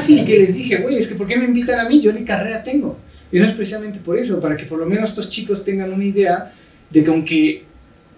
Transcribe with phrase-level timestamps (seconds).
[0.00, 2.00] Sí, que les dije, güey, es que ¿por qué me invitan a mí?
[2.00, 2.96] Yo ni carrera tengo.
[3.32, 6.04] Y no es precisamente por eso, para que por lo menos estos chicos tengan una
[6.04, 6.52] idea
[6.90, 7.64] de que aunque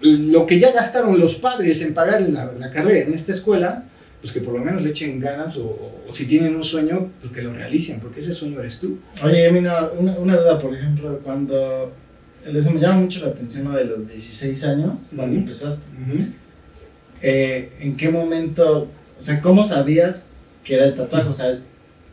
[0.01, 3.85] lo que ya gastaron los padres en pagar la, la carrera en esta escuela,
[4.23, 5.65] pues que por lo menos le echen ganas o,
[6.09, 8.99] o si tienen un sueño, pues que lo realicen, porque ese sueño eres tú.
[9.25, 11.93] Oye, mira, una, una duda, por ejemplo, cuando...
[12.47, 15.85] Eso me llama mucho la atención lo de los 16 años, cuando empezaste.
[17.21, 18.89] Eh, ¿En qué momento,
[19.19, 20.31] o sea, cómo sabías
[20.65, 21.29] que era el tatuaje?
[21.29, 21.59] O sea,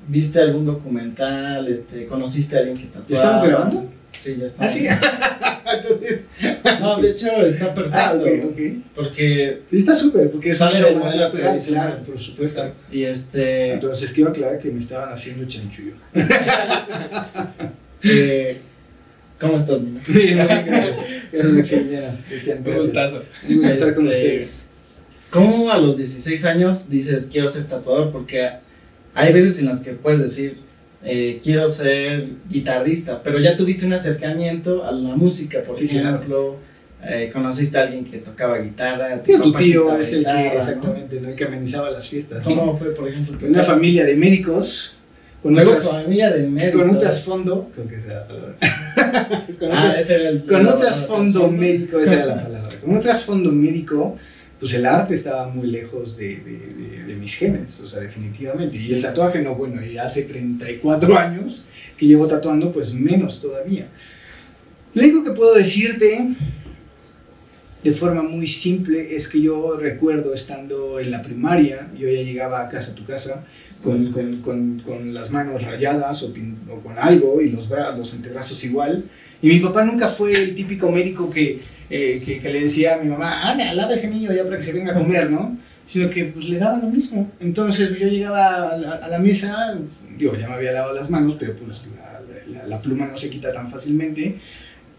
[0.10, 1.68] ¿viste algún documental?
[1.68, 3.08] Este, ¿Conociste a alguien que tatuaba?
[3.08, 3.90] ¿Ya estamos grabando?
[4.18, 4.66] Sí, ya está.
[4.66, 4.88] Ah, sí.
[5.72, 6.28] Entonces.
[6.82, 7.98] No, de hecho está perfecto.
[7.98, 8.60] Ah, ok, ok.
[8.96, 9.62] Porque.
[9.68, 12.62] Sí, está súper, porque es Sale más manera natural, claro, por supuesto.
[12.62, 12.84] Exacto.
[12.92, 13.74] Y este.
[13.74, 15.94] Entonces, quiero aclarar que me estaban haciendo chanchullo.
[18.04, 18.62] eh,
[19.40, 20.02] ¿Cómo estás, Mina?
[20.08, 22.18] Me extrañaron.
[22.28, 22.84] Cristian, Un gracias.
[22.86, 23.24] gustazo.
[23.48, 24.66] Un gusto estar con Este, ustedes.
[25.30, 28.12] ¿Cómo a los 16 años dices quiero ser tatuador?
[28.12, 28.50] Porque
[29.20, 30.58] hay veces en las que puedes decir
[31.04, 36.18] eh, quiero ser guitarrista, pero ya tuviste un acercamiento a la música, por Sí, claro.
[36.18, 36.56] ejemplo.
[37.08, 39.22] eh, conociste a alguien que tocaba guitarra.
[39.24, 40.60] Sí, tu tío es el guitarra, que, ¿no?
[40.60, 41.30] exactamente, ¿no?
[41.30, 42.40] el que amenizaba las fiestas.
[42.40, 42.44] ¿no?
[42.54, 43.72] ¿Cómo fue, por ejemplo, tu Una caso?
[43.72, 44.96] familia de médicos
[45.42, 46.82] con, Luego otras- familia de médicos.
[46.82, 48.56] con un trasfondo, creo que esa era la palabra.
[49.60, 50.46] con Ah, otro- ese era el.
[50.46, 52.70] con un trasfondo médico, esa era la palabra.
[52.82, 54.18] Con un trasfondo médico,
[54.60, 58.78] pues el arte estaba muy lejos de, de- de- de mis genes, o sea, definitivamente.
[58.78, 61.66] Y el tatuaje, no, bueno, y hace 34 años
[61.98, 63.88] que llevo tatuando, pues menos todavía.
[64.94, 66.30] Lo único que puedo decirte
[67.84, 72.62] de forma muy simple es que yo recuerdo estando en la primaria, yo ya llegaba
[72.66, 73.46] a casa, a tu casa,
[73.84, 77.96] con, con, con, con las manos rayadas o, pin- o con algo y los, bra
[77.96, 79.06] los antebrazos igual.
[79.42, 82.98] Y mi papá nunca fue el típico médico que, eh, que, que le decía a
[83.00, 85.58] mi mamá, anda, lava a ese niño ya para que se venga a comer, ¿no?
[85.86, 87.32] Sino que pues, le daba lo mismo.
[87.40, 89.78] Entonces yo llegaba a la, a la mesa,
[90.18, 93.30] yo ya me había lavado las manos, pero pues la, la- la pluma no se
[93.30, 94.36] quita tan fácilmente.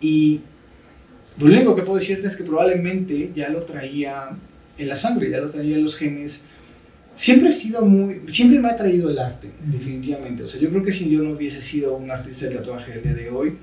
[0.01, 0.41] Y
[1.39, 4.31] lo único que puedo decirte es que probablemente ya lo traía
[4.79, 6.47] en la sangre, ya lo traía en los genes.
[7.17, 10.43] Siempre he sido muy, siempre me ha traído el arte, definitivamente.
[10.43, 13.03] O sea, yo creo que si yo no hubiese sido un artista de tatuaje el
[13.03, 13.57] día de hoy,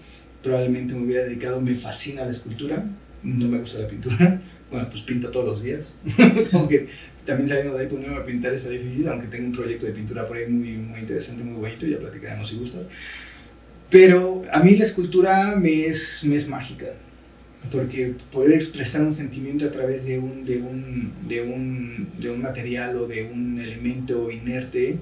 [0.44, 2.86] probablemente me hubiera dedicado, me fascina la escultura,
[3.24, 4.42] no me gusta la pintura.
[4.70, 6.02] Bueno, pues pinto todos los días.
[6.52, 6.88] aunque
[7.26, 10.28] también saliendo de ahí ponerme a pintar está difícil, aunque tengo un proyecto de pintura
[10.28, 12.90] por ahí muy, muy interesante, muy bonito, ya platicaremos si gustas.
[13.90, 16.88] Pero a mí la escultura me es, me es mágica,
[17.72, 22.42] porque poder expresar un sentimiento a través de un, de un, de un, de un
[22.42, 24.98] material o de un elemento inerte,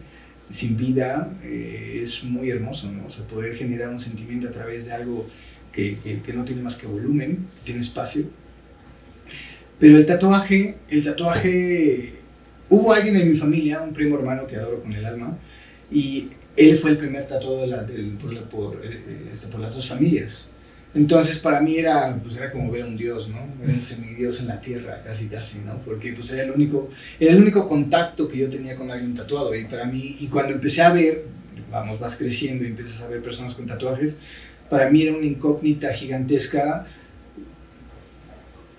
[0.49, 3.07] sin vida, eh, es muy hermoso, ¿no?
[3.07, 5.27] O sea, poder generar un sentimiento a través de algo
[5.75, 8.25] que, no tiene más que volumen, tiene espacio.
[9.79, 12.13] Pero el tatuaje, el tatuaje,
[12.69, 15.37] hubo alguien en mi familia, un primo hermano que adoro con el alma,
[15.91, 19.75] y él fue el primer tatuado de la- del- por, por, eh, este, por las
[19.75, 20.49] dos familias.
[20.93, 23.45] Entonces para mí era, pues era como ver a un dios, ¿no?
[23.61, 25.77] Un semidios en la tierra, casi casi, ¿no?
[25.83, 29.53] Porque pues era el único, era el único contacto que yo tenía con alguien tatuado.
[29.53, 31.25] Y para mí, y cuando empecé a ver,
[31.69, 34.19] vamos, vas creciendo y empiezas a ver personas con tatuajes,
[34.69, 36.87] para mí era una incógnita gigantesca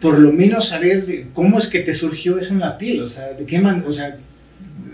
[0.01, 3.09] por lo menos saber de cómo es que te surgió eso en la piel, o
[3.09, 4.19] sea, de qué man, o sea,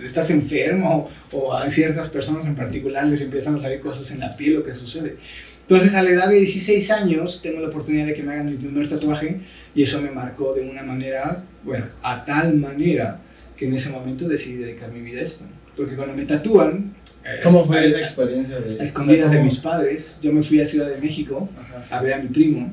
[0.02, 4.36] estás enfermo o a ciertas personas en particular les empiezan a salir cosas en la
[4.36, 5.16] piel o qué sucede.
[5.62, 8.56] Entonces a la edad de 16 años tengo la oportunidad de que me hagan mi
[8.56, 9.40] primer tatuaje
[9.74, 13.20] y eso me marcó de una manera, bueno, a tal manera
[13.56, 15.44] que en ese momento decidí dedicar mi vida a esto.
[15.76, 17.01] Porque cuando me tatúan...
[17.44, 20.60] ¿Cómo fue esa experiencia de A escondidas o sea, de mis padres, yo me fui
[20.60, 21.98] a Ciudad de México Ajá.
[21.98, 22.72] a ver a mi primo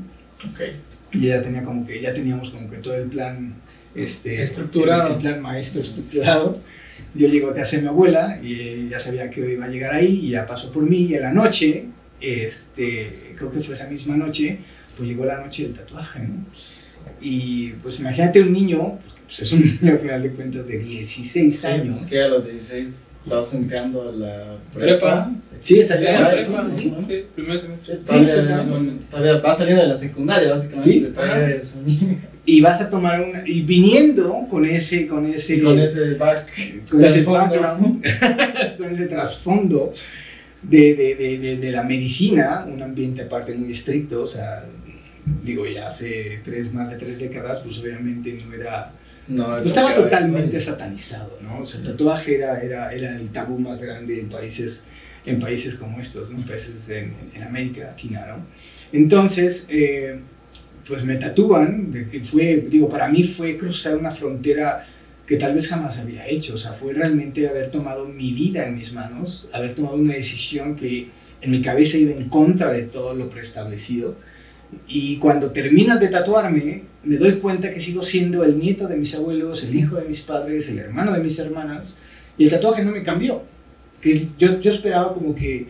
[0.49, 0.61] Ok.
[1.13, 3.53] y ya tenía como que ya teníamos como que todo el plan
[3.95, 5.07] este Estructurado.
[5.07, 6.59] el, el plan maestro estructurado
[7.15, 10.19] yo llego a casa de mi abuela y ya sabía que iba a llegar ahí
[10.25, 11.85] y ya pasó por mí y en la noche
[12.21, 14.59] este creo que fue esa misma noche
[14.97, 16.45] pues llegó la noche del tatuaje ¿no?
[17.21, 20.77] y pues imagínate un niño pues, pues es un niño al final de cuentas de
[20.79, 25.31] 16 años Es que a los 16 vas entrando a la Prepa.
[25.61, 25.75] Sí.
[25.75, 27.05] prepa, sí, sí, sí.
[27.05, 27.97] sí, primer semestre.
[27.97, 30.91] Sí, todavía, sí, todavía vas saliendo de la secundaria, básicamente.
[30.91, 31.11] Sí.
[31.13, 31.59] Todavía
[32.45, 36.47] y vas a tomar una y viniendo con ese con ese con ese back.
[36.89, 38.03] con ese background,
[38.77, 39.91] con ese trasfondo
[40.63, 44.65] de, de, de, de, de la medicina, un ambiente aparte muy estricto, o sea,
[45.43, 48.93] digo, ya hace tres, más de tres décadas, pues obviamente no era,
[49.29, 51.59] No, estaba totalmente satanizado, ¿no?
[51.61, 54.85] O sea, el tatuaje era, era, era el tabú más grande en países,
[55.25, 58.45] en países como estos, países en, en América Latina, ¿no?
[58.91, 60.19] Entonces, eh,
[60.87, 61.93] pues me tatúan,
[62.23, 64.83] fue, digo, para mí fue cruzar una frontera
[65.27, 66.55] que tal vez jamás había hecho.
[66.55, 70.75] O sea, fue realmente haber tomado mi vida en mis manos, haber tomado una decisión
[70.75, 71.09] que
[71.41, 74.15] en mi cabeza iba en contra de todo lo preestablecido.
[74.87, 79.15] Y cuando termino de tatuarme, me doy cuenta que sigo siendo el nieto de mis
[79.15, 81.95] abuelos, el hijo de mis padres, el hermano de mis hermanas,
[82.37, 83.43] y el tatuaje no me cambió.
[84.01, 85.67] Que yo, yo esperaba como que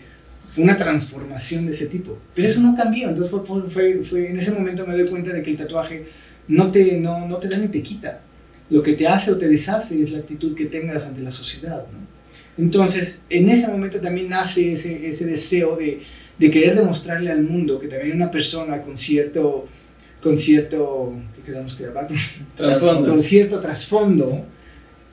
[0.57, 3.09] una transformación de ese tipo, pero eso no cambió.
[3.09, 6.05] Entonces fue, fue, fue, en ese momento me doy cuenta de que el tatuaje
[6.47, 8.21] no te, no, no te da ni te quita.
[8.69, 11.85] Lo que te hace o te deshace es la actitud que tengas ante la sociedad.
[11.91, 12.63] ¿no?
[12.63, 16.01] Entonces, en ese momento también nace ese, ese deseo de,
[16.39, 19.67] de, querer demostrarle al mundo que también una persona con cierto,
[20.21, 21.85] con cierto, ¿qué quedamos que
[22.55, 23.09] Trasfondo.
[23.09, 24.45] Con cierto trasfondo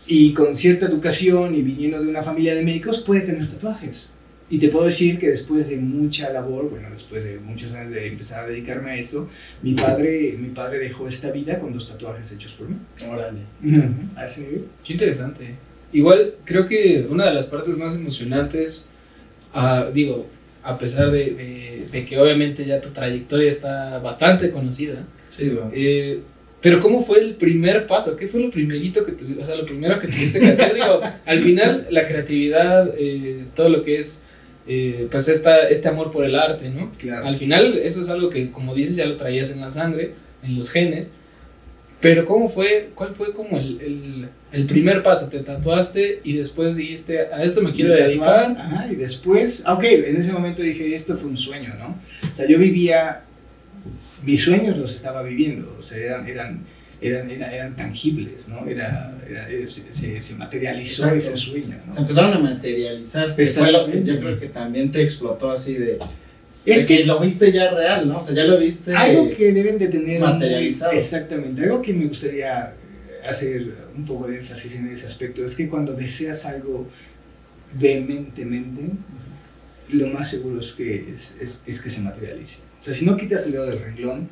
[0.06, 4.10] y con cierta educación y viniendo de una familia de médicos puede tener tatuajes.
[4.48, 8.06] Y te puedo decir que después de mucha labor, bueno, después de muchos años de
[8.06, 9.28] empezar a dedicarme a esto,
[9.60, 12.76] mi padre, mi padre dejó esta vida con dos tatuajes hechos por mí.
[13.10, 13.40] Órale.
[14.14, 14.66] A ese nivel.
[14.84, 15.54] Qué interesante.
[15.92, 18.90] Igual creo que una de las partes más emocionantes,
[19.52, 20.26] uh, digo,
[20.66, 25.70] a pesar de, de, de, que obviamente ya tu trayectoria está bastante conocida, sí, bueno.
[25.74, 26.20] eh,
[26.60, 28.16] pero ¿cómo fue el primer paso?
[28.16, 30.74] ¿Qué fue lo primerito que tuviste, o sea, lo primero que tuviste que hacer?
[30.74, 34.26] digo, al final la creatividad, eh, todo lo que es
[34.66, 36.90] eh, pues esta, este amor por el arte, ¿no?
[36.98, 37.26] Claro.
[37.26, 40.56] Al final eso es algo que, como dices, ya lo traías en la sangre, en
[40.56, 41.12] los genes,
[42.00, 45.28] pero ¿cómo fue, cuál fue como el, el, el primer paso?
[45.30, 48.54] Te tatuaste y después dijiste, a esto me quiero dedicar.
[48.58, 51.98] Ajá, y después, ah, ok, en ese momento dije, esto fue un sueño, ¿no?
[52.32, 53.22] O sea, yo vivía,
[54.24, 56.60] mis sueños los estaba viviendo, o sea, eran, eran,
[57.00, 58.66] eran, eran, eran tangibles, ¿no?
[58.66, 61.16] Era, era- se, se- se materializó Exacto.
[61.18, 61.92] ese sueño, ¿no?
[61.92, 63.34] Se empezaron a materializar.
[63.36, 65.98] Que fue lo que yo creo que también te explotó así de.
[66.66, 68.18] Es que, que lo viste ya real, ¿no?
[68.18, 68.94] O sea, ya lo viste.
[68.94, 70.92] algo que deben de tener materializado.
[70.92, 72.74] exactamente, algo que me gustaría
[73.28, 76.88] hacer un poco de énfasis en ese aspecto es que cuando deseas algo
[77.78, 78.82] vehementemente,
[79.92, 82.58] lo más seguro es que, es, es- es que se materialice.
[82.80, 84.28] O sea, si no quitas el dedo del renglón,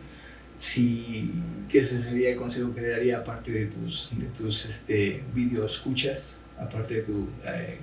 [0.59, 1.31] si,
[1.69, 5.67] que ese sería el consejo que le daría aparte de tus, de tus este, video
[5.67, 7.79] escuchas, aparte de tu, eh,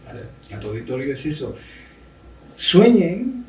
[0.52, 1.56] a, a tu auditorio, es eso.
[2.56, 3.46] Sueñen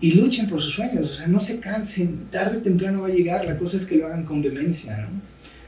[0.00, 3.12] y luchen por sus sueños, o sea, no se cansen, tarde o temprano va a
[3.12, 5.08] llegar, la cosa es que lo hagan con demencia, ¿no?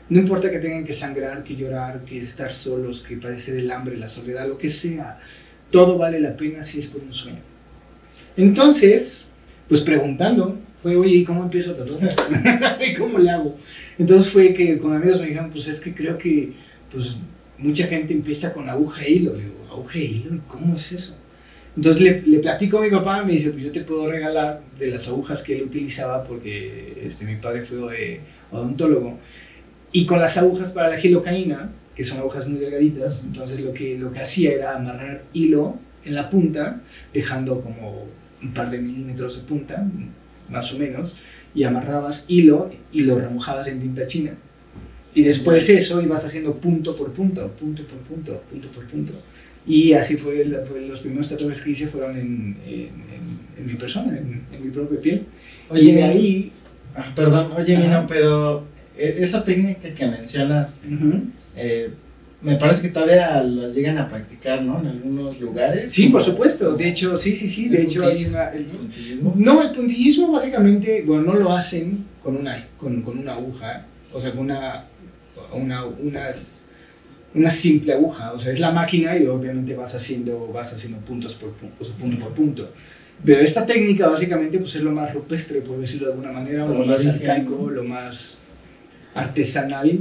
[0.08, 3.96] No importa que tengan que sangrar, que llorar, que estar solos, que padecer el hambre,
[3.96, 5.20] la soledad, lo que sea,
[5.70, 7.38] todo vale la pena si es por un sueño.
[8.36, 9.28] Entonces,
[9.68, 12.08] pues preguntando, fue, oye, ¿y cómo empiezo a tatuar?
[12.88, 13.56] ¿Y cómo le hago?
[13.98, 16.54] Entonces fue que con amigos me dijeron, pues es que creo que
[16.90, 17.16] pues,
[17.58, 19.36] mucha gente empieza con aguja e hilo.
[19.36, 21.16] Le digo, aguja e hilo, ¿y cómo es eso?
[21.76, 24.88] Entonces le, le platico a mi papá, me dice, pues yo te puedo regalar de
[24.88, 28.20] las agujas que él utilizaba porque este, mi padre fue eh,
[28.50, 29.18] odontólogo.
[29.92, 33.98] Y con las agujas para la gilocaína, que son agujas muy delgaditas, entonces lo que,
[33.98, 36.80] lo que hacía era amarrar hilo en la punta,
[37.12, 38.06] dejando como
[38.42, 39.86] un par de milímetros de punta,
[40.48, 41.16] más o menos,
[41.54, 44.32] y amarrabas hilo y lo remojabas en tinta china.
[45.14, 49.12] Y después eso ibas haciendo punto por punto, punto por punto, punto por punto.
[49.66, 53.74] Y así fue, fue los primeros tatuajes que hice fueron en, en, en- en mi
[53.74, 55.26] persona, en, mi propia piel.
[55.68, 56.52] Oye, y de ahí...
[56.94, 57.76] Ah, Perdón, oye.
[57.76, 58.64] Mino, pero
[58.96, 61.20] eh, esa técnica que mencionas, Ujú.
[61.56, 61.90] eh,
[62.42, 64.80] me parece que todavía las llegan a practicar, ¿no?
[64.80, 65.92] En algunos lugares.
[65.92, 66.74] Sí, por supuesto.
[66.76, 67.68] De hecho, sí, sí, sí.
[67.68, 69.34] De El hecho, hay una- El puntillismo.
[69.36, 74.20] no, el puntillismo básicamente, bueno, no lo hacen con una, con, con una aguja, o
[74.20, 74.86] sea, con una,
[75.52, 76.68] una, unas,
[77.34, 78.32] una simple aguja.
[78.32, 81.94] O sea, es la máquina y obviamente vas haciendo, vas haciendo puntos por punto, sea,
[81.94, 82.70] punto por punto.
[83.24, 86.68] Pero esta técnica básicamente pues es lo más rupestre, por decirlo de alguna manera, o
[86.68, 88.38] Como lo lo más arcaico, lo más
[89.14, 89.98] artesanal,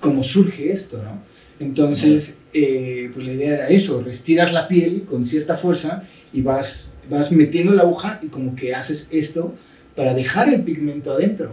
[0.00, 1.30] como surge esto, ¿no?
[1.60, 6.96] Entonces, eh, pues la idea era eso, restiras la piel con cierta fuerza y vas,
[7.10, 9.54] vas metiendo la aguja y como que haces esto
[9.94, 11.52] para dejar el pigmento adentro.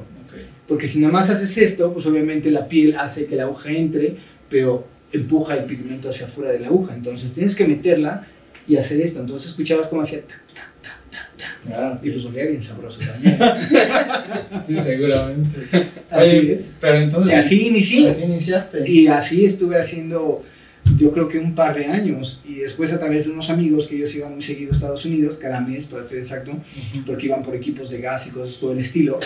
[0.67, 4.17] Porque si nada más haces esto, pues obviamente la piel hace que la aguja entre,
[4.49, 6.93] pero empuja el pigmento hacia afuera de la aguja.
[6.93, 8.27] Entonces tienes que meterla
[8.67, 9.19] y hacer esto.
[9.21, 10.19] Entonces escuchabas como hacía...
[10.21, 11.73] ta, ta.
[11.73, 13.37] Ah, Y pues olía bien sabroso también.
[14.65, 15.59] sí, seguramente.
[16.09, 16.77] Así Oye, es.
[16.81, 17.37] Pero Y entonces.
[17.37, 18.09] así inicié.
[18.09, 18.89] Así iniciaste.
[18.89, 20.43] Y así estuve haciendo,
[20.97, 22.41] yo creo que un par de años.
[22.45, 25.37] Y después a través de unos amigos que ellos iban muy seguido a Estados Unidos,
[25.37, 27.05] cada mes para ser exacto, Ujú.
[27.05, 29.19] porque iban por equipos de gas y cosas por el estilo,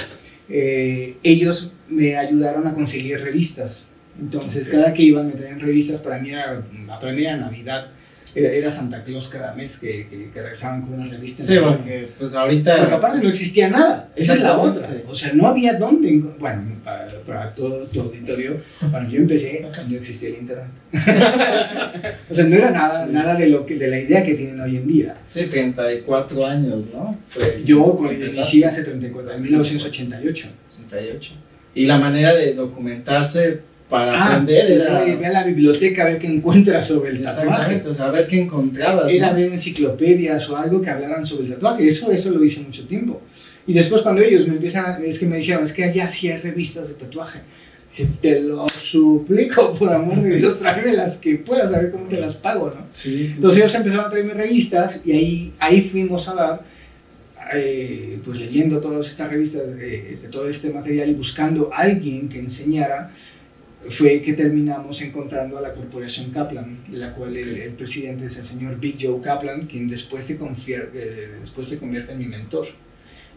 [0.52, 3.88] eh, ellos me ayudaron a conseguir revistas.
[4.20, 6.64] Entonces, cada que iban me traían revistas, para mí era,
[7.00, 7.92] para mí era Navidad.
[8.36, 11.44] Era, era Santa Claus cada mes que, que, que regresaban con una revista.
[11.44, 12.78] Sí, porque pues ahorita.
[12.78, 14.90] Porque aparte no existía nada, esa es la otra.
[15.08, 16.22] O sea, no había dónde.
[16.40, 20.68] Bueno, para, para todo tu auditorio, cuando yo empecé, no existía el internet.
[22.30, 23.12] o sea, no era nada, Sí.
[23.14, 25.18] nada de, lo que, de la idea que tienen hoy en día.
[25.26, 27.18] Sí, 34 años, ¿no?
[27.28, 30.48] Fue Yo cuando inicié hace 34, en 1988.
[30.70, 31.34] 68.
[31.74, 33.62] Y la manera de documentarse
[33.92, 35.16] para Ah, aprender pues, era.
[35.18, 37.84] ve a la biblioteca a ver qué encuentras sobre el tatuaje.
[37.86, 39.12] O sea, a ver qué encontrabas.
[39.12, 39.36] Era ¿no?
[39.36, 41.86] ver enciclopedias o algo que hablaran sobre el tatuaje.
[41.88, 43.22] Eso, eso lo hice mucho tiempo.
[43.68, 46.40] Y después cuando ellos me empiezan, es que me dijeron, es que allá sí hay
[46.40, 47.40] revistas de tatuaje.
[48.22, 52.36] Te lo suplico, por amor de Dios, tráeme las que puedas, saber cómo te las
[52.38, 52.88] pago, ¿no?
[52.94, 53.34] Sí, sí.
[53.36, 56.62] Entonces ellos empezaron a traerme revistas y ahí, ahí fuimos a dar,
[57.54, 62.30] eh, pues leyendo todas estas revistas, eh, este, todo este material y buscando a alguien
[62.30, 63.12] que enseñara,
[63.90, 68.46] fue que terminamos encontrando a la corporación Kaplan, de la cual el, presidente es el
[68.46, 72.68] señor Big Joe Kaplan, quien después se, confier- eh, después se convierte en mi mentor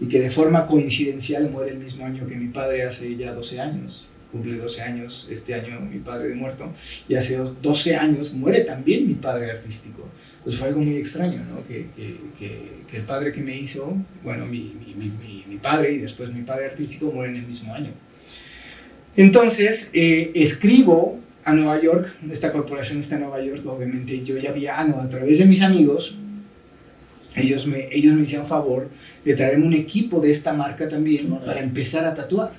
[0.00, 3.60] y que de forma coincidencial muere el mismo año que mi padre hace ya 12
[3.60, 4.08] años.
[4.32, 6.72] Cumple 12 años este año mi padre de muerto
[7.08, 10.08] y hace 12 años muere también mi padre artístico.
[10.42, 11.66] Pues fue algo muy extraño, ¿no?
[11.66, 15.92] Que, que, que, que el padre que me hizo, bueno, mi, mi, mi, mi- padre
[15.92, 17.92] y después mi padre artístico mueren en el mismo año.
[19.16, 24.50] Entonces, eh, escribo a Nueva York, esta corporación está en Nueva York, obviamente yo ya
[24.50, 26.16] había, ah, no, a través de mis amigos,
[27.37, 28.88] ellos me, ellos me hicieron favor
[29.25, 32.52] de traerme un equipo de esta marca también para empezar a tatuar.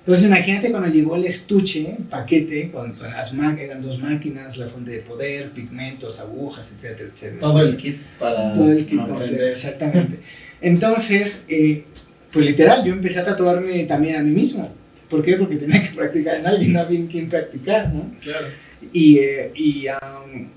[0.00, 4.68] Entonces imagínate cuando llegó el estuche, paquete, con, con las máquinas, eran dos máquinas, la
[4.68, 7.40] fuente de poder, pigmentos, agujas, etcétera, etcétera.
[7.40, 10.20] Todo el kit para Todo el kit completo, exactamente.
[10.60, 11.84] Entonces, eh,
[12.32, 14.72] pues literal, yo empecé a tatuarme también a mí mismo.
[15.08, 15.36] ¿Por qué?
[15.36, 18.10] Porque tenía que practicar en alguien, no había en quien practicar, ¿no?
[18.20, 18.46] Claro.
[18.92, 20.48] Y, eh, y, um,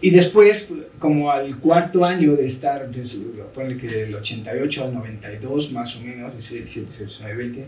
[0.00, 0.68] y después,
[0.98, 5.96] como al cuarto año de estar, de su- ponle que del 88 al 92 más
[5.96, 7.64] o menos, 17, 18, 19, 20,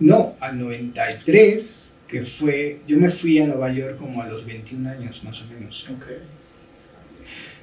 [0.00, 4.88] no, al 93, que fue, yo me fui a Nueva York como a los 21
[4.88, 6.06] años más o menos Ok.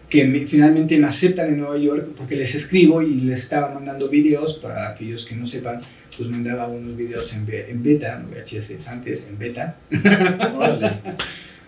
[0.10, 4.10] que me- finalmente me aceptan en Nueva York porque les escribo y les estaba mandando
[4.10, 5.80] videos para aquellos que no sepan,
[6.20, 9.78] pues mandaba unos videos en, en beta, no VHS antes, en beta,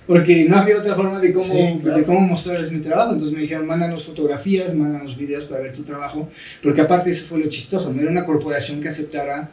[0.05, 1.98] porque no había otra forma de cómo, Sí, claro.
[1.98, 3.13] de cómo mostrarles mi trabajo.
[3.13, 6.29] Entonces me dijeron, mándanos fotografías, mándanos videos para ver tu trabajo,
[6.62, 9.50] porque aparte eso fue lo chistoso, no era una corporación que aceptara,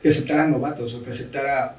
[0.00, 1.76] que aceptara novatos o que aceptara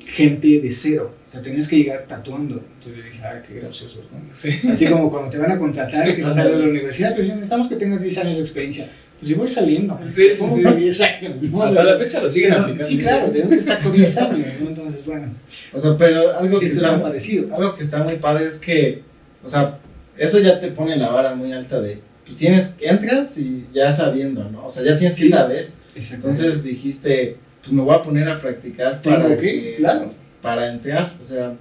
[0.00, 2.54] gente de cero, o sea, tenías que llegar tatuando.
[2.78, 4.18] Entonces yo dije, ah, qué graciosos, ¿no?
[4.32, 4.48] Sí.
[4.68, 7.28] Así como cuando te van a contratar, que vas a ir a la universidad, pero
[7.28, 8.90] necesitamos que tengas 10 años de experiencia.
[9.18, 9.98] Pues yo voy saliendo.
[10.08, 10.62] Sí, sí, ¿Cómo sí.
[10.62, 11.42] que 10 años?
[11.42, 12.84] No, Hasta la fecha lo siguen pero- aplicando.
[12.88, 14.46] Sí, claro, ¿de dónde saco 10 años?
[14.60, 15.26] Entonces, bueno,
[15.72, 17.54] O sea, pero algo que, está, parecido.
[17.56, 19.02] algo que está muy padre es que,
[19.44, 19.78] o sea,
[20.16, 24.48] eso ya te pone la vara muy alta de, pues tienes, entras y ya sabiendo,
[24.50, 24.66] ¿no?
[24.66, 25.70] O sea, ya tienes que saber.
[25.96, 30.12] Entonces dijiste, pues me voy a poner a practicar para, que- claro.
[30.40, 31.14] para entrar.
[31.20, 31.54] O sea,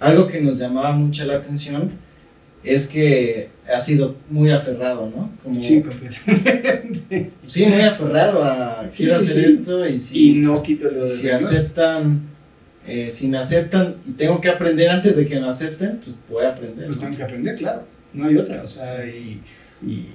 [0.00, 1.92] algo que nos llamaba mucho la atención
[2.64, 5.30] es que ha sido muy aferrado, ¿no?
[5.42, 7.30] Como, Sí, completamente.
[7.46, 9.50] sí, muy aferrado a Sí, quiero sí, hacer sí.
[9.58, 12.22] esto y si, Y no quito lo de si aceptan,
[12.86, 16.44] eh, si me aceptan y tengo que aprender antes de que me acepten, pues voy
[16.44, 16.86] a aprender.
[16.86, 17.02] Pues ¿no?
[17.04, 17.84] tengo que aprender, claro.
[18.12, 18.62] No hay otra.
[18.62, 19.40] O sea, y,
[19.86, 20.08] y-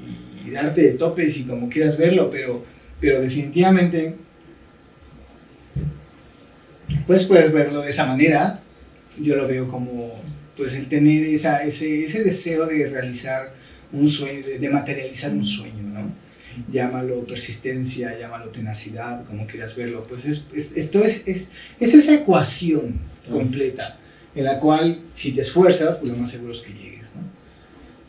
[0.45, 2.63] y darte de topes y como quieras verlo, pero,
[2.99, 4.15] pero definitivamente,
[7.05, 8.61] pues puedes verlo de esa manera.
[9.21, 10.13] Yo lo veo como,
[10.59, 13.53] pues, el tener esa, ese, ese deseo de realizar
[13.91, 16.11] un sueño, de, de materializar un sueño, ¿no?
[16.71, 20.05] Llámalo persistencia, llámalo tenacidad, como quieras verlo.
[20.07, 22.99] Pues es, es- esto es, es, es esa ecuación
[23.31, 23.97] completa
[24.35, 27.21] en la cual si te esfuerzas, pues lo más seguro es que llegues, ¿no?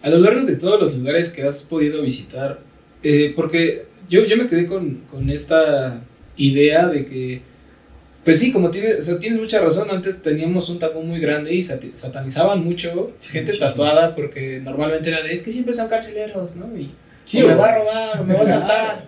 [0.03, 2.61] A lo largo de todos los lugares que has podido visitar,
[3.03, 6.03] eh, porque yo, yo me quedé con, con esta
[6.37, 7.43] idea de que,
[8.25, 11.55] pues sí, como tienes, o sea, tienes mucha razón, antes teníamos un tabú muy grande
[11.55, 13.71] y sati- satanizaban mucho Sí, gente muchísimo.
[13.71, 16.67] tatuada porque normalmente era de, es que siempre son carceleros, ¿no?
[16.77, 16.91] Y
[17.27, 19.07] Sí, o me va a robar, o me va a saltar.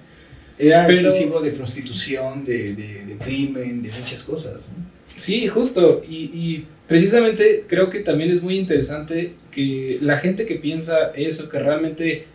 [0.59, 4.55] Era Pero- exclusivo de prostitución, de, de, de crimen, de muchas cosas.
[4.55, 4.85] ¿no?
[5.17, 6.03] Sí, justo.
[6.09, 11.49] Y, y precisamente creo que también es muy interesante que la gente que piensa eso,
[11.49, 12.27] que realmente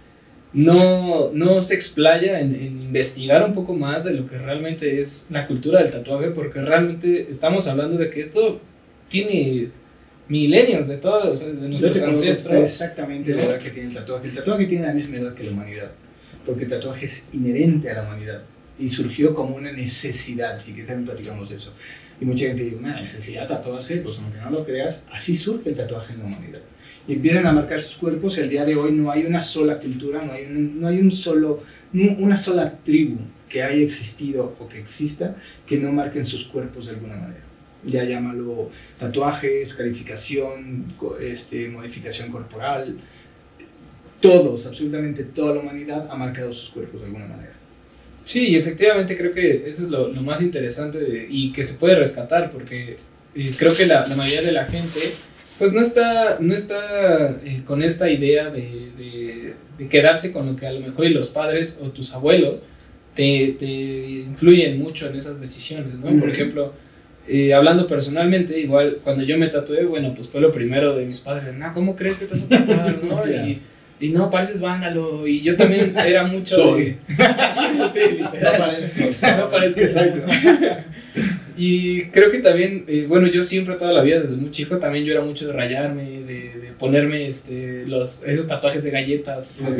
[0.53, 5.27] no, no se explaya en, en investigar un poco más de lo que realmente es
[5.29, 8.59] la cultura del tatuaje, porque realmente estamos hablando de que esto
[9.09, 9.69] tiene
[10.27, 12.55] milenios de todo, o sea, de nuestros ancestros.
[12.55, 14.27] exactamente la edad que tiene el tatuaje.
[14.27, 15.91] El tatuaje tiene la misma edad que la humanidad,
[16.45, 18.43] porque el tatuaje es inherente a la humanidad
[18.79, 21.73] y surgió como una necesidad, así que también platicamos de eso.
[22.19, 25.69] Y mucha gente dice, una necesidad de tatuarse, pues aunque no lo creas, así surge
[25.69, 26.59] el tatuaje en la humanidad.
[27.07, 28.37] Y empiezan a marcar sus cuerpos.
[28.37, 31.11] El día de hoy no hay una sola cultura, no hay, un, no hay un
[31.11, 35.35] solo, una sola tribu que haya existido o que exista
[35.65, 37.43] que no marquen sus cuerpos de alguna manera.
[37.85, 42.99] Ya llámalo tatuajes, calificación, este, modificación corporal.
[44.19, 47.53] Todos, absolutamente toda la humanidad ha marcado sus cuerpos de alguna manera.
[48.25, 52.51] Sí, efectivamente creo que eso es lo, lo más interesante y que se puede rescatar
[52.51, 52.97] porque
[53.35, 54.99] eh, creo que la, la, mayoría de la gente
[55.57, 60.55] pues no está, no está eh, con esta idea de, de, de, quedarse con lo
[60.55, 62.61] que a lo mejor los padres o tus abuelos
[63.13, 66.19] te, te influyen mucho en esas decisiones, ¿no?
[66.19, 66.73] Por ejemplo,
[67.27, 71.19] eh, hablando personalmente, igual cuando yo me tatué, bueno, pues fue lo primero de mis
[71.19, 73.21] padres, no, ¿cómo crees que te vas a tatuar, no?
[73.27, 73.61] Y,
[73.99, 75.25] y no, pareces vándalo.
[75.27, 76.97] Y yo también era mucho Soy.
[77.91, 78.59] sí, literal.
[78.59, 79.27] No parezco.
[79.37, 79.79] No parezco.
[79.79, 80.21] Exacto.
[81.57, 85.05] Y creo que también, eh, bueno, yo siempre toda la vida, desde muy chico, también
[85.05, 86.23] yo era mucho de rayarme, de,
[86.59, 89.79] de ponerme este, los, esos tatuajes de galletas, Ok,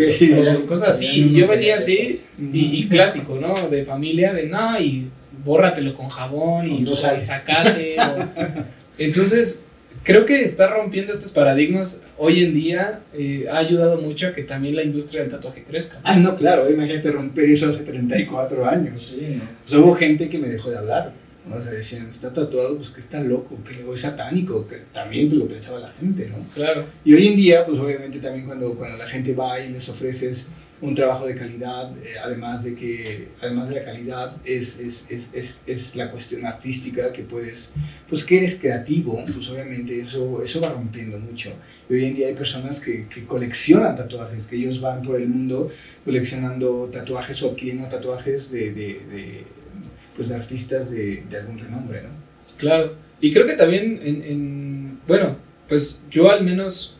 [0.63, 1.05] o cosas así.
[1.07, 2.19] Y yo venía así,
[2.51, 3.69] y, y clásico, ¿no?
[3.69, 5.07] De familia, de no, y
[5.46, 7.27] bórratelo con jabón, y, Con dos o sales.
[7.27, 7.96] sacate.
[8.00, 8.63] o-
[8.98, 9.65] Entonces,
[10.03, 14.41] creo que está rompiendo estos paradigmas hoy en día, eh, ha ayudado mucho a que
[14.43, 16.00] también la industria del tatuaje crezca.
[16.03, 19.00] Ah, no, claro, imagínate romper eso hace 34 años.
[19.15, 19.43] Sí, ¿no?
[19.43, 21.13] O sea, hubo gente que me dejó de hablar.
[21.47, 21.55] ¿No?
[21.55, 25.27] O sea, decían, está tatuado, pues que está loco, que luego es satánico, que también
[25.29, 26.37] pues, lo pensaba la gente, ¿no?
[26.53, 26.85] Claro.
[27.03, 30.49] Y hoy en día, pues obviamente también cuando, cuando la gente va y les ofreces
[30.79, 35.33] un trabajo de calidad, eh, además de que, además de la calidad, es, es, es,
[35.33, 37.73] es, es la cuestión artística, que puedes,
[38.07, 41.51] pues que eres creativo, pues obviamente eso, eso va rompiendo mucho.
[41.89, 45.27] Y hoy en día hay personas que, que coleccionan tatuajes, que ellos van por el
[45.27, 45.69] mundo
[46.05, 49.43] coleccionando tatuajes o adquiriendo tatuajes de, de, de,
[50.17, 52.09] pues, artistas de, de algún renombre, ¿no?
[52.57, 55.38] Claro, y creo que también en, en- bueno,
[55.69, 56.97] pues yo al menos,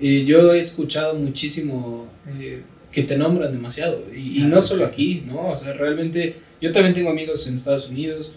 [0.00, 2.08] eh, yo he escuchado muchísimo
[2.38, 2.60] eh,
[2.92, 5.48] que te nombran demasiado, y, y Ah, no solo aquí, ¿no?
[5.50, 8.32] O sea, realmente, yo también tengo amigos en Estados Unidos,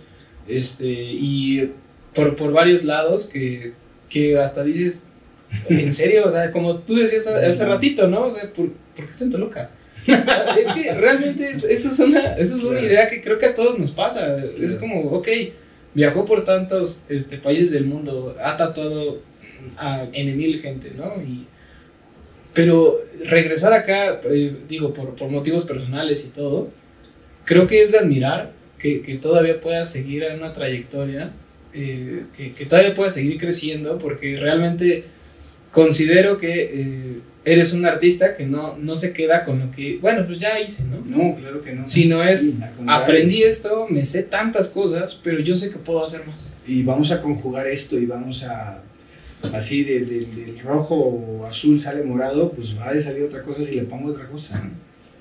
[0.47, 1.71] este, y
[2.13, 3.73] por, por varios lados que,
[4.09, 5.07] que hasta dices,
[5.69, 8.25] en serio, o sea, como tú decías hace ratito, ¿no?
[8.25, 9.71] O sea, ¿por, ¿por qué está en Toluca?
[10.21, 13.37] O sea, es que realmente es- eso es una, eso es una idea que creo
[13.37, 14.37] que a todos nos pasa.
[14.59, 15.27] Es como, ok,
[15.93, 19.21] viajó por tantos este, países del mundo, ha tatuado
[19.77, 21.21] a N mil gente, ¿no?
[21.21, 21.45] Y,
[22.53, 26.69] pero regresar acá, eh, digo, por, por motivos personales y todo,
[27.45, 31.31] creo que es de admirar que, que todavía pueda seguir en una trayectoria,
[31.73, 35.03] eh, que, que todavía pueda seguir creciendo, porque realmente
[35.71, 40.25] considero que eh, eres un artista que no, no se queda con lo que, bueno,
[40.25, 40.97] pues ya hice, ¿no?
[41.05, 41.87] No, claro que no.
[41.87, 46.03] Si no es, Sí, aprendí esto, me sé tantas cosas, pero yo sé que puedo
[46.03, 46.51] hacer más.
[46.67, 48.83] y vamos a conjugar esto y vamos a
[49.53, 53.63] así del, del- del rojo o azul sale morado, pues va a salir otra cosa
[53.63, 54.61] si le pongo otra cosa.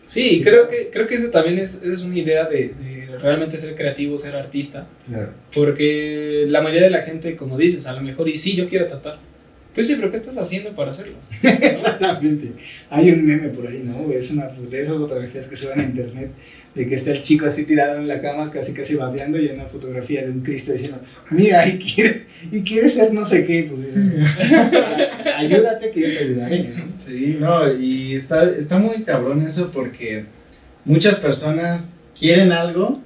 [0.06, 0.40] Sí.
[0.42, 4.16] creo que creo que eso también es, es una idea de, de realmente ser creativo,
[4.18, 5.30] ser artista, Claro.
[5.54, 8.86] porque la mayoría de la gente, como dices, a lo mejor, y sí, yo quiero
[8.86, 9.18] tatuar.
[9.78, 11.14] Pues sí, pero ¿qué estás haciendo para hacerlo?
[11.40, 12.50] Exactamente.
[12.90, 14.12] Hay un meme por ahí, ¿no?
[14.12, 16.32] Es una de esas fotografías que se ven a internet
[16.74, 19.54] de que está el chico así tirado en la cama, casi casi babeando, y hay
[19.54, 23.70] una fotografía de un Cristo diciendo, mira, y quiere, y quiere ser no sé qué,
[23.70, 24.10] pues dices,
[25.36, 26.84] ayúdate que yo te ayudaré, ¿no?
[26.96, 30.24] Sí, no, y está, está muy cabrón eso porque
[30.84, 33.00] muchas personas quieren algo,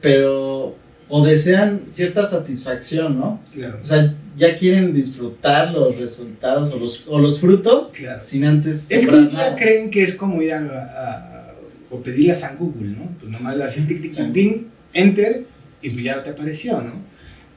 [0.00, 3.40] pero o desean cierta satisfacción, ¿no?
[3.52, 3.78] Claro.
[3.82, 8.20] O sea, ya quieren disfrutar los resultados o los, o los frutos Claro.
[8.22, 9.54] sin antes Es que nada.
[9.56, 11.54] creen que es como ir a, a- a-
[11.90, 13.08] o pedirlas a Google, ¿no?
[13.20, 14.62] Pues nomás le haces tic, tic, tic, tic,
[14.92, 15.44] enter
[15.82, 16.94] y pues ya te apareció, ¿no?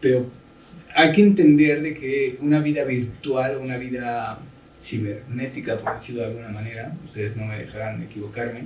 [0.02, 0.28] Pero
[0.94, 4.38] hay que entender de que una vida virtual, una vida
[4.80, 8.66] cibernética, por decirlo de alguna manera, ustedes no me dejarán equivocarme,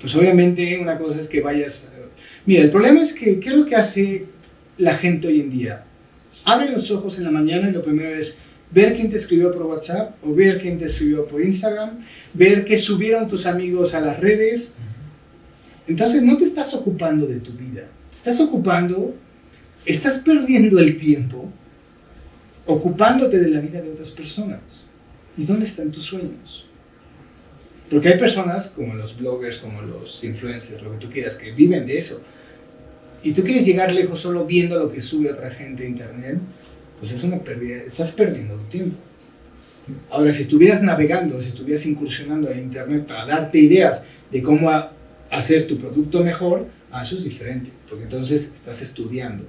[0.00, 1.92] pues obviamente una cosa es que vayas...
[2.46, 4.26] Mira, el problema es que, ¿qué es lo que hace
[4.76, 5.84] la gente hoy en día?
[6.44, 9.62] Abre los ojos en la mañana y lo primero es ver quién te escribió por
[9.62, 14.18] WhatsApp o ver quién te escribió por Instagram, ver qué subieron tus amigos a las
[14.20, 14.76] redes.
[15.86, 19.14] Entonces no te estás ocupando de tu vida, te estás ocupando,
[19.84, 21.50] estás perdiendo el tiempo
[22.66, 24.90] ocupándote de la vida de otras personas.
[25.36, 26.67] ¿Y dónde están tus sueños?
[27.90, 31.86] Porque hay personas como los bloggers, como los influencers, lo que tú quieras, que viven
[31.86, 32.22] de eso.
[33.22, 36.38] Y tú quieres llegar lejos solo viendo lo que sube otra gente a internet,
[36.98, 38.96] pues es una pérdida, estás perdiendo tu tiempo.
[40.10, 44.70] Ahora, si estuvieras navegando, si estuvieras incursionando en internet para darte ideas de cómo
[45.30, 49.44] hacer tu producto mejor, ah, eso es diferente, porque entonces estás estudiando.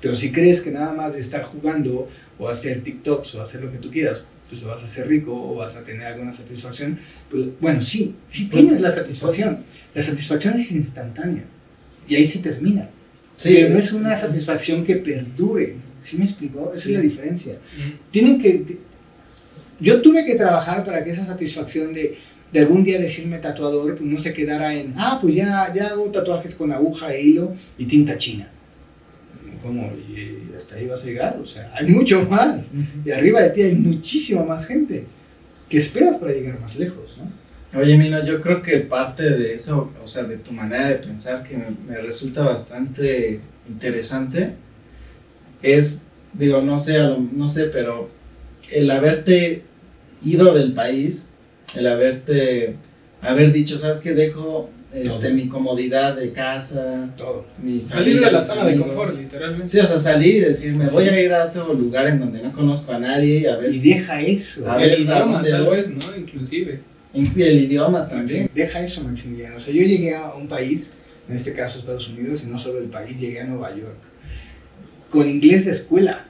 [0.00, 3.70] Pero si crees que nada más de estar jugando o hacer TikToks o hacer lo
[3.70, 6.98] que tú quieras pues vas a ser rico o vas a tener alguna satisfacción.
[7.30, 9.56] Pues, bueno, sí, sí tienes la satisfacción.
[9.94, 11.44] La satisfacción es instantánea
[12.06, 12.90] y ahí sí termina.
[13.34, 15.76] Sí, pero no es una satisfacción que perdure.
[16.00, 16.70] ¿Sí me explicó?
[16.74, 17.56] Esa es la diferencia.
[18.10, 18.62] Tienen que.
[19.80, 22.18] Yo tuve que trabajar para que esa satisfacción de,
[22.52, 26.04] de algún día decirme tatuador pues no se quedara en, ah, pues ya, ya hago
[26.10, 28.50] tatuajes con aguja e hilo y tinta china.
[29.62, 32.72] Como, y hasta ahí vas a llegar, o sea, hay mucho más.
[33.04, 35.06] Y arriba de ti hay muchísima más gente.
[35.68, 37.80] que esperas para llegar más lejos, no?
[37.80, 41.42] Oye, Mino, yo creo que parte de eso, o sea, de tu manera de pensar
[41.42, 44.54] que me, me resulta bastante interesante,
[45.62, 46.98] es, digo, no sé,
[47.32, 48.10] no sé, pero
[48.70, 49.62] el haberte
[50.24, 51.30] ido del país,
[51.74, 52.76] el haberte,
[53.22, 54.12] haber dicho, ¿sabes qué?
[54.12, 55.34] Dejo este, Todo.
[55.34, 57.46] mi comodidad de casa, Todo.
[57.62, 59.66] mi Salir de la zona de confort, literalmente.
[59.68, 60.94] Sí, o sea, salir y decir, me Sí.
[60.94, 63.78] voy a ir a otro lugar en donde no conozco a nadie, a ver Y
[63.80, 64.70] deja eso.
[64.70, 65.76] A ver, el idioma, ¿dónde tal voy?
[65.78, 66.16] vez, ¿no?
[66.16, 66.80] Inclusive.
[67.14, 68.50] el idioma también.
[68.54, 69.56] Deja eso, Maximiliano.
[69.56, 70.94] O sea, yo llegué a un país,
[71.28, 73.96] en este caso Estados Unidos, y no solo el país, llegué a Nueva York,
[75.10, 76.26] con inglés de escuela.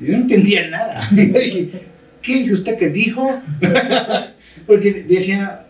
[0.00, 1.08] Yo no entendía nada.
[2.22, 2.52] ¿qué?
[2.52, 3.30] ¿Usted qué dijo?
[4.66, 5.65] Porque decía,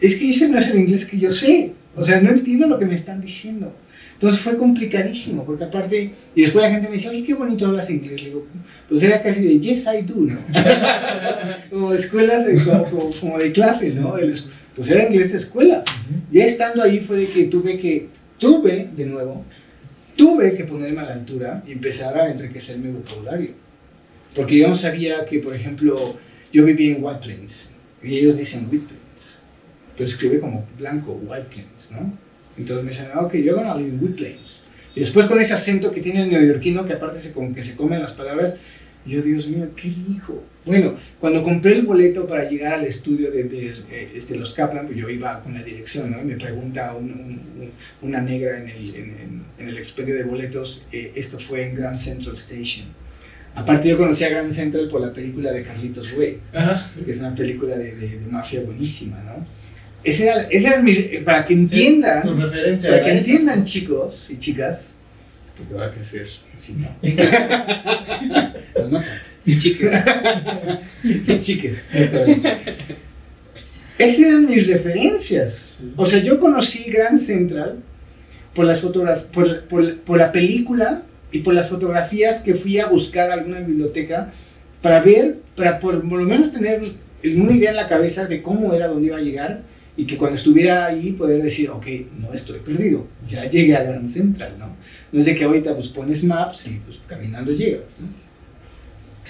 [0.00, 1.72] es que ese no es el inglés que yo sé.
[1.94, 3.74] O sea, no entiendo lo que me están diciendo.
[4.14, 7.90] Entonces fue complicadísimo, porque aparte, y después la gente me decía, oye, qué bonito hablas
[7.90, 8.22] inglés.
[8.22, 8.46] Le digo,
[8.88, 10.38] pues era casi de yes, I do, ¿no?
[11.70, 14.16] como escuelas, de- como, como- de clase, ¿no?
[14.16, 15.82] El es- pues era inglés de escuela.
[16.30, 19.44] Ya estando ahí fue de que tuve que, tuve, de nuevo,
[20.16, 23.50] tuve que ponerme a la altura y empezar a enriquecer mi vocabulario.
[24.34, 26.16] Porque yo no sabía que, por ejemplo,
[26.52, 28.86] yo vivía en White Plains y ellos dicen White
[29.96, 32.12] pero escribe como blanco, White Plains, ¿no?
[32.58, 34.64] Entonces me dicen, ah, ok, yo live in White Plains.
[34.94, 37.76] Y después con ese acento que tiene el neoyorquino, que aparte se, como que se
[37.76, 38.54] comen las palabras,
[39.04, 40.42] y yo, Dios mío, ¿qué dijo?
[40.64, 44.86] Bueno, cuando compré el boleto para llegar al estudio de, de, eh, este, los Kaplan,
[44.86, 46.20] pues yo iba con la dirección, ¿no?
[46.20, 47.70] Y me pregunta un- un- un-
[48.08, 51.74] una negra en el, en, en- en el expendio de boletos, eh, esto fue en
[51.76, 52.86] Grand Central Station.
[53.54, 56.38] Aparte yo conocí a Grand Central por la película de Carlitos Way,
[57.04, 59.46] que es una película de, de- de mafia buenísima, ¿no?
[60.06, 62.90] Ese era, ese era mi, para que entiendan, Tu referencia.
[62.90, 63.18] para que esa.
[63.18, 64.98] entiendan chicos y chicas,
[65.56, 66.88] porque va a crecer así, ¿no?
[67.02, 69.10] Pues no tanto.
[69.44, 69.90] Y chiques.
[71.04, 71.90] Y chiques.
[73.98, 75.78] Esas eran mis referencias.
[75.96, 77.76] O sea, yo conocí Grand Central
[78.54, 83.30] por, las por, por por la película y por las fotografías que fui a buscar
[83.30, 84.32] a alguna biblioteca
[84.82, 86.82] para ver, para por, por lo menos tener
[87.24, 89.62] una idea en la cabeza de cómo era, dónde iba a llegar
[89.96, 91.86] y que cuando estuviera ahí poder decir, ok,
[92.18, 94.76] no estoy perdido, ya llegué a Grand Central, ¿no?
[95.12, 98.08] No es de que ahorita pues pones maps y pues caminando llegas, ¿no?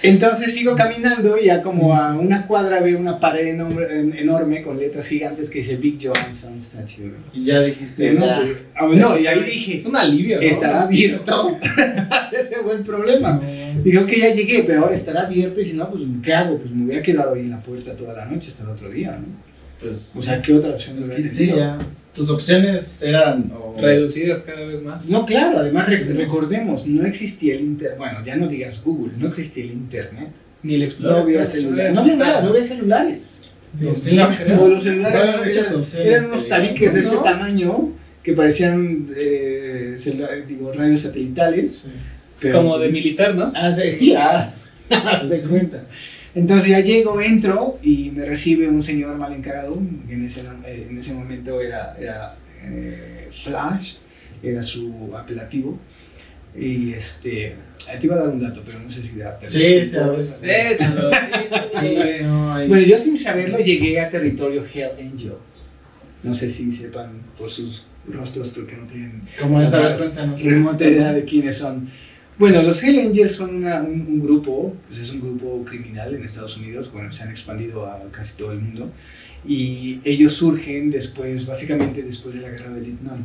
[0.03, 4.63] Entonces sigo caminando y ya como a una cuadra veo una pared enorme, en- enorme
[4.63, 7.13] con letras gigantes que dice Big Johansson Statue.
[7.33, 10.43] Y ya dijiste, no, pues, ah, no, y ahí dije, Un alivio, ¿no?
[10.43, 11.57] estará abierto.
[12.33, 13.41] Ese fue el problema.
[13.83, 16.59] Dijo que ya llegué, pero ahora estará abierto y si no, pues ¿qué hago?
[16.59, 19.13] Pues me hubiera quedado ahí en la puerta toda la noche hasta el otro día,
[19.19, 19.46] ¿no?
[19.81, 21.79] Pues, O sea, ¿qué otra opción es que sí, ya.
[22.15, 23.53] Tus opciones eran.
[23.55, 25.07] o- Reducidas cada vez más.
[25.07, 29.29] No, claro, además re- recordemos, no existía el internet, bueno, ya no digas Google, no
[29.29, 30.29] existía el internet.
[30.63, 31.17] Ni el No Explorer.
[31.23, 33.41] había claro, celulares, no había nada, no había celulares.
[33.93, 34.29] Sí, no,
[34.69, 37.07] los celulares Había eran, opciones eran unos que- tabiques de ¿no?
[37.07, 37.89] este tamaño
[38.23, 41.91] que parecían eh, celulares, digo, radios satelitales.
[42.35, 42.49] Sí.
[42.49, 43.53] pero- Como de militar, ¿no?
[43.55, 44.15] Ah, sí, sí,
[45.29, 45.47] de Sí.
[45.49, 45.85] cuenta.
[46.37, 50.99] Entonces ya llego, entro y me recibe un señor mal encarado, que en ese, en
[50.99, 53.95] ese momento era, era eh, Flash,
[54.43, 55.79] era su apelativo.
[56.55, 57.55] Y este,
[57.99, 59.39] te iba a dar un dato, pero no sé si da.
[59.49, 60.73] Sí, ver.
[60.73, 61.11] Échalo.
[62.69, 65.35] Bueno, yo sin saberlo llegué a territorio Hell Angel.
[66.23, 69.73] No sé si sepan por sus rostros, creo que no tienen ¿Cómo es?
[69.73, 70.43] A ver, más cuéntanos.
[70.43, 71.89] remota idea de quiénes son.
[72.39, 77.11] Bueno, los Hell son un, grupo, pues es un grupo criminal en Estados Unidos, bueno,
[77.11, 78.93] se han expandido a casi todo el mundo,
[79.47, 83.23] y ellos surgen después, básicamente después de la guerra de Vietnam.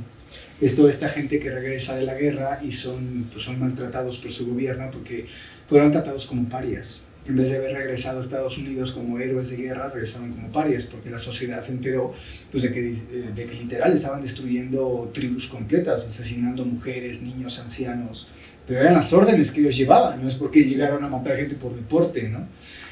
[0.62, 4.32] Es toda esta gente que regresa de la guerra y son, pues son maltratados por
[4.32, 5.26] su gobierno porque
[5.68, 7.06] fueron tratados como parias.
[7.28, 10.86] En vez de haber regresado a Estados Unidos como héroes de guerra, regresaron como parias
[10.86, 12.14] porque la sociedad se enteró
[12.52, 18.30] pues, de, que, eh, de que literal estaban destruyendo tribus completas, asesinando mujeres, niños, ancianos.
[18.68, 21.76] Pero eran las órdenes que ellos llevaban, no es porque llegaron a matar gente por
[21.76, 22.48] deporte, ¿no?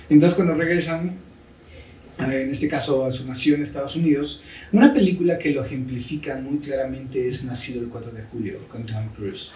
[0.10, 1.14] Entonces cuando regresan,
[2.20, 6.58] eh, en este caso a su nación, Estados Unidos, una película que lo ejemplifica muy
[6.58, 9.52] claramente es Nacido el 4 de julio, con Tom Cruise.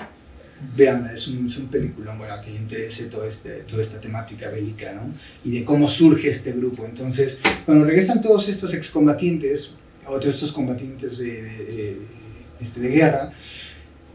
[0.78, 4.00] Veanla, es un, es un película bueno, a que le interese todo este, toda esta
[4.00, 5.02] temática bélica, ¿no?
[5.44, 6.86] Y de cómo surge este grupo.
[6.86, 11.98] Entonces, cuando regresan todos estos excombatientes, o todos estos combatientes de, de, de,
[12.62, 13.34] este, de guerra,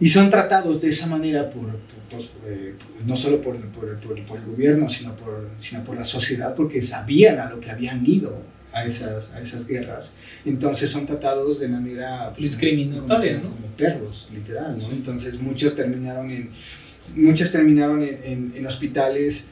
[0.00, 3.88] y son tratados de esa manera por, por, por, eh, no solo por, por,
[4.38, 8.40] el gobierno, sino por, sino por la sociedad, porque sabían a lo que habían ido
[8.72, 10.14] a esas, a esas guerras.
[10.44, 14.78] Entonces son tratados de manera pues, discriminatoria, como, como, perros, literal.
[14.78, 14.90] ¿no?
[14.92, 16.50] Entonces muchos terminaron en,
[17.16, 19.50] muchos terminaron en, en, en, hospitales,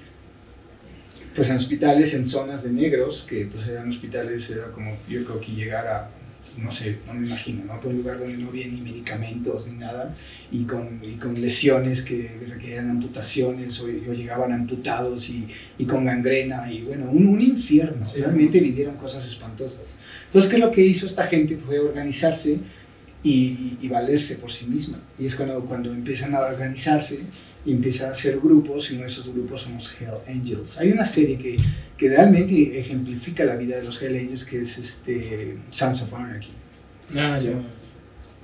[1.35, 5.41] pues en hospitales en zonas de negros, que pues eran hospitales, era como yo creo
[5.41, 6.11] que llegar a
[6.57, 7.79] no sé, no me imagino, ¿no?
[7.81, 10.15] Por un lugar donde no había ni medicamentos ni nada
[10.51, 15.47] y con, y con lesiones que requerían amputaciones o, o llegaban amputados y,
[15.79, 18.21] y, con gangrena y bueno, un, un infierno, sí.
[18.21, 19.99] realmente vivieron cosas espantosas.
[20.27, 21.57] Entonces, ¿qué es lo que hizo esta gente?
[21.57, 22.59] Fue organizarse
[23.23, 24.99] y, y, y valerse por sí misma.
[25.19, 27.21] Y es cuando, cuando empiezan a organizarse
[27.67, 30.79] y empiezan a hacer grupos, y uno de esos grupos son los Hell Angels.
[30.79, 31.57] Hay una serie que,
[31.99, 36.51] que realmente ejemplifica la vida de los Hell Angels, que es este Sons of Anarchy.
[37.11, 37.61] Ah, ya.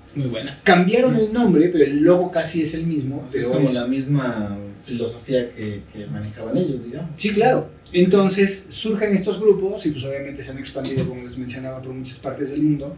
[0.08, 0.58] Es muy buena.
[0.64, 3.28] Cambiaron el nombre, pero el logo casi es el mismo.
[3.32, 3.74] Es como es...
[3.74, 7.10] la misma filosofía que, que, manejaban ellos, digamos.
[7.16, 7.70] Sí, claro.
[7.92, 12.18] Entonces surgen estos grupos y pues obviamente se han expandido, como les mencionaba, por muchas
[12.18, 12.96] partes del mundo.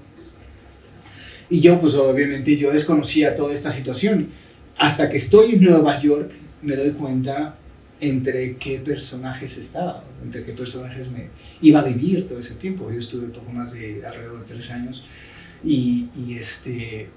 [1.50, 4.28] Y yo, pues obviamente, yo desconocía toda esta situación
[4.78, 6.30] hasta que estoy en Nueva York
[6.62, 7.56] me doy cuenta
[8.00, 11.28] entre qué personajes estaba, entre qué personajes me
[11.62, 12.90] iba a vivir todo ese tiempo.
[12.90, 15.04] Yo estuve poco más de alrededor de tres años
[15.62, 16.08] y,
[16.38, 17.08] este,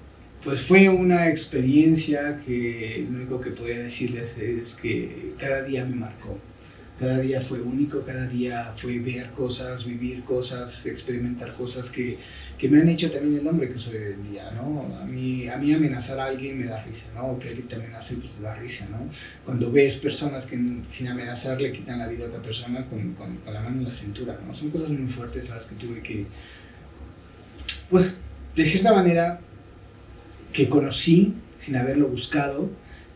[0.42, 5.96] pues fue una experiencia que lo único que podría decirles es que cada día me
[5.96, 6.38] marcó.
[6.98, 12.18] Cada día fue único, cada día fue ver cosas, vivir cosas, experimentar cosas que,
[12.58, 14.84] que me han hecho también el hombre que soy hoy en día, ¿no?
[15.00, 17.28] A mí, a mí amenazar a alguien me da risa, ¿no?
[17.28, 18.98] O que alguien te amenace, pues te da risa, ¿no?
[19.44, 20.58] Cuando ves personas que
[20.88, 23.84] sin amenazar le quitan la vida a otra persona con, con, con la mano en
[23.84, 24.52] la cintura, ¿no?
[24.52, 26.26] Son cosas muy fuertes a las que tuve que,
[27.90, 28.18] pues,
[28.56, 29.40] de cierta manera,
[30.52, 32.70] que conocí sin haberlo buscado,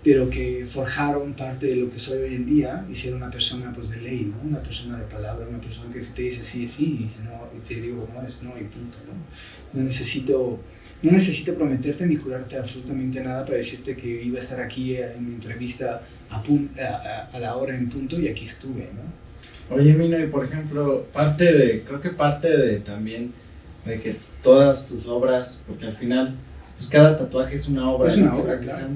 [0.04, 3.90] pero que forjaron parte de lo que soy hoy en día, hicieron una persona pues
[3.90, 4.48] de ley, ¿no?
[4.48, 7.80] Una persona de palabra, una persona que te dice sí, sí, y, no, y te
[7.80, 9.78] digo no es no y punto, ¿no?
[9.80, 10.58] No necesito,
[11.02, 15.28] no necesito prometerte ni jurarte absolutamente nada para decirte que iba a estar aquí en
[15.28, 19.22] mi entrevista a, pun a, a, a la hora en punto y aquí estuve, ¿no?
[19.76, 23.32] Oye, Mino, y por ejemplo, parte de, creo que parte de también
[23.84, 26.34] de que todas tus obras, porque al final,
[26.76, 28.08] pues cada tatuaje es una obra.
[28.08, 28.88] Es una obra, claro.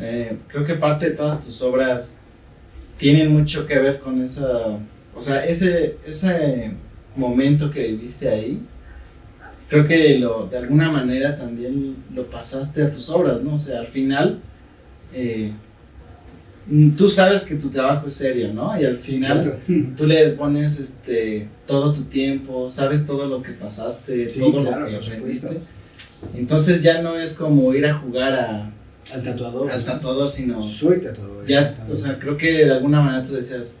[0.00, 2.22] Eh, creo que parte de todas tus obras
[2.96, 4.78] tienen mucho que ver con esa,
[5.14, 6.72] o sea, ese, ese
[7.16, 8.60] momento que viviste ahí,
[9.68, 13.54] creo que lo, de alguna manera también lo pasaste a tus obras, ¿no?
[13.54, 14.40] O sea, al final,
[15.12, 15.52] eh,
[16.96, 18.78] tú sabes que tu trabajo es serio, ¿no?
[18.80, 19.58] Y al final
[19.96, 24.84] tú le pones este, todo tu tiempo, sabes todo lo que pasaste, Sí, todo claro,
[24.84, 25.60] lo que aprendiste.
[26.34, 28.72] Entonces ya no es como ir a jugar a,
[29.12, 29.70] Al tatuador.
[29.70, 31.46] al tatuador, sino Soy tatuador.
[31.46, 33.80] ya, o sea, creo que de alguna manera tú decías,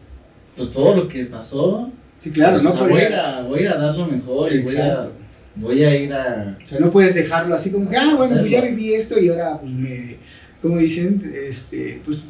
[0.56, 3.38] pues todo lo que pasó, sí, claro, pues, no o sea, voy, a ir podía-
[3.38, 5.08] a, voy a ir a dar lo mejor y voy a,
[5.56, 6.58] voy a ir a...
[6.62, 9.28] O sea, no puedes dejarlo así como que, ah, bueno, pues ya viví esto y
[9.30, 10.16] ahora, pues me,
[10.60, 12.28] como dicen, este, pues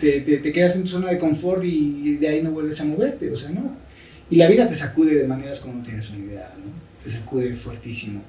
[0.00, 2.84] te, te, te quedas en tu zona de confort y de ahí no vuelves a
[2.84, 3.76] moverte, o sea, no.
[4.30, 6.72] Y la vida te sacude de maneras como no tienes una idea, ¿no?
[7.04, 8.22] Te sacude fuertísimo.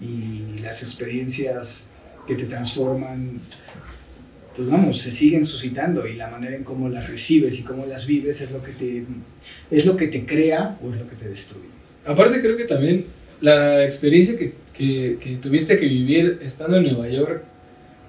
[0.00, 1.88] Y las experiencias
[2.26, 3.40] que te transforman,
[4.56, 8.06] pues vamos, se siguen suscitando y la manera en cómo las recibes y cómo las
[8.06, 9.04] vives es lo que te,
[9.70, 11.66] es lo que te crea o es lo que te destruye.
[12.04, 13.04] Aparte creo que también
[13.40, 17.42] la experiencia que, que, que tuviste que vivir estando en Nueva York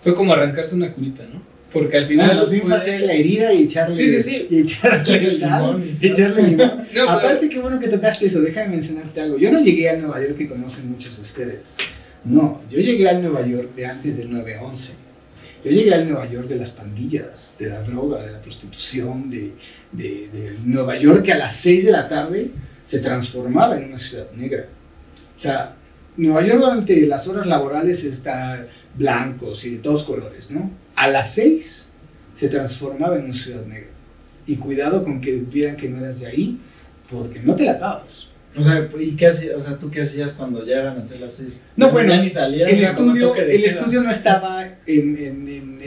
[0.02, 1.42] fue como arrancarse una curita, ¿no?
[1.72, 2.40] Porque al final...
[2.40, 4.48] Ah, fue- hacer la herida y echarle, Sí, sí, sí.
[4.50, 6.70] Y echarle, sal, limón y echarle limón.
[6.78, 9.40] No, pero- Aparte, qué bueno que tocaste eso, déjame mencionarte algo.
[9.40, 11.78] Yo no llegué a Nueva York que conocen muchos de ustedes.
[12.26, 14.94] No, yo llegué al Nueva York de antes del 9-11.
[15.64, 19.54] Yo llegué al Nueva York de las pandillas, de la droga, de la prostitución, de,
[20.66, 22.52] Nueva York que a las 6 de la tarde
[22.88, 24.68] se transformaba en una ciudad negra.
[25.38, 25.76] O sea,
[26.18, 30.70] Nueva York durante las horas laborales está blancos y de todos colores, ¿no?
[30.96, 31.90] A las 6
[32.36, 33.90] se transformaba en una ciudad negra.
[34.46, 36.60] Y cuidado con que vieran que no eras de ahí,
[37.10, 38.33] porque no te la acabas.
[38.56, 39.56] O sea, ¿y qué hacías?
[39.56, 41.66] O sea, ¿tú qué hacías cuando llegaban a hacer las seis?
[41.76, 42.70] No, bueno, ya salías.
[42.70, 45.82] El estudio, el estudio no estaba en, en, en,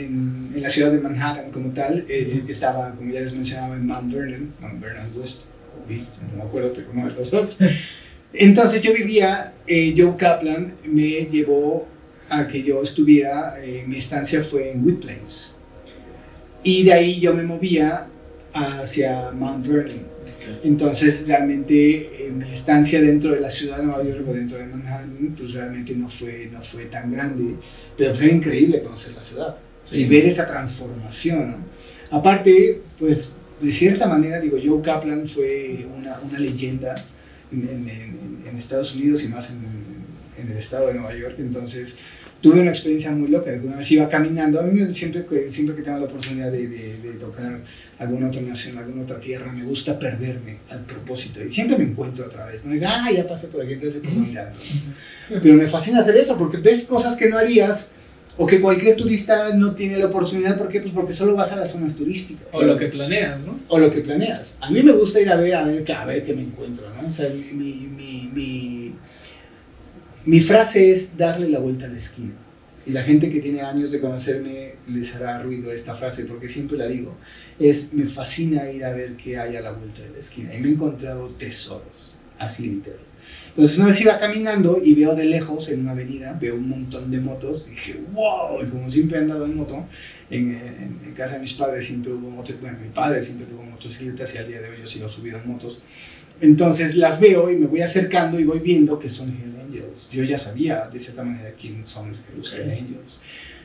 [0.54, 4.12] en, la ciudad de Manhattan como tal, eh, estaba, como ya les mencionaba, en Mount
[4.12, 5.42] Vernon, Mount Vernon West,
[5.76, 7.58] o East, no me acuerdo, pero uno de los dos.
[8.32, 11.86] Entonces yo vivía, eh, Joe Kaplan me llevó
[12.28, 15.54] a que yo estuviera, eh, mi estancia fue en Woodplains.
[16.64, 18.08] Y de ahí yo me movía
[18.52, 20.16] hacia Mount Vernon.
[20.62, 25.34] Entonces, realmente, mi estancia dentro de la ciudad de Nueva York o dentro de Manhattan,
[25.36, 27.54] pues realmente no fue, no fue tan grande,
[27.96, 29.56] pero pues era increíble conocer la ciudad
[29.92, 31.50] y ver esa transformación.
[31.50, 31.56] ¿no?
[32.10, 36.94] Aparte, pues, de cierta manera, digo, Joe Kaplan fue una, una leyenda
[37.52, 41.96] en, en, en, en Estados Unidos y más en el estado de Nueva York, entonces
[42.40, 43.50] tuve una experiencia muy loca.
[43.50, 47.12] Alguna vez iba caminando, a mí siempre, siempre que tengo la oportunidad de, de- de
[47.18, 47.60] tocar
[47.98, 51.42] alguna otra nación, alguna otra tierra, me gusta perderme al propósito.
[51.42, 52.64] Y siempre me encuentro otra vez.
[52.64, 54.58] No digo, ah, ya pasé por aquí, entonces por dónde ando.
[55.42, 57.92] Pero me fascina hacer eso, porque ves cosas que no harías
[58.38, 60.58] o que cualquier turista no tiene la oportunidad.
[60.58, 60.80] ¿Por qué?
[60.80, 62.46] Pues porque solo vas a las zonas turísticas.
[62.52, 63.58] O lo que planeas, ¿no?
[63.68, 64.58] o lo que planeas.
[64.60, 67.08] A mí me gusta ir a ver, a ver, a ver qué me encuentro, ¿no?
[67.08, 68.92] O sea, mi, mi, mi,
[70.26, 72.32] mi, frase es darle la vuelta a la esquina.
[72.86, 76.78] Y la gente que tiene años de conocerme les hará ruido esta frase porque siempre
[76.78, 77.16] la digo.
[77.58, 80.54] Es, me fascina ir a ver qué hay a la vuelta de la esquina.
[80.54, 83.00] Y me he encontrado tesoros, así literal.
[83.48, 87.10] Entonces una vez iba caminando y veo de lejos en una avenida, veo un montón
[87.10, 89.84] de motos, y dije, wow, y como siempre he andado en moto,
[90.30, 93.62] en, en- en casa de mis padres siempre hubo motos, bueno, mi padre siempre tuvo
[93.64, 95.82] motocicletas y al día de hoy yo sigo subido en motos.
[96.40, 99.30] Entonces las veo y me voy acercando y voy viendo que son
[99.82, 100.08] Angels.
[100.10, 103.20] Yo ya sabía de cierta manera quién son los Hell Angels.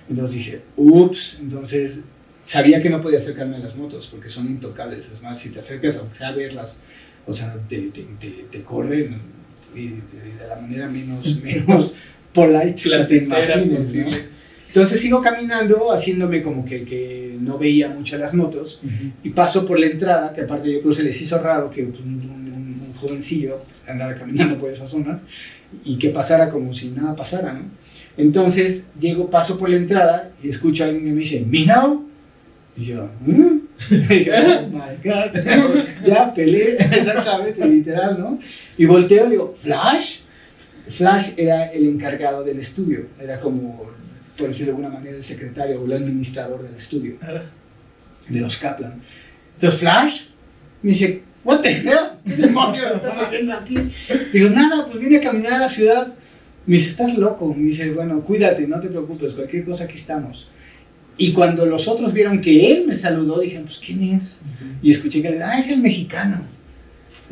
[0.10, 2.06] Entonces dije, ups, entonces
[2.44, 5.10] sabía que no podía acercarme a las motos porque son intocables.
[5.12, 6.82] Es más, si te acercas aunque sea a verlas,
[7.26, 9.18] o sea, te, te, te, te corren
[9.76, 10.02] y de,
[10.48, 11.96] la manera menos, menos
[12.34, 13.18] polite que te
[13.66, 14.32] imagines, ¿no?
[14.68, 18.82] Entonces sigo caminando, haciéndome como que, que no veía mucho las motos,
[19.22, 21.84] y paso por la entrada, que aparte yo creo que se les hizo raro que
[21.84, 25.24] un, un- un- un jovencillo andara caminando por esas zonas
[25.86, 27.64] y que pasara como si nada pasara, ¿no?
[28.18, 32.06] Entonces llego, paso por la entrada y escucho a alguien que me dice, ¿Mino?
[32.76, 33.60] Y yo, ¿Mm?
[34.10, 38.40] Y yo, oh my God, ya peleé, exactamente, literal, ¿no?
[38.78, 40.22] Y volteo y digo, ¿Flash?
[40.88, 43.90] Flash era el encargado del estudio, era como,
[44.38, 47.16] por decirlo de alguna manera, el secretario o el administrador del estudio
[48.28, 49.02] de los Kaplan.
[49.56, 50.26] Entonces Flash
[50.82, 52.12] me dice, what the hell?
[52.26, 53.76] ¿Qué demonios estás haciendo aquí?
[54.34, 56.14] Digo, nada, pues vine a caminar a la ciudad.
[56.66, 57.54] Me dice, estás loco.
[57.54, 60.48] Me dice, bueno, cuídate, no te preocupes, cualquier cosa aquí estamos.
[61.18, 64.42] Y cuando los otros vieron que él me saludó, dijeron, pues, ¿quién es?
[64.82, 66.42] Y escuché que le ah, es el mexicano.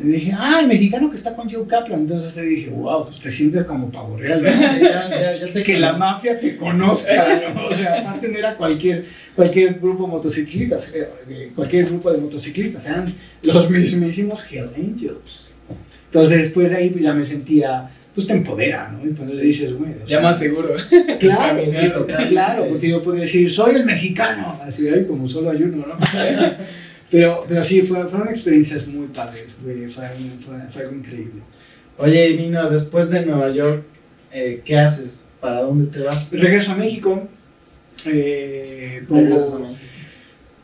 [0.02, 2.00] Y dije, ah, el mexicano que está con Joe Kaplan.
[2.00, 4.50] Entonces te dije, wow, pues te sientes como pavo real, ¿no?
[4.80, 7.66] Ya, ya, ya te que la mafia te conozca, ¿no?
[7.66, 9.04] O sea, aparte no era cualquier,
[9.36, 15.50] cualquier grupo de motociclistas, eh, cualquier grupo de motociclistas, eran los mismísimos Hell Angels.
[16.06, 19.06] Entonces después de ahí pues ya me sentía, pues te empodera, ¿no?
[19.06, 20.70] Y pues dices, bueno, o Ya más seguro.
[21.20, 25.86] Claro, claro, claro, porque yo podía decir, soy el mexicano, así como solo hay uno,
[25.86, 25.94] ¿no?
[27.10, 30.04] Pero, pero sí, fue, fueron experiencias muy padres, fue, fue,
[30.40, 31.42] fue, fue algo increíble.
[31.98, 33.82] Oye, Mino, después de Nueva York,
[34.32, 35.26] eh, ¿qué haces?
[35.40, 36.32] ¿Para dónde te vas?
[36.32, 37.28] Regreso a México,
[38.06, 39.76] eh, Regresas a México.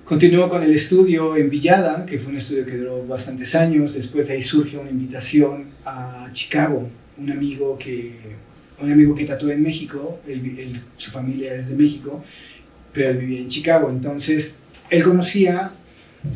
[0.04, 3.94] Continúo con el estudio en Villada, que fue un estudio que duró bastantes años.
[3.94, 6.88] Después de ahí surge una invitación a Chicago.
[7.18, 8.14] Un amigo que,
[8.80, 12.22] un amigo que tatuó en México, él- su familia es de México,
[12.92, 13.90] pero él vivía en Chicago.
[13.90, 15.72] Entonces, él conocía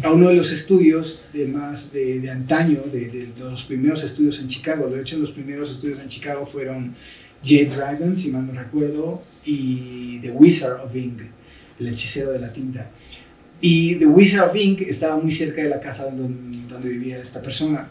[0.03, 4.89] a uno de los estudios de más de, antaño, de, los primeros estudios en Chicago.
[4.89, 6.95] De hecho, los primeros estudios en Chicago fueron
[7.43, 11.23] Jade Dragon, si mal no recuerdo, y The Wizard of Ink,
[11.79, 12.91] el hechicero de la tinta.
[13.61, 17.89] Y The Wizard of Ink estaba muy cerca de la casa donde, vivía esta persona.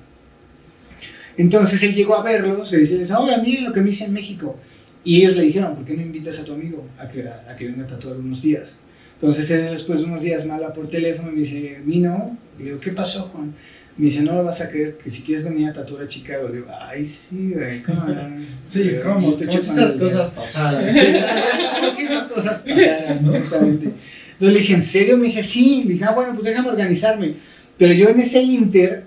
[1.38, 4.58] Entonces él llegó a verlos y dice, oiga, miren lo que me hice en México.
[5.04, 7.66] Y ellos le dijeron, ¿por qué no invitas a tu amigo a que, a, que
[7.66, 8.80] venga a tatuar unos días?
[9.22, 12.66] Entonces él después de unos días me habla por teléfono y me dice, Mino, le
[12.66, 13.54] digo, ¿qué pasó, Juan?
[13.98, 16.48] Me dice, no lo vas a creer, que si quieres venir a tatuar a Chicago.
[16.48, 18.22] Le digo, ay, sí, güey, ¿cómo no?"
[18.66, 19.30] Sí, ¿cómo?
[19.30, 20.10] "Estoy Como si chupando esas el dedo".
[20.10, 20.94] cosas pasaran.
[20.96, 23.86] Sí, esas cosas pasaran, exactamente.
[24.34, 25.18] Entonces le dije, ¿en serio?
[25.18, 25.84] Me dice, sí.
[25.86, 27.36] Le dije, ah, bueno, pues déjame organizarme.
[27.78, 29.04] Pero yo en ese inter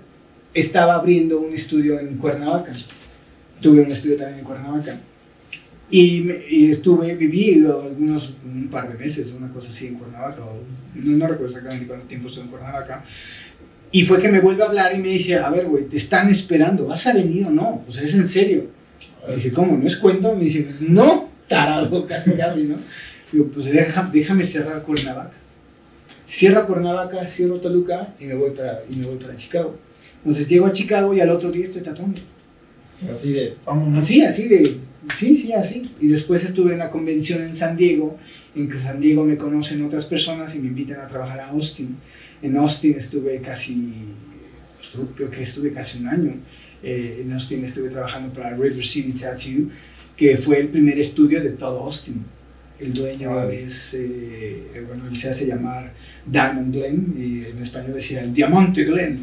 [0.53, 2.71] estaba abriendo un estudio en Cuernavaca.
[3.61, 4.99] Tuve un estudio también en Cuernavaca.
[5.89, 10.41] Y, y estuve, viví algunos, un par de meses, una cosa así en Cuernavaca.
[10.43, 10.59] o
[10.95, 13.03] no, no recuerdo exactamente cuánto tiempo estuve en Cuernavaca.
[13.91, 16.29] Y fue que me vuelve a hablar y me dice, a ver, güey, te están
[16.29, 17.83] esperando, ¿vas a venir o no?
[17.87, 18.65] O sea, es en serio.
[19.29, 19.77] Le dije, ¿cómo?
[19.77, 20.35] ¿No es cuento?
[20.35, 22.77] Me dice, no, tarado, casi, casi, ¿no?
[23.31, 25.33] Digo, pues deja- déjame cerrar Cuernavaca.
[26.27, 29.77] Cierro Cuernavaca, cierro Toluca y me voy para, y me voy para Chicago.
[30.19, 32.19] Entonces llego a Chicago y al otro día estoy tatuando.
[33.11, 34.03] Así de, vámonos.
[34.03, 34.63] Así, así de,
[35.15, 35.91] Sí, sí, así.
[35.99, 38.17] Y después estuve en la convención en San Diego,
[38.55, 41.95] en que San Diego me conocen otras personas y me invitan a trabajar a Austin.
[42.41, 43.93] En Austin estuve casi,
[44.77, 46.35] pues, creo que estuve casi un año.
[46.81, 49.69] Eh, en Austin estuve trabajando para River City Tattoo,
[50.17, 52.23] que fue el primer estudio de todo Austin.
[52.79, 55.93] El dueño es, eh, bueno, él se hace llamar
[56.25, 59.21] Diamond Glen, y en español decía el Diamante Glen.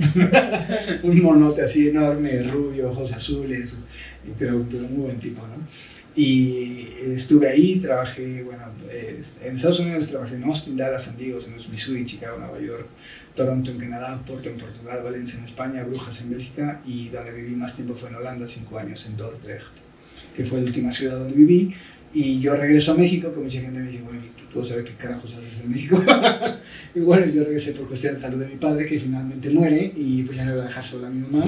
[1.02, 3.80] un monote así enorme, rubio, ojos azules,
[4.38, 5.56] pero, pero muy buen tipo, ¿no?
[6.16, 11.70] Y estuve ahí, trabajé, bueno, en Estados Unidos trabajé en Austin, Dallas, San Diego, en
[11.70, 12.86] Missouri, Chicago, Nueva York,
[13.36, 17.54] Toronto en Canadá, Porto en Portugal, Valencia en España, Brujas en Bélgica y donde viví
[17.54, 19.66] más tiempo fue en Holanda, cinco años en Dordrecht,
[20.36, 21.74] que fue la última ciudad donde viví.
[22.12, 24.96] Y yo regreso a México, que mucha gente me dice, bueno, ¿tú puedo saber qué
[24.96, 26.02] carajos haces en México?
[26.94, 30.24] y bueno, yo regresé por cuestión de salud de mi padre, que finalmente muere, y
[30.24, 31.44] pues ya no iba a dejar sola a mi mamá.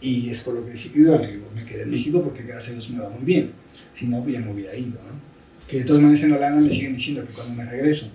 [0.00, 2.90] Y es por lo que decidí, bueno, me quedé en México porque gracias a Dios
[2.90, 3.52] me va muy bien.
[3.92, 5.18] Si no, pues ya me hubiera ido, ¿no?
[5.68, 8.08] Que de todas maneras en Holanda me siguen diciendo que cuando me regreso.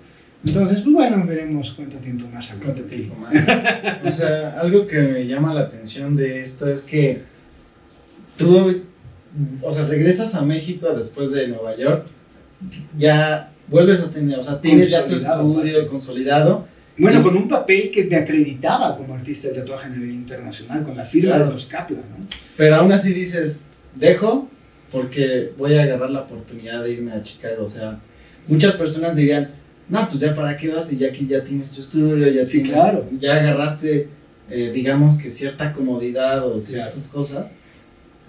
[0.45, 3.33] Entonces, pues bueno, veremos cuánto tiempo más ¿Cuánto tiempo más?
[4.03, 7.21] o sea, algo que me llama la atención de esto es que
[8.37, 8.83] tú,
[9.61, 12.07] o sea, regresas a México después de Nueva York,
[12.97, 16.67] ya vuelves a tener, o sea, tienes ya tu estudio consolidado.
[16.97, 20.95] Bueno, con un papel que me acreditaba como artista de tatuaje a nivel internacional, con
[20.95, 22.27] la firma de los Kaplan, ¿no?
[22.55, 23.65] Pero aún así dices,
[23.95, 24.49] dejo
[24.91, 27.99] porque voy a agarrar la oportunidad de irme a Chicago, o sea,
[28.47, 29.49] muchas personas dirían,
[29.89, 32.61] no, pues ya para qué vas y ya que ya tienes tu estudio, ya, sí,
[32.61, 33.09] claro.
[33.19, 34.07] ya agarraste,
[34.51, 37.53] eh, digamos que cierta comodidad o ciertas cosas,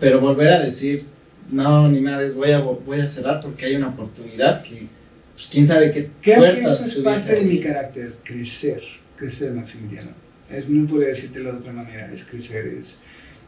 [0.00, 1.04] pero volver a decir,
[1.50, 4.88] no, ni madres, voy a, voy a cerrar porque hay una oportunidad que,
[5.35, 8.82] pues quién sabe qué Creo que eso es parte de mi carácter, crecer,
[9.16, 10.11] crecer, Maximiliano.
[10.51, 13.01] Es, no puedo decírtelo de otra manera, es crecer, es,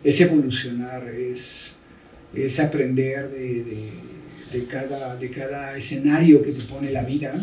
[0.02, 1.76] es evolucionar, es,
[2.34, 3.90] es aprender de, de,
[4.52, 7.34] de, cada, de cada escenario que te pone la vida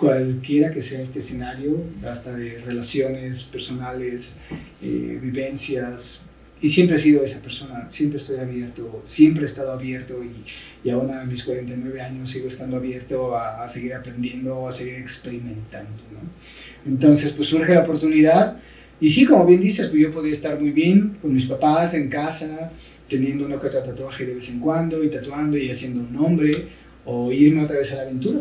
[0.00, 4.38] cualquiera que sea este escenario, hasta de relaciones personales,
[4.82, 6.22] eh, vivencias,
[6.60, 10.44] y siempre he sido esa persona, siempre estoy abierto, siempre he estado abierto y,
[10.86, 14.94] y aún a mis 49 años sigo estando abierto a, a seguir aprendiendo, a seguir
[14.94, 16.02] experimentando.
[16.12, 16.90] ¿no?
[16.90, 18.58] Entonces, pues surge la oportunidad
[19.00, 22.10] y sí, como bien dices, pues yo podía estar muy bien con mis papás en
[22.10, 22.70] casa,
[23.08, 26.66] teniendo una que otra tatuaje de vez en cuando y tatuando y haciendo un nombre
[27.06, 28.40] o irme otra vez a la aventura.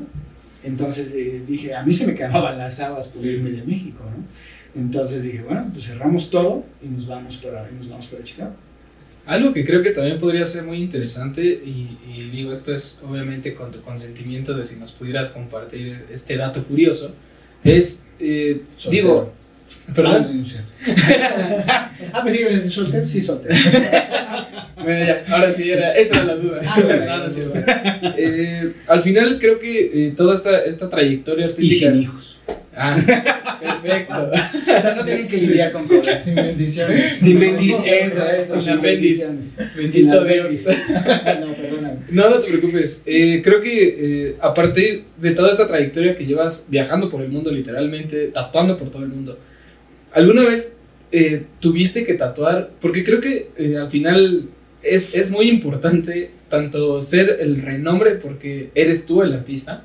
[0.62, 4.26] Entonces eh, dije, a mí se me quedaban las habas por irme de México, ¿no?
[4.76, 8.54] Entonces dije, bueno, pues cerramos todo y nos vamos para, y nos vamos para Chicago.
[9.26, 13.54] Algo que creo que también podría ser muy interesante, y, y, digo, esto es obviamente
[13.54, 17.14] con tu consentimiento de si nos pudieras compartir este dato curioso,
[17.64, 19.32] es, eh, digo,
[19.94, 20.28] ¿Perdón?
[20.28, 21.92] Ah, cierto.
[22.14, 23.56] ah, me digo, soltero, sí, soltero.
[24.78, 26.62] bueno, ya, ahora sí, era, esa era la duda.
[26.66, 26.78] Ah,
[27.28, 28.14] no, no.
[28.18, 31.88] Eh, al final creo que eh, toda esta, esta trayectoria artística...
[31.88, 32.29] Y sin hijos.
[32.82, 32.96] Ah,
[33.60, 34.32] perfecto.
[34.32, 36.24] o sea, no tienen que lidiar con problemas.
[36.24, 37.14] Sin bendiciones.
[37.14, 38.14] Sin bendiciones.
[38.48, 39.56] Sin las bendiciones.
[39.76, 40.66] Bendito Dios.
[41.42, 42.00] no, perdóname.
[42.10, 43.04] No, no te preocupes.
[43.06, 47.30] Eh, creo que eh, a partir de toda esta trayectoria que llevas viajando por el
[47.30, 49.38] mundo, literalmente, tatuando por todo el mundo,
[50.14, 50.78] ¿alguna vez
[51.12, 52.72] eh, tuviste que tatuar?
[52.80, 54.46] Porque creo que eh, al final
[54.82, 59.84] es, es muy importante tanto ser el renombre porque eres tú el artista,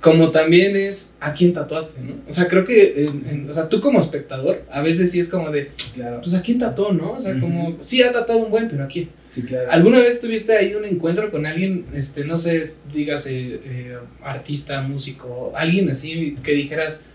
[0.00, 2.14] como también es a quién tatuaste, ¿no?
[2.28, 5.28] O sea, creo que, en, en, o sea, tú como espectador, a veces sí es
[5.28, 6.20] como de, Claro.
[6.20, 7.12] pues a quién tatuó, ¿no?
[7.12, 7.40] O sea, uh -huh.
[7.40, 9.08] como, sí ha tatuado un buen, pero a quién.
[9.30, 9.70] Sí, claro.
[9.70, 12.62] ¿Alguna vez tuviste ahí un encuentro con alguien, este, no sé,
[12.94, 17.06] dígase, eh, artista, músico, alguien así que dijeras,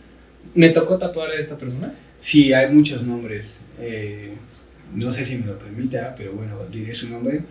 [0.53, 1.95] me tocó tatuar a esta persona?
[2.19, 3.65] Sí, hay muchos nombres.
[3.79, 4.33] Eh,
[4.93, 7.41] no sé si me lo permita, pero bueno, diré su nombre.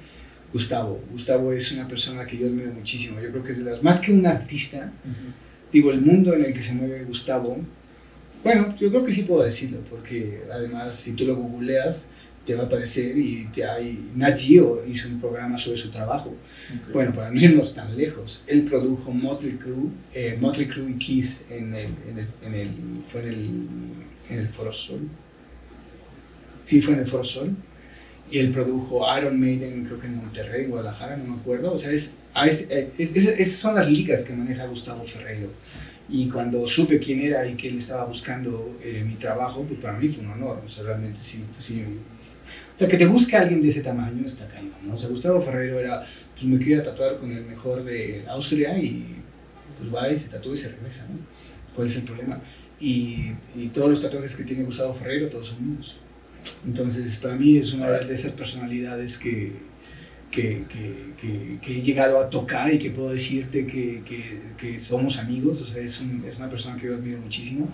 [0.53, 1.01] Gustavo.
[1.11, 3.21] Gustavo es una persona que yo admiro muchísimo.
[3.21, 3.83] Yo creo que es de las.
[3.83, 5.73] Más que un artista, uh -huh.
[5.73, 7.59] digo, el mundo en el que se mueve Gustavo.
[8.45, 12.11] Bueno, yo creo que sí puedo decirlo, porque además, si tú lo googleas,
[12.45, 14.13] te va a aparecer y te hay.
[14.17, 16.35] Nat Geo hizo un programa sobre su trabajo.
[16.69, 16.93] Okay.
[16.93, 21.47] Bueno, para no irnos tan lejos, él produjo Motley Crue, eh, Motley Crue y Kiss
[21.51, 22.69] en el, en el, en el,
[23.07, 23.67] fue en el,
[24.29, 25.09] en el Foro Sol.
[26.65, 27.57] Sí, fue en el Foro Sol
[28.31, 31.73] y él produjo Iron Maiden, creo que en Monterrey, Guadalajara, no me acuerdo.
[31.73, 32.17] O sea, es,
[32.47, 35.51] es, es, esas son las ligas que maneja Gustavo Ferreiro.
[36.09, 39.99] Y cuando supe quién era y que él estaba buscando eh, mi trabajo, pues para
[39.99, 40.63] mí fue un honor.
[40.65, 41.85] O sea, realmente sí, sí.
[42.75, 44.95] O sea, que te busque alguien de ese tamaño está cañón, ¿no?
[44.95, 46.03] O sea, Gustavo Ferreiro era,
[46.35, 49.17] pues me quiero tatuar con el mejor de Austria y
[49.79, 51.19] pues va y se tatúa y se regresa, ¿no?
[51.75, 52.41] ¿Cuál es el problema?
[52.81, 55.97] Y, y todos los tatuajes que tiene Gustavo Ferreiro, todos son míos.
[56.67, 59.53] Entonces, para mí es una de esas personalidades que,
[60.31, 60.65] que,
[61.21, 65.83] que, que, he llegado a tocar y que puedo decirte que, somos amigos, o sea,
[65.83, 67.69] es, un- es una persona que yo admiro muchísimo,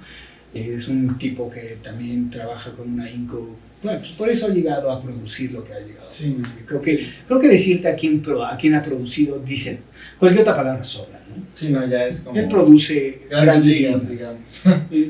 [0.55, 4.49] Eh, es un tipo que también trabaja con una inco, bueno, pues por eso ha
[4.49, 6.07] llegado a producir lo que ha llegado.
[6.11, 6.39] Sí.
[6.67, 9.81] Creo que, creo que decirte a quién, a quién ha producido, dice,
[10.19, 11.45] cualquier otra palabra sobra, ¿no?
[11.55, 12.39] Sí, no, ya es como.
[12.39, 14.63] Él produce grandes grandes ligas, digamos.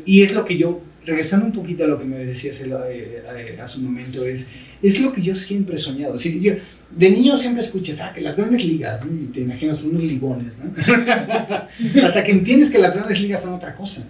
[0.04, 3.58] Y es lo que yo, regresando un poquito a lo que me decías eh, eh,
[3.60, 4.48] hace un momento, es,
[4.82, 6.18] es lo que yo siempre he soñado.
[6.18, 6.54] Sí, yo,
[6.90, 9.12] de niño siempre escuchas, ah, que las grandes ligas, ¿no?
[9.20, 10.72] y te imaginas unos ligones, ¿no?
[12.04, 14.06] Hasta que entiendes que las grandes ligas son otra cosa.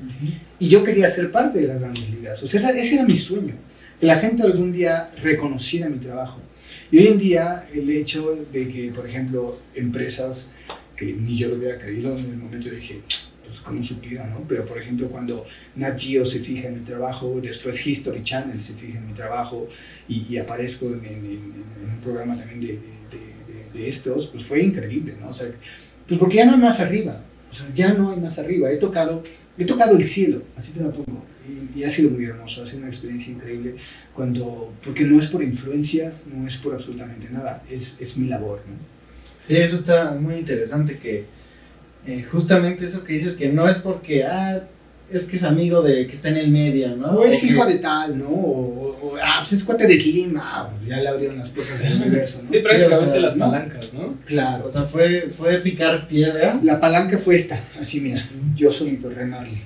[0.59, 2.42] Y yo quería ser parte de las grandes ligas.
[2.42, 3.55] O sea, ese era mi sueño.
[4.01, 6.40] Que la gente algún día reconociera mi trabajo.
[6.90, 10.53] Y hoy en día el hecho de que, por ejemplo, empresas
[10.96, 13.01] que ni yo lo hubiera creído en el momento dije,
[13.49, 14.44] pues cómo supiera, ¿no?
[14.49, 15.44] Pero por ejemplo cuando
[15.76, 19.68] Nat Geo se fija en mi trabajo, después History Channel se fija en mi trabajo
[20.09, 24.44] y, y aparezco en, en- en- un programa también de- de- de- de estos, pues
[24.44, 25.28] fue increíble, ¿no?
[25.30, 25.49] O sea,
[26.07, 28.76] pues porque ya no hay más arriba, o sea, ya no hay más arriba, he
[28.76, 29.22] tocado,
[29.59, 31.24] he tocado el cielo, así te lo pongo,
[31.74, 33.74] y, y ha sido muy hermoso, ha sido una experiencia increíble,
[34.14, 38.61] cuando, porque no es por influencias, no es por absolutamente nada, es, es mi labor,
[38.68, 38.74] ¿no?
[39.46, 41.24] Sí, eso está muy interesante que
[42.09, 44.63] eh, justamente eso que dices que no es porque, ah,
[45.11, 47.13] es que es amigo de que está en el medio, ¿no?
[47.13, 48.29] O es hijo de tal, ¿no?
[48.29, 51.95] O, o- ah, pues es cuate de Slim, ah, ya le abrieron las puertas del
[52.03, 52.51] universo, ¿no?
[52.51, 53.45] Sí, prácticamente o sea, las ¿no?
[53.47, 54.17] palancas, ¿no?
[54.27, 54.67] Claro.
[54.67, 56.61] O sea, fue, fue picar piedra.
[56.63, 59.63] La palanca fue esta, así mira, yo solito remarle.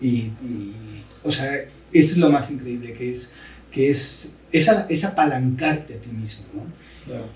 [0.00, 0.08] Y,
[0.42, 0.72] y,
[1.22, 1.68] o sea, eso
[2.12, 3.34] es lo más increíble, que es,
[3.70, 6.62] que es, es, a- es apalancarte a ti mismo, ¿no?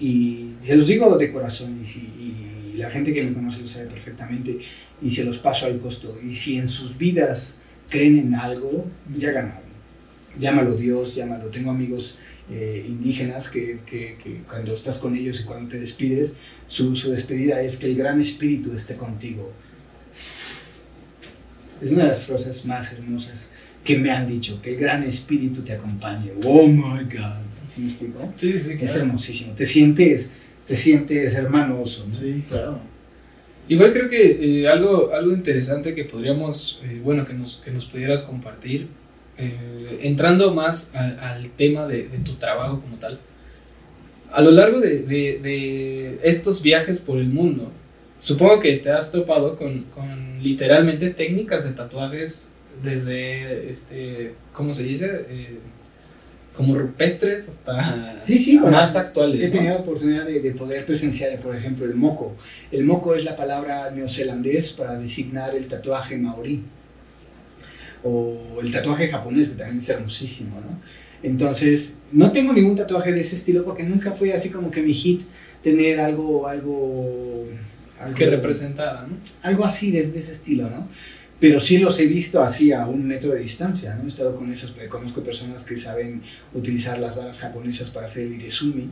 [0.00, 3.68] Y se los digo de corazón, y, si, y la gente que me conoce lo
[3.68, 4.58] sabe perfectamente,
[5.02, 6.18] y se los paso al costo.
[6.26, 9.64] Y si en sus vidas creen en algo, ya ganaron.
[10.38, 11.46] Llámalo Dios, llámalo.
[11.46, 12.18] Tengo amigos
[12.50, 17.10] eh, indígenas que, que- que cuando estás con ellos y cuando te despides, su, su
[17.10, 19.52] despedida es que el gran espíritu esté contigo.
[21.82, 23.50] Es una de las frases más hermosas
[23.84, 26.32] que me han dicho, que el gran espíritu te acompañe.
[26.44, 27.42] Oh my God.
[27.68, 28.32] ¿Sí me explico?
[28.36, 28.70] Sí, sí, sí.
[28.72, 29.00] Es claro.
[29.06, 29.52] hermosísimo.
[29.54, 30.32] Te sientes,
[30.66, 32.06] te sientes hermanoso.
[32.06, 32.12] ¿no?
[32.12, 32.78] Sí, claro.
[33.68, 37.86] Igual creo que eh, algo, algo interesante que podríamos, eh, bueno, que nos, que nos
[37.86, 38.88] pudieras compartir,
[39.38, 43.18] eh, entrando más al, tema de, tu trabajo como tal.
[44.30, 47.70] A lo largo de, de- de estos viajes por el mundo,
[48.18, 52.52] supongo que te has topado con, con literalmente técnicas de tatuajes
[52.82, 55.24] desde, este, ¿cómo se dice?
[56.54, 59.44] Como rupestres hasta Sí, sí, más actuales.
[59.44, 59.52] He ¿no?
[59.52, 62.36] tenido la oportunidad de, de poder presenciar, por ejemplo, el moco.
[62.70, 66.62] El moco es la palabra neozelandés para designar el tatuaje maorí.
[68.04, 70.78] O el tatuaje japonés, que también es hermosísimo, ¿no?
[71.24, 74.92] Entonces, no tengo ningún tatuaje de ese estilo porque nunca fue así como que mi
[74.92, 75.22] hit
[75.62, 77.46] tener algo, algo,
[77.98, 79.16] algo que representara, ¿no?
[79.40, 80.86] algo así de, de ese estilo, ¿no?
[81.40, 84.04] Pero sí los he visto así a un metro de distancia, ¿no?
[84.04, 86.22] He estado con esas, conozco personas que saben
[86.54, 88.90] utilizar las varas japonesas para hacer el irezumi.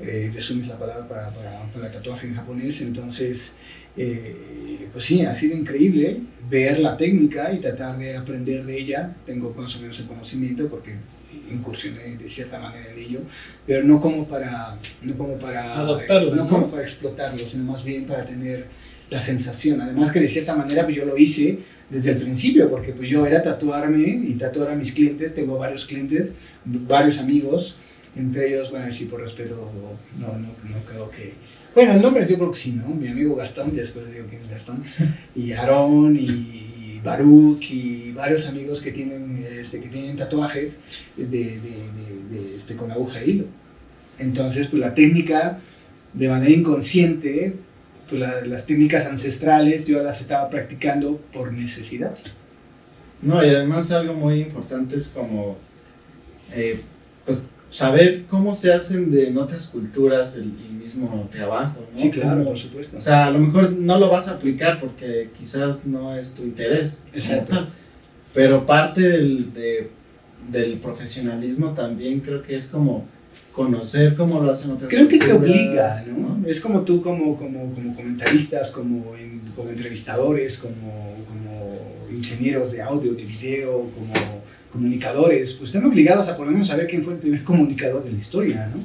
[0.00, 3.56] Eh, irezumi es la palabra para, para, para tatuaje en japonés, entonces,
[3.96, 9.14] eh, pues sí, ha sido increíble ver la técnica y tratar de aprender de ella.
[9.26, 10.96] Tengo más o menos el conocimiento porque
[11.50, 13.20] incursioné de cierta manera en ello,
[13.66, 16.48] pero no como para, no como para, Adoptarlo, no ¿no?
[16.48, 18.66] como para explotarlo, sino más bien para tener
[19.10, 19.80] la sensación.
[19.80, 21.58] Además que de cierta manera pues yo lo hice
[21.92, 25.84] desde el principio, porque pues yo era tatuarme y tatuar a mis clientes, tengo varios
[25.86, 26.32] clientes,
[26.64, 27.76] varios amigos,
[28.16, 29.70] entre ellos, bueno, sí, por respeto,
[30.18, 31.34] no, no, no creo que...
[31.74, 32.88] Bueno, el nombre yo creo que sí, ¿no?
[32.94, 34.82] Mi amigo Gastón, ya después les digo quién es Gastón,
[35.36, 40.80] y Aarón, y, Baruch, y varios amigos que tienen, este, que tienen tatuajes
[41.16, 41.60] de, de, de-
[42.30, 43.44] de, este, con aguja e hilo.
[44.18, 45.58] Entonces, pues la técnica,
[46.12, 47.54] de manera inconsciente,
[48.12, 52.14] pues la- las técnicas ancestrales yo las estaba practicando por necesidad.
[53.22, 55.56] No, y además algo muy importante es como,
[56.52, 56.80] eh,
[57.24, 61.98] pues, saber cómo se hacen de en otras culturas el, el mismo trabajo, ¿no?
[61.98, 62.98] Sí, claro, Cómo- por supuesto.
[62.98, 66.42] O sea, a lo mejor no lo vas a aplicar porque quizás no es tu
[66.42, 67.08] interés.
[67.14, 67.66] Exacto.
[68.34, 69.88] Pero parte del, de-
[70.50, 73.06] del profesionalismo también creo que es como
[73.52, 76.42] conocer cómo lo hacen otras Creo que te obliga, ¿no?
[76.46, 81.78] Es como tú, como, como, como comentaristas, como, en- como entrevistadores, como, como
[82.10, 84.42] ingenieros de audio, de video, como
[84.72, 88.12] comunicadores, pues están obligados a por lo menos saber quién fue el primer comunicador de
[88.12, 88.82] la historia, ¿no?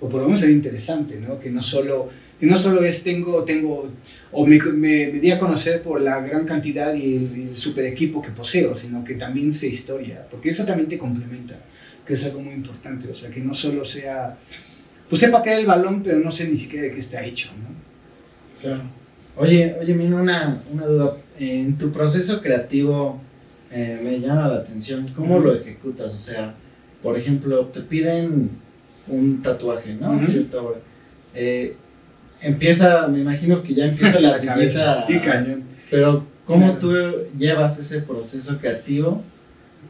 [0.00, 1.38] O por lo menos ser interesante, ¿no?
[1.38, 2.08] Que no solo,
[2.40, 3.88] que no solo es tengo, tengo,
[4.32, 7.56] o me, me, me di a conocer por la gran cantidad y el, y el
[7.56, 11.56] super equipo que poseo, sino que también sé historia, porque eso también te complementa,
[12.08, 14.36] que es algo muy importante, o sea, que no solo sea
[15.08, 18.60] pues sé patear el balón, pero no sé ni siquiera de qué está hecho, ¿no?
[18.60, 18.82] Claro.
[19.36, 21.16] Oye, oye, Mina, una, una duda.
[21.38, 23.20] En tu proceso creativo
[23.70, 25.06] eh, me llama la atención.
[25.14, 26.14] ¿Cómo lo ejecutas?
[26.14, 26.54] O sea,
[27.02, 28.50] por ejemplo, te piden
[29.06, 30.26] un tatuaje, ¿no?
[30.26, 30.80] Cierta hora.
[31.34, 31.76] Eh,
[32.42, 35.06] empieza, me imagino que ya empieza la cabeza.
[35.06, 35.62] Sí, cañón.
[35.90, 36.78] Pero, ¿cómo Claro.
[36.80, 39.22] tú llevas ese proceso creativo?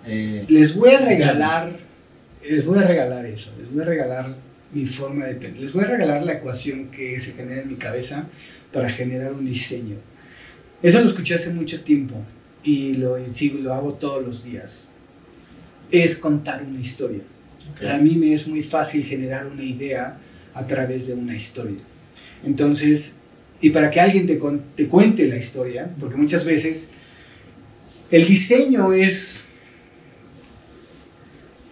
[0.07, 1.73] Eh, Les voy a regalar,
[2.47, 4.35] les voy a regalar eso, les voy a regalar
[4.73, 7.77] mi forma de pensar, les voy a regalar la ecuación que se genera en mi
[7.77, 8.29] cabeza
[8.73, 9.97] para generar un diseño.
[10.83, 12.15] Eso lo escuché hace mucho tiempo
[12.63, 14.95] y lo, sí, lo hago todos los días.
[15.91, 17.21] Es contar una historia.
[17.81, 20.19] Para mí me es muy fácil generar una idea
[20.55, 21.77] a través de una historia.
[22.45, 23.21] Entonces,
[23.61, 26.93] y para que alguien te cuente la historia, porque muchas veces
[28.11, 29.45] el diseño es...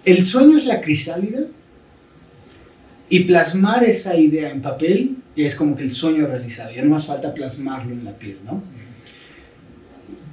[0.06, 1.40] El sueño es la crisálida
[3.10, 7.06] y plasmar esa idea en papel es como que el sueño realizado, ya no más
[7.06, 8.62] falta plasmarlo en la piel, ¿no?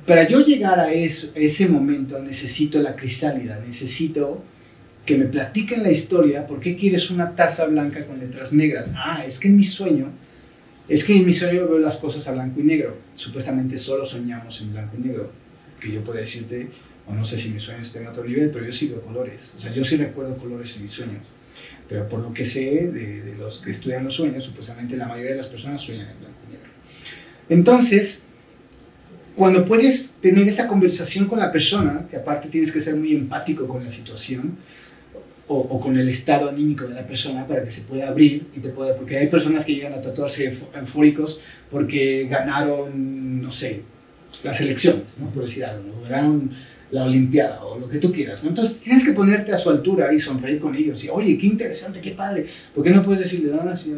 [0.07, 4.43] Para yo llegar a ese momento necesito la crisálida, necesito
[5.05, 8.89] que me platiquen la historia, ¿por qué quieres una taza blanca con letras negras?
[8.95, 10.11] Ah, es que en mi sueño,
[10.87, 12.97] es que en mi sueño veo las cosas a blanco y negro.
[13.15, 15.31] Supuestamente solo soñamos en blanco y negro.
[15.79, 16.69] Que yo puedo decirte,
[17.07, 19.53] o no sé si mis sueños estén a otro nivel, pero yo sí veo colores.
[19.55, 21.23] O sea, yo sí recuerdo colores en mis sueños.
[21.89, 25.31] Pero por lo que sé de, de los que estudian los sueños, supuestamente la mayoría
[25.31, 26.69] de las personas sueñan en blanco y negro.
[27.49, 28.23] Entonces,
[29.35, 33.67] cuando puedes tener esa conversación con la persona, que aparte tienes que ser muy empático
[33.67, 34.57] con la situación,
[35.47, 38.59] o, o con el estado anímico de la persona para que se pueda abrir y
[38.59, 43.81] te pueda, porque hay personas que llegan a tatuarse eufóricos porque ganaron, no sé,
[44.43, 45.29] las elecciones, ¿no?
[45.29, 46.01] por decir algo, ¿no?
[46.01, 46.51] ganaron
[46.93, 48.43] la Olimpiada o lo que tú quieras.
[48.43, 48.49] ¿no?
[48.49, 51.99] Entonces tienes que ponerte a su altura y sonreír con ellos y, oye, qué interesante,
[51.99, 52.45] qué padre.
[52.73, 53.91] ¿Por qué no puedes decirle, no, sí,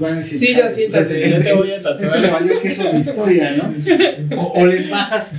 [0.00, 2.32] Van a decir, Sí, "Chale, yo siéntate, entonces, yo te voy a Esto le tatuar.
[2.32, 3.54] valió que eso mi historia,
[4.30, 4.40] ¿no?
[4.42, 5.36] O, o les bajas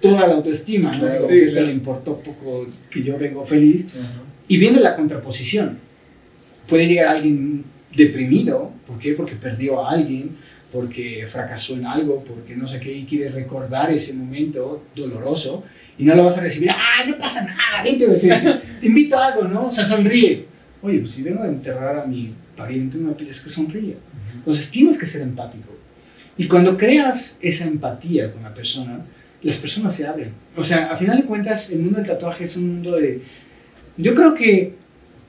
[0.00, 1.06] toda la autoestima, ¿no?
[1.06, 1.26] Claro.
[1.28, 3.86] Que esto le importó poco que yo vengo feliz.
[3.94, 4.22] Ajá.
[4.48, 5.78] Y viene la contraposición.
[6.68, 7.64] Puede llegar alguien
[7.96, 9.12] deprimido, ¿por qué?
[9.14, 10.36] Porque perdió a alguien,
[10.76, 15.64] porque fracasó en algo, porque no sé qué, y quiere recordar ese momento doloroso,
[15.96, 18.06] y no lo vas a recibir, ah, no pasa nada, te,
[18.80, 19.68] te invito a algo, ¿no?
[19.68, 20.44] O sea, sonríe.
[20.82, 23.96] Oye, pues si vengo a enterrar a mi pariente, no me pides que sonríe.
[24.34, 25.72] Entonces tienes que ser empático.
[26.36, 29.00] Y cuando creas esa empatía con la persona,
[29.40, 30.32] las personas se abren.
[30.56, 33.22] O sea, a final de cuentas, el mundo del tatuaje es un mundo de...
[33.96, 34.74] Yo creo que,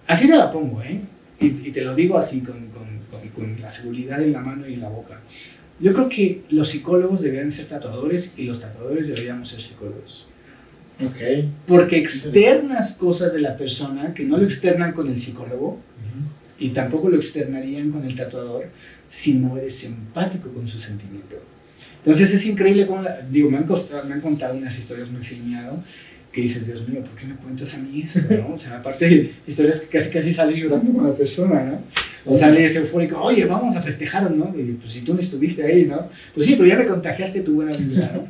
[0.07, 0.99] así te la pongo, ¿eh?
[1.39, 2.67] Y, y te lo digo así, con,
[3.37, 5.19] con, la seguridad en la mano y en la boca.
[5.79, 10.25] Yo creo que los psicólogos deberían ser tatuadores y los tatuadores deberíamos ser psicólogos.
[11.05, 11.45] Ok.
[11.67, 15.79] Porque externas cosas de la persona que no lo externan con el psicólogo
[16.59, 18.65] y tampoco lo externarían con el tatuador
[19.09, 21.35] si no eres empático con su sentimiento.
[21.99, 25.19] Entonces es increíble cómo, la- digo, me han, costado, me han contado unas historias muy
[25.21, 25.83] exiliado
[26.37, 28.21] que dices, Dios mío, ¿por qué me cuentas a mí esto?
[28.29, 28.53] ¿no?
[28.53, 31.81] O sea, aparte de historias que casi casi sales llorando con la persona, ¿no?
[32.31, 34.53] O sales eufórico, oye, vamos a festejar, ¿no?
[34.55, 36.07] Y pues si tú no estuviste ahí, ¿no?
[36.35, 38.27] Pues sí, pero ya me contagiaste tu buena vida, ¿no?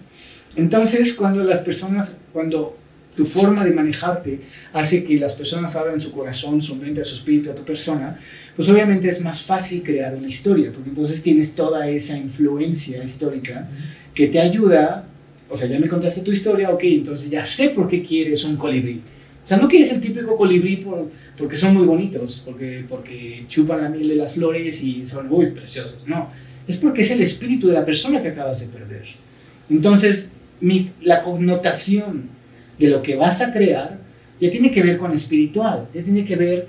[0.55, 2.77] Entonces, cuando las personas, cuando
[3.13, 4.39] tu forma de manejarte
[4.71, 8.17] hace que las personas abran su corazón, su mente, su espíritu a tu persona,
[8.55, 13.67] pues obviamente es más fácil crear una historia, porque entonces tienes toda esa influencia histórica
[14.13, 15.05] que te ayuda,
[15.49, 18.57] o sea, ya me contaste tu historia, ok, entonces ya sé por qué quieres un
[18.57, 19.01] colibrí.
[19.43, 23.81] O sea, no quieres el típico colibrí por, porque son muy bonitos, porque, porque chupan
[23.81, 25.99] la miel de las flores y son muy preciosos.
[26.05, 26.29] No,
[26.67, 29.05] es porque es el espíritu de la persona que acabas de perder.
[29.69, 30.33] Entonces,
[31.01, 32.29] la connotación
[32.77, 33.99] de lo que vas a crear
[34.39, 36.67] ya tiene que ver con espiritual, ya tiene que ver,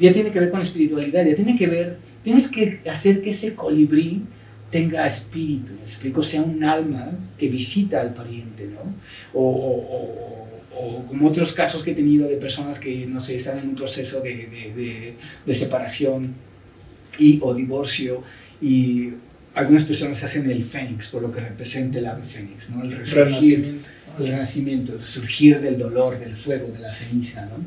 [0.00, 3.54] ya tiene que ver con espiritualidad, ya tiene que ver, tienes que hacer que ese
[3.54, 4.22] colibrí
[4.74, 6.20] tenga espíritu, ¿me explico?
[6.22, 7.04] Sea un alma
[7.38, 8.82] que visita al pariente, ¿no?
[9.32, 10.44] O, o- o-
[10.76, 13.76] o como otros casos que he tenido de personas que, no sé, están en un
[13.76, 15.14] proceso de, de- de-
[15.46, 16.34] de separación
[17.26, 18.22] y, o divorcio
[18.60, 19.10] y
[19.54, 22.82] algunas personas hacen el fénix, por lo que representa el ave fénix, ¿no?
[22.82, 23.88] El resurgir, Renacimiento.
[24.18, 27.58] el renacimiento, el surgir del dolor, del fuego, de la ceniza, ¿no?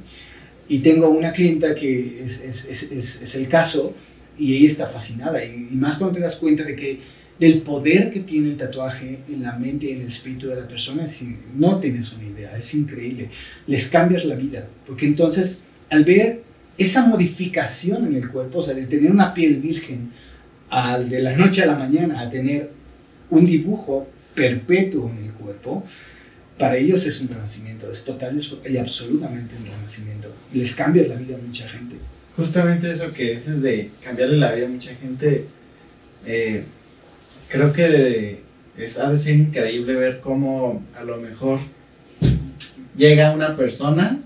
[0.67, 3.95] Y tengo una clienta que es, es, es, es, es el caso
[4.37, 6.99] y ella está fascinada y, y más cuando te das cuenta de que
[7.39, 10.67] del poder que tiene el tatuaje en la mente y en el espíritu de la
[10.67, 13.29] persona, es in- no tienes una idea, es increíble.
[13.67, 16.41] Les cambias la vida, porque entonces al ver
[16.79, 20.11] esa modificación en el cuerpo, o sea, de tener una piel virgen
[20.69, 22.71] al de la noche a la mañana a tener
[23.29, 25.83] un dibujo perpetuo en el cuerpo,
[26.57, 30.33] para ellos es un renacimiento, es total y absolutamente un renacimiento.
[30.53, 31.95] Les cambia la vida a mucha gente.
[32.37, 35.45] Justamente eso que dices de cambiarle la vida a mucha gente,
[36.25, 36.63] eh,
[37.49, 38.41] creo que
[38.77, 41.59] es, ha de ser increíble ver cómo a lo mejor
[42.95, 44.19] llega una persona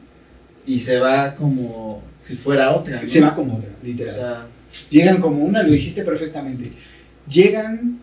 [0.68, 3.00] y se va como si fuera otra.
[3.00, 3.08] ¿no?
[3.08, 4.14] Se va como otra, O literal.
[4.14, 4.48] sea,
[4.90, 6.72] Llegan como una, lo dijiste perfectamente.
[7.28, 8.00] Llegan,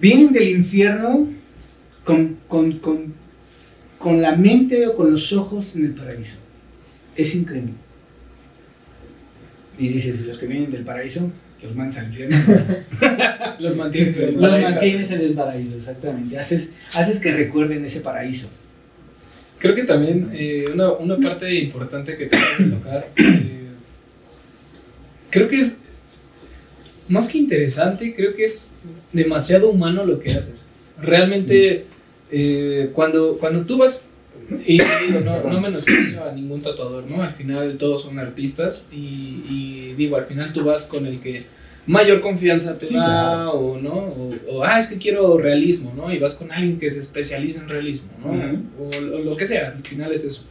[0.00, 1.28] vienen del infierno
[2.04, 3.14] con, con, con,
[3.98, 6.36] con la mente o con los ojos en el paraíso.
[7.18, 7.72] Es increíble.
[9.78, 11.30] Y dices, ¿y los que vienen del paraíso?
[11.62, 12.36] Los mandas al infierno.
[13.58, 14.70] Los mantienes en el Los paraíso.
[14.70, 16.38] mantienes en el paraíso, exactamente.
[16.38, 18.48] Haces, haces que recuerden ese paraíso.
[19.58, 23.66] Creo que también eh, una, una parte importante que tenemos de tocar, eh,
[25.30, 25.78] creo que es
[27.08, 28.76] más que interesante, creo que es
[29.12, 30.66] demasiado humano lo que haces.
[31.00, 31.86] Realmente,
[32.30, 34.07] eh, cuando, cuando tú vas,
[34.66, 37.22] y digo, no, no menosprecio a ningún tatuador, ¿no?
[37.22, 38.96] Al final todos son artistas y,
[39.48, 41.44] y digo, al final tú vas con el que
[41.86, 43.52] mayor confianza te Sí, da claro.
[43.52, 46.12] o no, o, o, ah, es que quiero realismo, ¿no?
[46.12, 48.30] Y vas con alguien que se especializa en realismo, ¿no?
[48.32, 48.62] Ujú.
[48.78, 50.44] o, o lo que sea, al final es eso.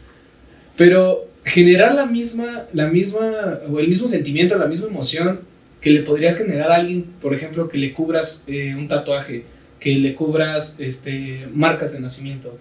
[0.75, 5.39] Pero generar la misma, la misma, o el mismo sentimiento, la misma emoción
[5.81, 9.45] que le podrías generar a alguien, por ejemplo, que le cubras eh, un tatuaje,
[9.79, 12.57] que le cubras este, marcas de nacimiento,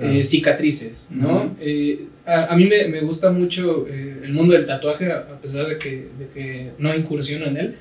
[0.00, 0.14] Claro.
[0.14, 1.54] eh, cicatrices, ¿no?
[1.60, 5.66] Eh, a, a mí me, me gusta mucho eh, el mundo del tatuaje, a pesar
[5.66, 7.76] de que, de que no incursiono en él,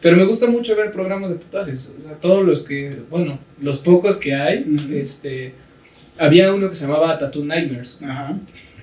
[0.00, 1.94] pero me gusta mucho ver programas de tatuajes.
[1.98, 5.54] O sea, todos los que, bueno, los pocos que hay, este,
[6.18, 8.00] había uno que se llamaba Tattoo Nightmares.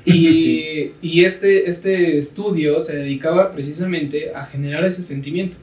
[0.06, 0.12] Y,
[0.44, 0.92] Sí.
[1.04, 5.58] y este, este estudio se dedicaba precisamente a generar ese sentimiento.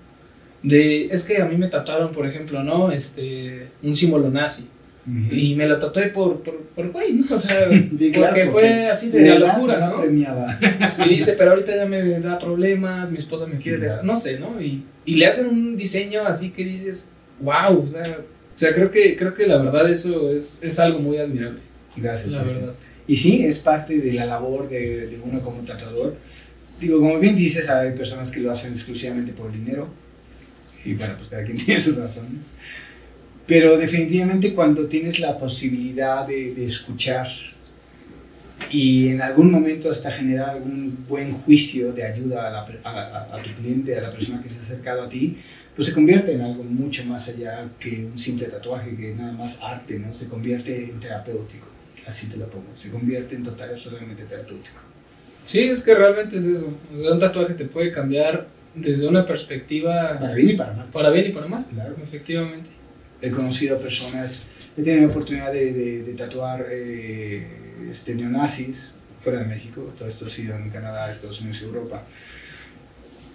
[0.62, 2.90] De, es que a mí me tatuaron, por ejemplo, ¿no?
[2.92, 4.66] Este, un símbolo nazi.
[5.09, 5.34] Ujú.
[5.34, 7.34] Y me lo tatué por, por, por güey, ¿no?
[7.34, 10.00] O sea, Sí, porque, claro, fue porque así de la locura, la ¿no?
[10.02, 10.59] premiaba.
[11.06, 14.12] Y dice, pero ahorita ya me da problemas, mi esposa me quiere, Sí, dejar", claro.
[14.12, 14.61] no sé, ¿no?
[14.61, 18.90] Y, y le hacen un diseño así que dices, wow, o sea, o sea creo,
[18.90, 21.61] que, creo que la verdad eso es, es algo muy admirable,
[21.96, 22.30] Gracias.
[22.30, 22.74] la verdad.
[23.06, 26.14] Y sí, es parte de la labor de, de uno como tatuador.
[26.78, 29.88] Digo, como bien dices, hay personas que lo hacen exclusivamente por dinero.
[30.84, 32.54] Y bueno, pues cada quien tiene sus razones.
[33.49, 37.26] Pero definitivamente cuando tienes la posibilidad de, de escuchar
[38.70, 43.42] y en algún momento hasta generar algún buen juicio de ayuda a, la a- a-
[43.42, 45.38] tu cliente, a la persona que se ha acercado a ti,
[45.74, 49.61] pues se convierte en algo mucho más allá que un simple tatuaje, que nada más
[49.62, 50.12] arte, ¿no?
[50.14, 51.66] Se convierte en terapéutico,
[52.07, 54.80] así te lo pongo, se convierte en total absolutamente terapéutico.
[55.44, 59.24] Sí, es que realmente es eso, o sea, un tatuaje te puede cambiar desde una
[59.24, 60.86] perspectiva Para bien y para mal.
[60.90, 61.96] para bien y para mal, Claro.
[62.03, 62.70] efectivamente.
[63.20, 64.44] He conocido personas,
[64.76, 67.46] he tenido la oportunidad de, de- de tatuar eh,
[67.90, 68.92] este, neonazis
[69.22, 72.02] fuera de México, todo esto ha sido en Canadá, Estados Unidos y Europa.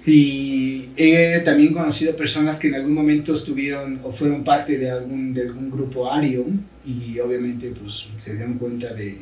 [0.05, 5.34] Y he también conocido personas que en algún momento estuvieron o fueron parte de algún,
[5.34, 6.45] de algún grupo ario
[6.86, 9.17] y obviamente pues se dieron cuenta de,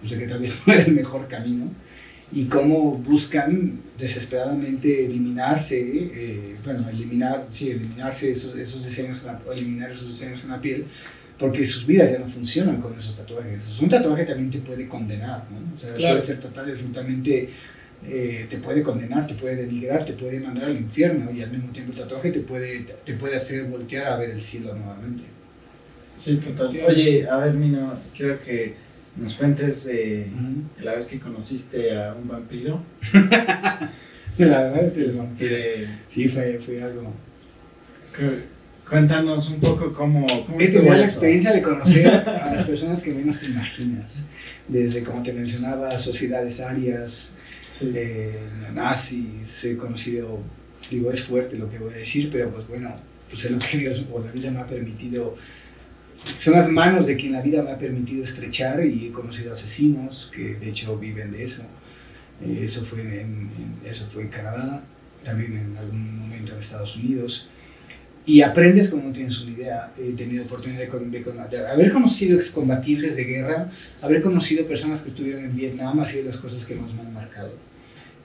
[0.00, 1.70] pues, de que tal vez no era el mejor camino
[2.32, 9.40] y cómo buscan desesperadamente eliminarse, eh, bueno, eliminar, sí, eliminarse esos, esos diseños, en la-
[9.54, 10.84] eliminar esos diseños en la piel,
[11.38, 13.80] porque sus vidas ya no funcionan con esos tatuajes.
[13.80, 15.74] Un tatuaje también te puede condenar, ¿no?
[15.74, 16.14] O sea, Claro.
[16.14, 17.48] puede ser total y absolutamente,
[18.06, 21.70] eh, te puede condenar, te puede denigrar, te puede mandar al infierno y al mismo
[21.72, 25.22] tiempo el tatuaje te puede, te puede hacer voltear a ver el cielo nuevamente.
[26.16, 26.70] sí, total.
[26.86, 28.74] Oye, a ver, Mino, quiero que
[29.16, 30.26] nos cuentes de
[30.78, 32.82] de la vez que conociste a un vampiro.
[34.38, 37.02] La verdad es que Este, sí, fue, fue algo...
[38.16, 41.12] cu- cuéntanos un poco cómo, cómo estuvo tenido la eso.
[41.12, 44.26] experiencia de conocer a las personas que menos te imaginas.
[44.66, 47.32] Desde, como te mencionaba, sociedades arias,
[47.70, 47.90] Sí.
[47.94, 48.38] eh,
[48.72, 50.40] nazis, he conocido,
[50.90, 52.94] digo, es fuerte lo que voy a decir, pero pues bueno,
[53.28, 55.36] pues es lo que Dios por la vida me ha permitido,
[56.38, 60.30] son las manos de quien la vida me ha permitido estrechar y he conocido asesinos
[60.34, 61.64] que de hecho viven de eso.
[62.44, 63.50] Eh, eso, fue en, en-
[63.84, 64.82] eso fue en Canadá,
[65.22, 67.48] también en algún momento en Estados Unidos.
[68.26, 69.92] Y aprendes como no tienes una idea.
[69.98, 73.70] He tenido oportunidad de, de con- de haber conocido excombatientes de guerra,
[74.02, 77.02] haber conocido personas que estuvieron en Vietnam, ha sido de las cosas que más me
[77.02, 77.52] han marcado.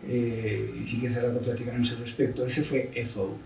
[0.08, 2.46] Eh, y sí que hace rato platicaremos al respecto.
[2.46, 3.38] Ese fue Efo.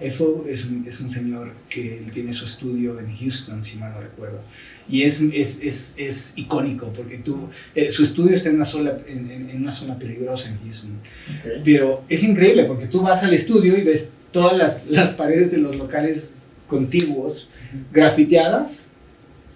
[0.00, 3.92] Efo es un, es un señor que él tiene su estudio en Houston, si mal
[3.92, 4.40] no recuerdo.
[4.88, 8.98] Y es, es, es, es icónico porque tú, eh, su estudio está en una, sola,
[9.06, 10.92] en, en- en una zona peligrosa en Houston.
[11.38, 11.62] Ok.
[11.64, 15.58] Pero es increíble porque tú vas al estudio y ves todas las, las paredes de
[15.58, 17.48] los locales contiguos
[17.92, 18.88] grafiteadas.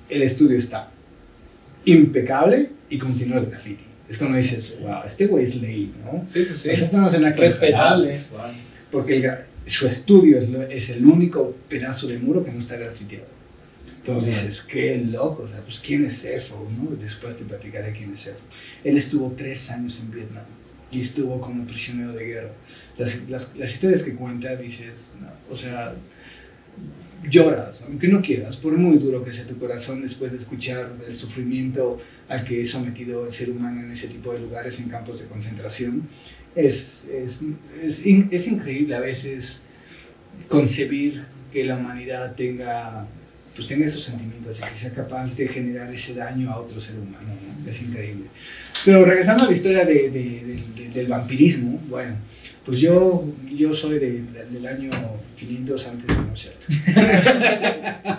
[0.09, 0.91] El estudio está
[1.85, 3.85] impecable y continúa el graffiti.
[4.09, 6.23] Es cuando dices, wow, este güey es ley, ¿no?
[6.29, 6.61] Sí, sí, sí.
[6.71, 8.17] Sea, estamos en una Respetable.
[8.93, 12.59] Porque el gra- su estudio es, lo- es el único pedazo de muro que no
[12.61, 13.27] está grafiteado.
[13.99, 16.95] Entonces dices, qué loco, o sea, pues quién es Efo, ¿no?
[16.97, 18.45] Después te platicaré quién es Efo.
[18.85, 20.45] Él estuvo tres años en Vietnam
[20.93, 22.53] y estuvo como prisionero de guerra.
[22.97, 25.93] Las, las, las historias que cuenta dices, no, o sea,
[27.29, 31.15] lloras, aunque no quieras, por muy duro que sea tu corazón después de escuchar el
[31.15, 31.99] sufrimiento
[32.29, 35.27] al que es sometido el ser humano en ese tipo de lugares, en campos de
[35.27, 36.09] concentración,
[36.57, 37.43] es, es,
[37.83, 39.63] es, in- es increíble a veces
[40.49, 43.07] concebir que la humanidad tenga,
[43.55, 46.97] pues tenga esos sentimientos y que sea capaz de generar ese daño a otro ser
[46.99, 47.29] humano,
[47.65, 47.71] ¿no?
[47.71, 48.25] es increíble.
[48.85, 52.17] Pero regresando a la historia de, de- del- del- vampirismo, bueno,
[52.65, 54.91] pues yo, yo soy de- de- del año
[55.39, 56.67] 500 antes de no cierto.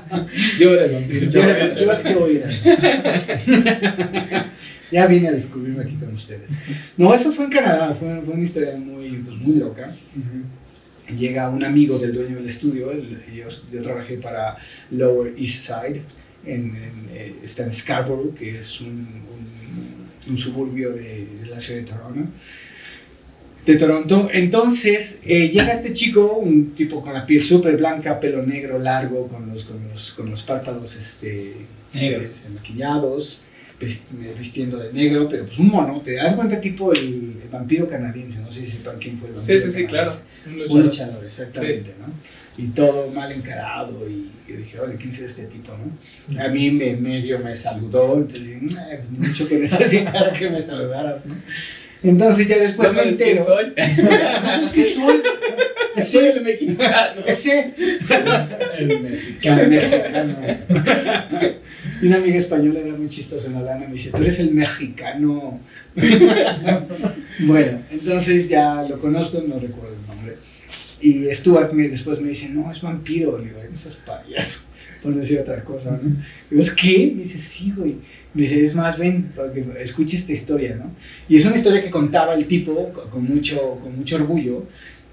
[0.59, 1.29] Yo era el vampiro.
[1.31, 2.49] Yo, yo- yo era.
[4.91, 6.59] ya vine a descubrirme aquí con ustedes.
[6.97, 9.93] No, eso fue en Canadá, fue, fue una historia muy, pues, muy loca.
[11.17, 14.57] Llega un amigo del dueño del estudio, el- yo, yo trabajé para
[14.91, 16.01] Lower East Side,
[16.45, 21.59] en, en, eh, está en Scarborough, que es un, un- un suburbio de, de la
[21.61, 22.29] ciudad de Toronto.
[23.65, 24.29] De Toronto.
[24.33, 29.27] Entonces eh, llega este chico, un tipo con la piel súper blanca, pelo negro largo,
[29.29, 31.53] con los, con los, con los párpados este,
[31.93, 32.29] Negros.
[32.29, 33.43] este, maquillados,
[33.80, 36.01] vistiendo de negro, pero pues un mono.
[36.01, 39.36] Te das cuenta, tipo el, el vampiro canadiense, no sé si sepan quién fue el
[39.36, 39.59] vampiro.
[39.59, 40.11] Sí, sí, sí, claro.
[40.11, 40.28] canadiense.
[40.47, 40.86] Un Un luchador.
[40.86, 42.07] luchador, exactamente, ¿no?
[42.63, 46.41] Y todo mal encarado y yo dije, oye, ¿quién será este tipo, no?
[46.43, 50.65] A mí me medio me saludó, entonces dije, "Nah, pues, mucho que necesitara que me
[50.65, 51.36] saludaras, ¿no?
[52.01, 53.43] Entonces ya después ¿No me entero.
[53.43, 53.73] soy?
[53.75, 55.21] ¿No sabes quién soy?
[56.03, 57.21] Soy el mexicano.
[57.28, 57.73] Ese,
[58.78, 59.61] El mexicano.
[59.61, 60.36] el mexicano.
[62.01, 64.53] Y una amiga española era muy chistosa en la lana, me dice, tú eres el
[64.53, 65.59] mexicano.
[67.39, 70.37] bueno, entonces ya lo conozco, no recuerdo el nombre.
[71.01, 73.37] Y Stuart me, después me dice, no, es vampiro.
[73.37, 74.61] Le digo, "Ay, no seas payaso,
[75.03, 76.23] por decir otra cosa, ¿no?
[76.49, 77.11] Digo, ¿es qué?
[77.15, 77.95] Me dice, sí, güey.
[78.33, 80.91] Me dice, es más, ven, para que escuche esta historia, ¿no?
[81.27, 84.65] Y es una historia que contaba el tipo con mucho, con mucho orgullo.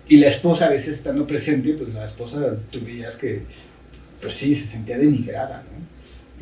[0.08, 3.42] Y la esposa, a veces estando presente, pues la esposa, tú veías que,
[4.20, 5.93] pues sí, se sentía denigrada, ¿no?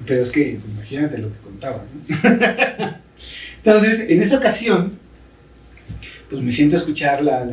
[0.07, 2.16] Pero es que, imagínate lo que contaba, ¿no?
[3.64, 4.98] Entonces, en esa ocasión,
[6.28, 7.44] pues me siento a escuchar la,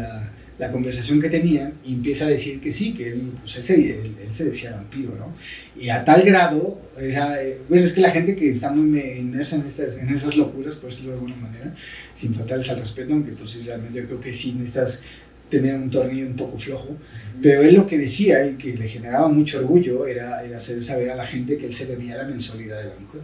[0.57, 4.15] la, conversación que tenían y empieza a decir que sí, que él, pues, ese- él,
[4.31, 5.33] se decía vampiro, ¿no?
[5.79, 9.55] Y a tal grado, eh, bueno, es que la gente que está muy me- inmersa
[9.57, 11.75] en, estas, en esas locuras, por decirlo de alguna manera,
[12.15, 15.01] sin faltarles al respeto, aunque pues realmente yo creo que sí necesitas
[15.49, 16.95] tener un tornillo un poco flojo,
[17.41, 21.09] pero él lo que decía y que le generaba mucho orgullo era, era hacer saber
[21.11, 23.21] a la gente que él se debía la mensualidad de la mujer.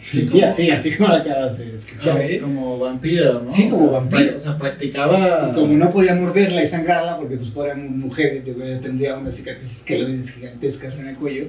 [0.00, 2.38] Sí, Sí, así, así como lo acabas de escuchar.
[2.38, 3.48] Como vampiro, ¿no?
[3.48, 4.36] Sí, como O sea, vampiro.
[4.36, 5.48] O sea, practicaba.
[5.50, 9.16] Y como no podía morderla y sangrarla, porque pues fuera mujer, yo creo que tendría
[9.16, 11.46] unas cicatrices gigantescas en el cuello,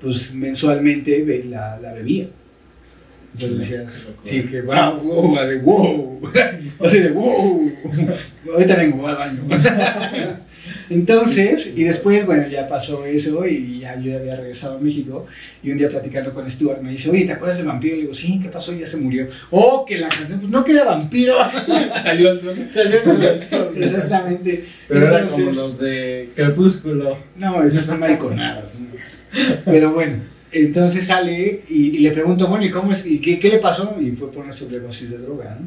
[0.00, 2.28] pues mensualmente la, la bebía.
[3.38, 6.20] Entonces decías, sí, que wow, wow, así, wow,
[6.84, 7.72] así de wow,
[8.54, 9.42] ahorita vengo, al baño.
[10.88, 15.26] Entonces, y después, bueno, ya pasó eso y ya yo había regresado a México
[15.62, 17.96] y un día platicando con Stuart me dice, oye, ¿te acuerdas del vampiro?
[17.96, 18.72] Le digo, sí, ¿qué pasó?
[18.72, 19.26] Ya se murió.
[19.50, 21.36] Oh, que la canción, pues no queda vampiro.
[22.02, 22.56] Salió al sol.
[23.76, 24.64] Exactamente.
[24.86, 27.18] Pero era como Entonces- los de Crepúsculo.
[27.36, 28.76] No, esas son mariconadas.
[28.78, 28.86] ¿no?
[29.64, 30.18] Pero bueno,
[30.52, 33.06] entonces sale y, y le pregunto, bueno, ¿y cómo es?
[33.06, 33.96] ¿Y qué, qué le pasó?
[34.00, 35.66] Y fue por una sobredosis de droga, ¿no?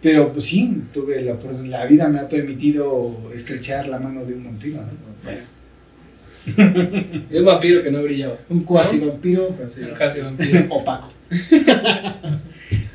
[0.00, 4.44] Pero pues sí, tuve la, la vida me ha permitido estrechar la mano de un
[4.44, 4.88] vampiro, ¿no?
[5.24, 5.40] Bueno,
[7.30, 8.38] Es un vampiro que no brillaba.
[8.48, 10.66] un cuasi vampiro Así, Un casi vampiro.
[10.70, 11.12] opaco.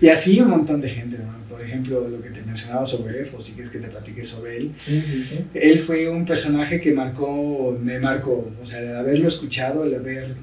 [0.01, 1.33] y así un montón de gente, ¿no?
[1.49, 4.71] Por ejemplo, lo que te mencionaba sobre Efo, si quieres que te platique sobre él.
[4.77, 5.39] Sí, sí, sí.
[5.53, 10.35] Él fue un personaje que marcó, me marcó, o sea, de haberlo escuchado, el haber,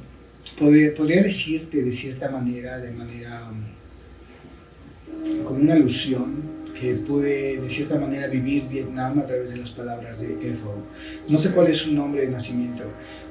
[0.59, 7.69] podría, podría decirte de cierta manera, de manera um, como una alusión, que pude de
[7.69, 10.75] cierta manera vivir Vietnam a través de las palabras de Efo.
[11.29, 12.85] No sé cuál es su nombre de nacimiento.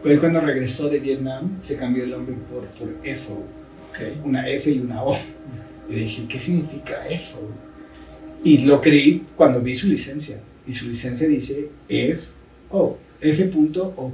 [0.05, 3.43] Él cuando regresó de Vietnam se cambió el nombre por, por Efo,
[3.89, 4.25] Ok.
[4.25, 5.17] una F y una O.
[5.89, 7.39] Y dije, ¿qué significa EFO?
[8.43, 10.39] Y lo creí cuando vi su licencia.
[10.67, 14.13] Y su licencia dice F-O, F.O.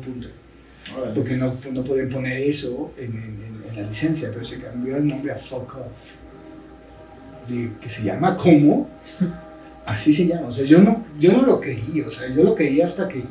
[1.15, 5.05] Porque no, no pueden poner eso en, en- en- la licencia, pero se cambió el
[5.07, 7.49] nombre a Fuck Off.
[7.49, 8.89] De- que se llama ¿cómo?
[9.85, 10.47] Así se llama.
[10.47, 12.01] O sea, yo no, yo no lo creí.
[12.01, 13.21] O sea, yo lo creí hasta que.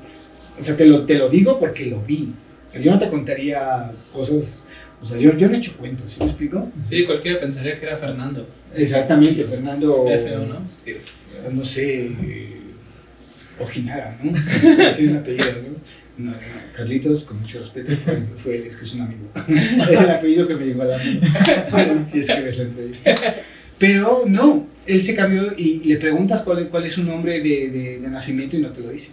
[0.59, 2.33] O sea, te lo, te lo digo porque lo vi.
[2.69, 4.67] O sea, yo no te contaría cosas.
[5.03, 6.71] O sea, yo, yo no he hecho cuentos, ¿sí me explico?
[6.83, 8.47] Sí, cualquiera pensaría que era Fernando.
[8.75, 10.07] Exactamente, Fernando.
[10.09, 10.71] F.O., ¿no?
[10.71, 10.95] Sí.
[11.53, 12.07] No sé.
[12.07, 12.51] eh,
[13.61, 14.33] Ojinaga, ¿no?
[14.89, 15.75] Así un apellido, ¿no?
[16.17, 16.33] No,
[16.77, 19.29] Carlitos, con mucho respeto, fue, fue es que es un amigo.
[19.91, 21.27] es el apellido que me llegó a la mente.
[22.07, 23.15] Si es que ves la entrevista.
[23.79, 28.01] Pero no, él se cambió y le preguntas cuál, cuál es su nombre de, de,
[28.01, 29.11] de nacimiento y no te lo dice.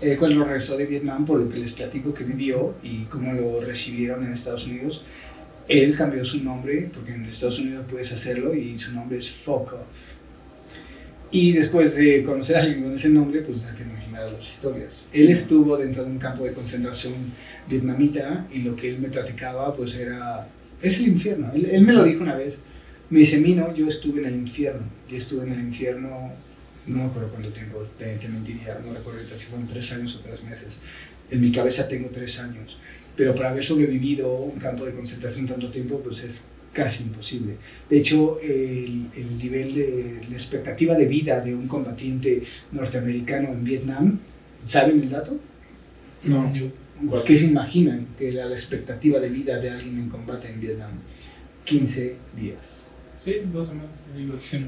[0.00, 3.60] Él cuando regresó de Vietnam, por lo que les platico que vivió y cómo lo
[3.60, 5.02] recibieron en Estados Unidos,
[5.68, 9.84] él cambió su nombre, porque en Estados Unidos puedes hacerlo, y su nombre es Fokov.
[11.30, 13.84] Y después de conocer a alguien con ese nombre, pues ya te
[14.24, 15.08] imaginas las historias.
[15.12, 17.14] Él estuvo dentro de un campo de concentración
[17.68, 20.46] vietnamita y lo que él me platicaba, pues era,
[20.82, 21.50] es el infierno.
[21.54, 22.60] Él, él me lo dijo una vez.
[23.10, 24.82] Me dice, Mino, yo estuve en el infierno.
[25.08, 26.32] Yo estuve en el infierno,
[26.86, 30.16] no me acuerdo cuánto tiempo, te, te mentiría, no recuerdo ahorita si fueron tres años
[30.16, 30.82] o tres meses.
[31.30, 32.78] En mi cabeza tengo tres años.
[33.16, 37.54] Pero para haber sobrevivido un campo de concentración tanto tiempo, pues es casi imposible.
[37.88, 43.64] De hecho, el, el nivel de la expectativa de vida de un combatiente norteamericano en
[43.64, 44.18] Vietnam,
[44.66, 45.38] ¿saben el dato?
[46.24, 46.52] No.
[46.54, 46.70] Yo-
[47.24, 50.90] ¿Qué se imaginan que la expectativa de vida de alguien en combate en Vietnam?
[51.64, 52.92] 15 días.
[53.18, 53.90] Sí, dos semanas.
[54.16, 54.58] Digo, sí,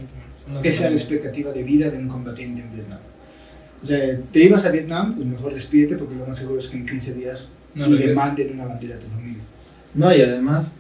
[0.49, 2.99] más Esa es la expectativa de vida de un combatiente en Vietnam.
[3.83, 6.79] O sea, te ibas a Vietnam, pues mejor despídete porque lo más seguro es que
[6.79, 9.43] en 15 días No le manden una bandera a tu familia.
[9.95, 10.79] No, y además,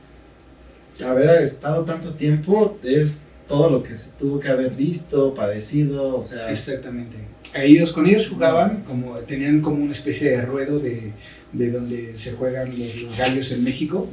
[1.04, 6.22] haber estado tanto tiempo es todo lo que se tuvo que haber visto, padecido, o
[6.22, 7.16] sea, Exactamente.
[7.54, 11.12] Ellos, con ellos jugaban, como tenían como una especie de ruedo de,
[11.52, 14.08] de donde se juegan los, los gallos en México.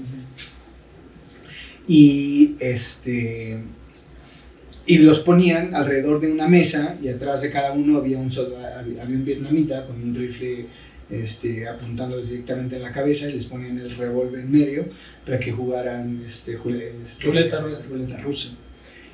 [1.87, 3.59] Y este
[4.85, 9.03] y los ponían alrededor de una mesa y atrás de cada uno había un había
[9.03, 10.67] un vietnamita con un rifle
[11.09, 14.85] este, apuntándoles directamente en la cabeza y les ponían el revólver en medio
[15.25, 17.85] para que jugaran este, jule- este, Ruleta rusa.
[17.89, 18.49] ruleta rusa.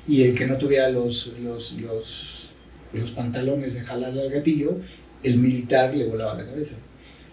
[0.08, 2.50] Y el que no tuviera los, los, los,
[2.92, 4.78] los pantalones de jalarle al gatillo,
[5.22, 6.76] el militar le volaba la cabeza.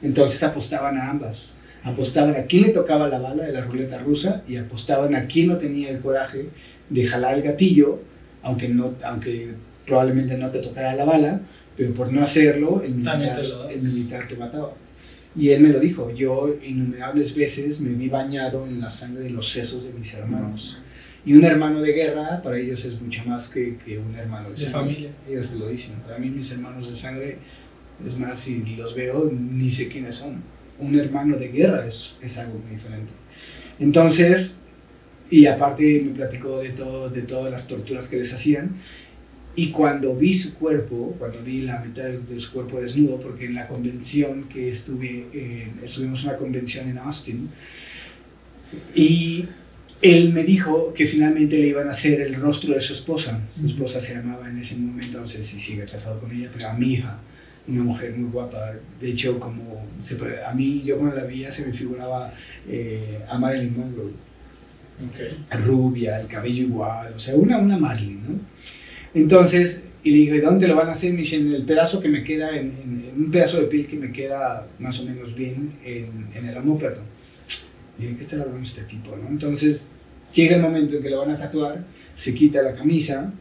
[0.02, 1.56] Entonces apostaban a ambas.
[1.84, 5.48] Apostaban a quién le tocaba la bala de la ruleta rusa y apostaban a quién
[5.48, 6.50] no tenía el coraje
[6.90, 8.02] de jalar el gatillo,
[8.44, 9.54] aunque, no, aunque
[9.86, 11.42] probablemente no te tocara la bala,
[11.78, 13.22] pero por no hacerlo, el militar,
[13.70, 14.74] el militar te mataba.
[15.36, 19.30] Y él me lo dijo, yo innumerables veces me vi bañado en la sangre de
[19.30, 20.80] los sesos de mis hermanos.
[21.24, 24.56] Y un hermano de guerra para ellos es mucho más que, que un hermano de,
[24.56, 24.80] De sangre.
[24.80, 25.12] familia.
[25.30, 25.96] Ellos te lo dicen.
[25.98, 27.38] Para mí mis hermanos de sangre,
[28.06, 30.42] es más, si los veo, ni sé quiénes son.
[30.80, 33.12] Un hermano de guerra es, es algo muy diferente.
[33.78, 34.58] Entonces,
[35.30, 38.78] y aparte me platicó de, todo, de todas las torturas que les hacían.
[39.58, 43.56] Y cuando vi su cuerpo, cuando vi la mitad de, su cuerpo desnudo, porque en
[43.56, 47.50] la convención que estuve, eh, estuvimos en una convención en Austin,
[48.94, 49.46] y
[50.04, 53.42] él me dijo que finalmente le iban a hacer el rostro de su esposa.
[53.60, 56.70] Su esposa se llamaba en ese momento, no sé si sigue casado con ella, pero
[56.70, 57.20] a mi hija,
[57.68, 58.74] una mujer muy guapa.
[59.02, 62.32] De hecho, como se a mí, yo cuando la veía se me figuraba
[62.70, 64.28] eh, a Marilyn Monroe
[65.66, 68.40] rubia, el cabello igual, o sea, una, una Marilyn, ¿no?
[69.18, 71.12] Entonces, y le ¿y dónde lo van a hacer?
[71.12, 74.68] Me dicen, el pedazo que me queda, en, un pedazo de piel que me queda
[74.80, 77.02] más o menos bien en, el homóplato.
[77.98, 79.18] Y dije, ¿qué está hablando este tipo?
[79.28, 79.92] Entonces,
[80.34, 83.34] llega el momento en que lo van a tatuar, se quita la camisa,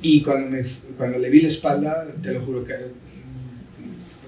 [0.00, 0.62] y cuando, me,
[0.96, 2.74] cuando le vi la espalda, te lo juro que...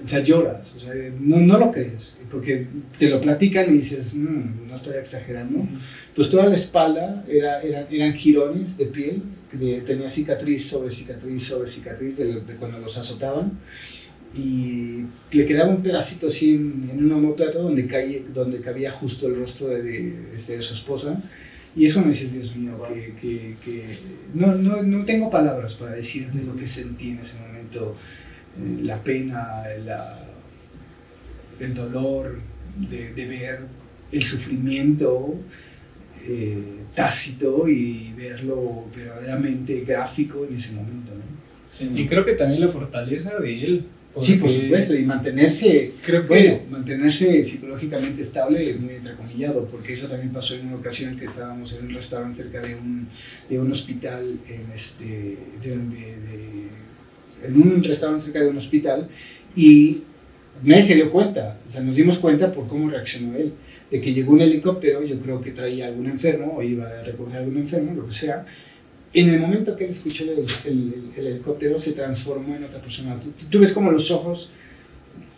[0.05, 2.67] O sea, lloras, o sea, no, no lo crees, porque
[2.99, 5.67] te lo platican y dices, "Mm, no estoy exagerando
[6.15, 11.43] pues toda la espalda era, era- eran jirones de piel, de- tenía cicatriz sobre cicatriz
[11.45, 13.59] sobre cicatriz de, cuando los azotaban.
[14.37, 19.29] Y le quedaba un pedacito así en, en un homóplato donde, caía, donde cabía justo
[19.29, 21.23] el rostro de, de, este, de su esposa.
[21.77, 23.99] Y es cuando dices, Dios mío, que, que- que
[24.35, 27.97] no, no, no tengo palabras para decirte lo que sentí en ese momento,
[28.83, 30.25] la pena, la,
[31.61, 32.41] el dolor
[32.91, 33.61] de, de ver
[34.13, 35.35] el sufrimiento
[36.27, 36.57] eh,
[36.95, 41.13] tácito y verlo verdaderamente gráfico en ese momento.
[41.15, 41.23] ¿no?
[41.71, 43.85] sí, Y creo que también la fortaleza de él.
[44.23, 49.95] Sí, por supuesto, y mantenerse, Creo que bueno, mantenerse psicológicamente estable es muy entrecomillado, porque
[49.95, 53.09] eso también pasó en una ocasión que estábamos en un restaurante cerca de un,
[53.51, 56.64] de un hospital, en, este, de, de- de-
[57.47, 59.09] en un restaurante cerca de un hospital,
[59.57, 59.99] y
[60.62, 63.53] nadie se dio cuenta, o sea, nos dimos cuenta por cómo reaccionó él,
[63.90, 67.36] de que llegó un helicóptero, yo creo que traía algún enfermo, o iba a recoger
[67.38, 68.45] algún enfermo, lo que sea,
[69.12, 70.30] en el momento que él escuchó el,
[70.64, 73.18] el- el helicóptero se transformó en otra persona.
[73.20, 74.51] Tú, tú- ves como los ojos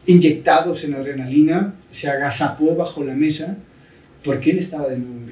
[0.07, 3.59] inyectados en adrenalina, se agazapó bajo la mesa,
[4.25, 5.26] porque él estaba de nuevo.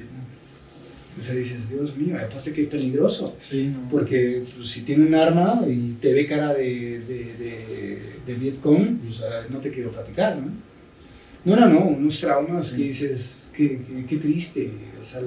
[1.19, 3.35] O sea, dices, Dios mío, aparte que peligroso.
[3.39, 3.87] Sí, no.
[3.89, 8.97] Porque pues, si tiene un arma y te ve cara de, de, de, de Vietcong,
[8.99, 10.51] pues ah, no te quiero platicar, ¿no?
[11.45, 12.77] No, no, no, unos traumas Sí.
[12.77, 14.71] que dices, qué, qué, qué triste.
[14.99, 15.21] O sea,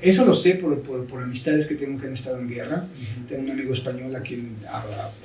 [0.00, 2.86] eso lo sé por, por, por amistades que tengo que han estado en guerra.
[3.28, 4.56] Tengo un amigo español a quien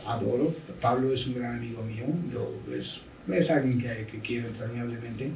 [0.06, 0.56] adoro.
[0.82, 2.06] Pablo es un gran amigo mío.
[2.34, 3.02] Lo, es,
[3.32, 5.30] es alguien que, que quiero entrañablemente.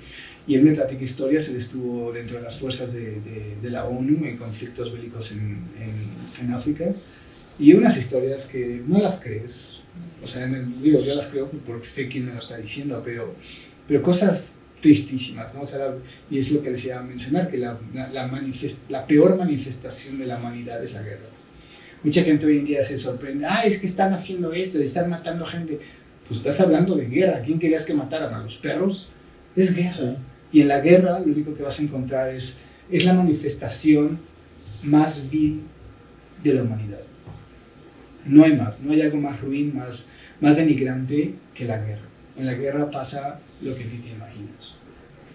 [0.48, 1.48] Y él me platica historias.
[1.50, 5.60] Él estuvo dentro de las fuerzas de, de, de la ONU en conflictos bélicos en,
[5.80, 6.86] en, en África.
[7.60, 9.80] Y unas historias que no las crees.
[10.24, 13.36] O sea, el- digo, yo las creo porque sé quién me lo está diciendo, pero,
[13.88, 15.62] pero cosas tristísimas, ¿no?
[15.62, 15.96] O sea, la-
[16.30, 19.36] y es lo que les iba a mencionar, que la, la, la manifest- la peor
[19.38, 21.26] manifestación de la humanidad es la guerra.
[22.04, 25.46] Mucha gente hoy en día se sorprende, ah, es que están haciendo esto, están matando
[25.46, 25.80] gente.
[26.28, 28.34] Pues estás hablando de guerra, ¿quién querías que mataran?
[28.34, 29.10] ¿A los perros?
[29.56, 29.92] Es guerra.
[29.92, 30.16] Sí.
[30.52, 32.60] Y en la guerra lo único que vas a encontrar es,
[32.92, 34.20] es la manifestación
[34.84, 35.62] más vil
[36.44, 37.00] de la humanidad.
[38.26, 40.10] No hay más, no hay algo más ruin, más,
[40.42, 42.02] más denigrante que la guerra.
[42.38, 44.76] En la guerra pasa lo que ni te imaginas.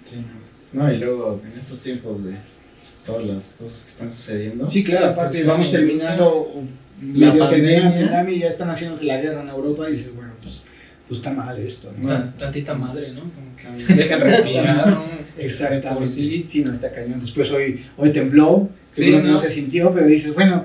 [0.04, 0.16] Sí,
[0.72, 0.92] no.
[0.92, 2.34] Y luego en estos tiempos de
[3.06, 4.70] todas las cosas que están sucediendo.
[4.70, 6.52] Sí, claro, aparte Sí, vamos sí, terminando,
[7.14, 8.10] La medio terminando la pandemia.
[8.10, 10.31] pandemia y ya están haciéndose la guerra en Europa y dices, bueno,
[11.12, 12.08] pues, pues está mal esto, ¿no?
[12.08, 13.20] Tan- Tantita madre, ¿no?
[13.20, 15.04] Como que dejan respirar, ¿no?
[15.38, 15.88] Exactamente.
[15.98, 16.44] Por sí.
[16.48, 17.20] sí, no está cañón.
[17.20, 19.38] Después hoy, hoy tembló, Sí, seguro que no ¿no?
[19.38, 20.64] se sintió, pero dices, bueno,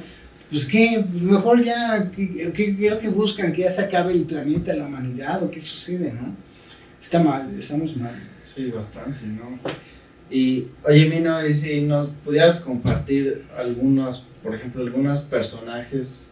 [0.49, 3.53] pues qué, mejor ya, ¿qué, qué, qué es lo que buscan?
[3.53, 6.35] ¿Que ya se acabe el planeta, la humanidad o qué sucede, no?
[7.01, 8.15] Está mal, estamos mal.
[8.43, 9.59] Sí, bastante, ¿no?
[10.29, 16.31] Y, oye, Mino, y si nos pudieras compartir algunos, por ejemplo, algunos personajes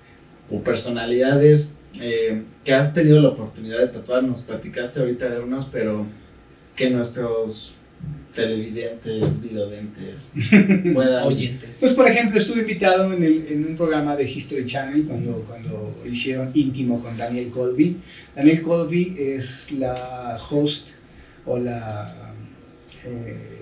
[0.52, 5.66] o personalidades eh, que has tenido la oportunidad de tatuar, nos platicaste ahorita de unos,
[5.66, 6.06] pero
[6.76, 7.76] que nuestros
[8.32, 10.34] televidentes, videodentes
[10.94, 11.24] puedan...
[11.24, 11.78] Oyentes.
[11.80, 15.96] Pues, por ejemplo, estuve invitado en, el, en un programa de History Channel cuando, cuando
[16.06, 17.98] hicieron íntimo con Daniel Colby.
[18.36, 20.90] Daniel Colby es la host
[21.46, 22.34] o la,
[23.06, 23.55] eh,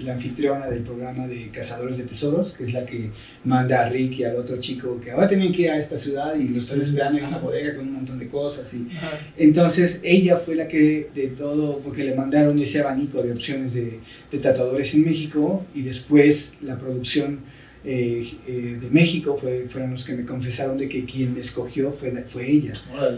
[0.00, 3.10] la anfitriona del programa de Cazadores de Tesoros, que es la que
[3.44, 6.34] manda a Rick y al otro chico que ahora tienen que ir a esta ciudad
[6.34, 8.72] y los tres esperando en una bodega con un montón de cosas.
[8.74, 8.88] Y,
[9.36, 14.00] entonces ella fue la que de todo, porque le mandaron ese abanico de opciones de,
[14.30, 17.40] de tatuadores en México y después la producción
[17.82, 21.90] eh, eh, de México fue, fueron los que me confesaron de que quien me escogió
[21.90, 22.72] fue, fue ella.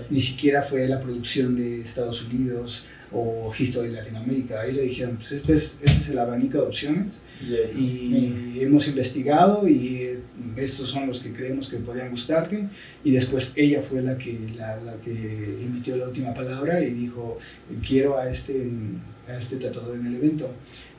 [0.08, 4.60] Ni siquiera fue la producción de Estados Unidos o History Latinoamérica.
[4.60, 7.22] Ahí le dijeron, pues este es, este es el abanico de opciones
[7.76, 10.18] Y, y hemos investigado y eh,
[10.56, 12.68] estos son los que creemos que podían gustarte
[13.04, 17.38] y después ella fue la que, la, la que emitió la última palabra y dijo
[17.86, 18.66] quiero a este,
[19.28, 20.50] a este tatuador en el evento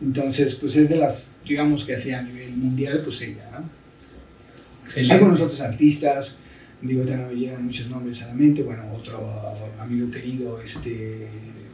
[0.02, 3.70] entonces pues es de las digamos que así a nivel mundial pues ella ¿no?
[4.84, 5.14] Excelente.
[5.14, 6.38] algunos otros artistas
[6.82, 9.18] digo no me llegan muchos nombres a la mente bueno otro
[9.80, 11.28] amigo querido este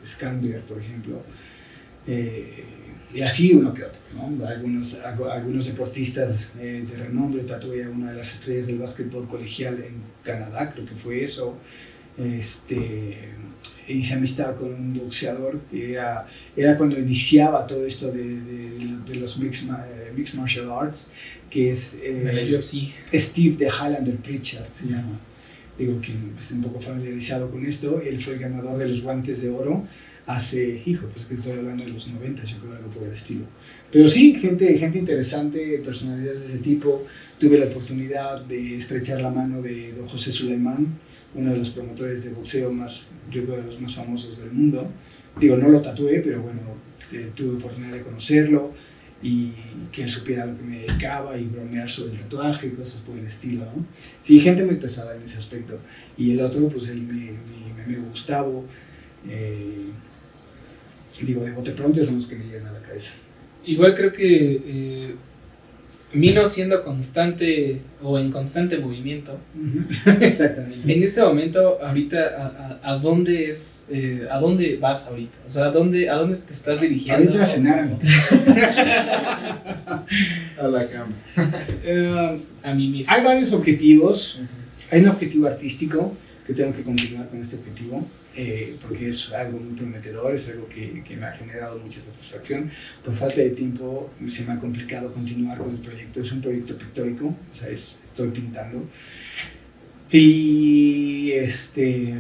[0.10, 1.22] Skander por ejemplo
[2.08, 2.64] eh,
[3.14, 4.46] y así uno que otro, ¿no?
[4.46, 9.28] Algunos, algu- algunos deportistas eh, de renombre, tatué a una de las estrellas del básquetbol
[9.28, 11.58] colegial en Canadá, creo que fue eso.
[12.18, 13.30] Este,
[13.88, 19.16] hice amistad con un boxeador, que era, era cuando iniciaba todo esto de, de- de
[19.16, 21.10] los mixed, eh, mixed martial arts,
[21.50, 22.22] que es eh,
[22.56, 22.94] UFC.
[23.20, 25.20] Steve de Highlander Pritchard, se llama.
[25.80, 29.42] Digo, quien esté un poco familiarizado con esto, él fue el ganador de los guantes
[29.42, 29.88] de oro
[30.26, 33.46] hace, hijo, pues que estoy hablando de los 90, yo creo algo por el estilo.
[33.92, 37.04] Pero sí, gente, gente interesante, personalidades de ese tipo.
[37.40, 41.00] Tuve la oportunidad de estrechar la mano de don José Sulaimán,
[41.34, 44.92] uno de los promotores de boxeo más, yo creo, de los más famosos del mundo.
[45.40, 46.60] Digo, no lo tatué, pero bueno,
[47.12, 48.72] eh, tuve oportunidad de conocerlo
[49.22, 49.52] y
[49.92, 53.18] que él supiera lo que me dedicaba y bromear sobre el tatuaje y cosas por
[53.18, 53.86] el estilo, ¿no?
[54.22, 55.78] Sí, gente muy pesada en ese aspecto.
[56.18, 58.66] Y el otro, pues el, mi, mi, mi amigo Gustavo,
[59.28, 59.88] eh,
[61.22, 63.14] digo, de bote pronto son los que me llegan a la cabeza.
[63.66, 65.16] Igual creo que eh,
[66.12, 69.38] Mino siendo constante o en constante movimiento.
[70.20, 70.92] Exactamente.
[70.92, 72.18] En este momento, ahorita,
[72.82, 75.38] ¿a, a, a dónde es, eh, a dónde vas ahorita?
[75.46, 77.26] O sea, ¿a dónde, a dónde te estás dirigiendo?
[77.32, 77.90] Ahorita a cenar,
[80.60, 81.14] a la cama.
[81.84, 84.40] Eh, A mí hay varios objetivos.
[84.92, 86.16] Hay un objetivo artístico
[86.48, 90.68] que tengo que continuar con este objetivo eh, porque es algo muy prometedor, es algo
[90.70, 92.70] que, que me ha generado mucha satisfacción.
[93.04, 96.22] Por falta de tiempo se me ha complicado continuar con el proyecto.
[96.22, 98.84] Es un proyecto pictórico, o sea, es- estoy pintando.
[100.12, 102.16] Y este,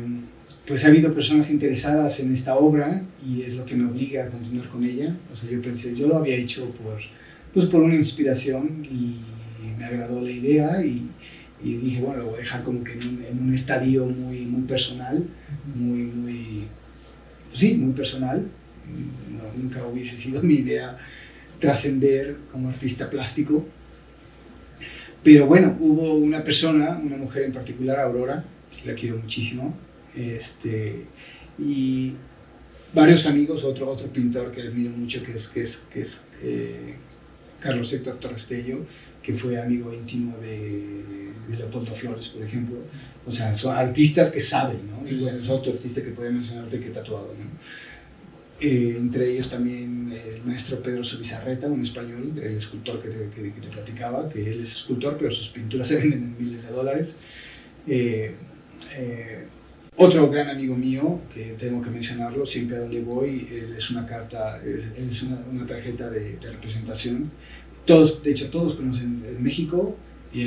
[0.67, 4.29] pues ha habido personas interesadas en esta obra y es lo que me obliga a
[4.29, 5.15] continuar con ella.
[5.31, 6.99] O sea, yo pensé, yo lo había hecho por,
[7.53, 9.17] pues por una inspiración y
[9.77, 11.07] me agradó la idea y,
[11.63, 14.41] y dije, bueno, lo voy a dejar como que en un, en un estadio muy,
[14.41, 15.23] muy personal,
[15.75, 16.63] muy, muy,
[17.53, 18.45] sí, muy personal.
[19.31, 20.97] No, nunca hubiese sido mi idea
[21.59, 23.65] trascender como artista plástico.
[25.23, 28.45] Pero bueno, hubo una persona, una mujer en particular, Aurora,
[28.85, 29.75] la quiero muchísimo,
[30.15, 31.05] este,
[31.57, 32.13] y
[32.93, 36.95] varios amigos, otro, otro pintor que admiro mucho, que es, que es, que es eh,
[37.59, 38.85] Carlos Héctor Torrestello,
[39.21, 41.03] que fue amigo íntimo de,
[41.49, 42.77] de, Leopoldo Flores, por ejemplo.
[43.29, 45.05] O sea, son artistas que saben, ¿no?
[45.05, 45.43] Sí, y bueno, sí.
[45.43, 47.45] es otro artista que puede mencionarte que he tatuado, ¿no?
[48.59, 53.53] Eh, entre ellos también el maestro Pedro Subizarreta, un español, el escultor que te, que,
[53.53, 56.73] que te platicaba, que él es escultor, pero sus pinturas se venden en miles de
[56.73, 57.19] dólares.
[57.85, 58.35] Eh,
[58.97, 59.45] eh,
[59.95, 64.07] otro gran amigo mío, que tengo que mencionarlo, siempre a donde voy, él es una
[64.07, 67.29] carta, es, él es una, una tarjeta de, de, representación.
[67.85, 69.95] Todos, de hecho, todos conocen en México
[70.31, 70.41] y,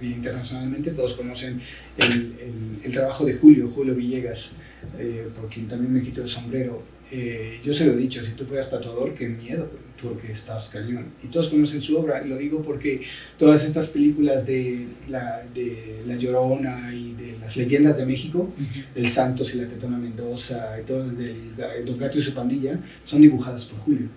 [0.00, 1.60] y internacionalmente, todos conocen
[1.98, 4.52] el, el, el, trabajo de Julio, Julio Villegas,
[4.98, 6.82] eh, por quien también me quito el sombrero.
[7.10, 9.68] Eh, yo se lo he dicho, si tú fueras tatuador, qué miedo,
[10.00, 11.12] porque estás cañón.
[11.22, 13.00] Y todos conocen su obra, y lo digo porque
[13.36, 18.52] todas estas películas de la, de la Llorona y de las leyendas de México,
[18.94, 22.78] el Santos y la Tetona Mendoza, y todo el del Don Gato y su pandilla,
[23.04, 24.08] son dibujadas por Julio.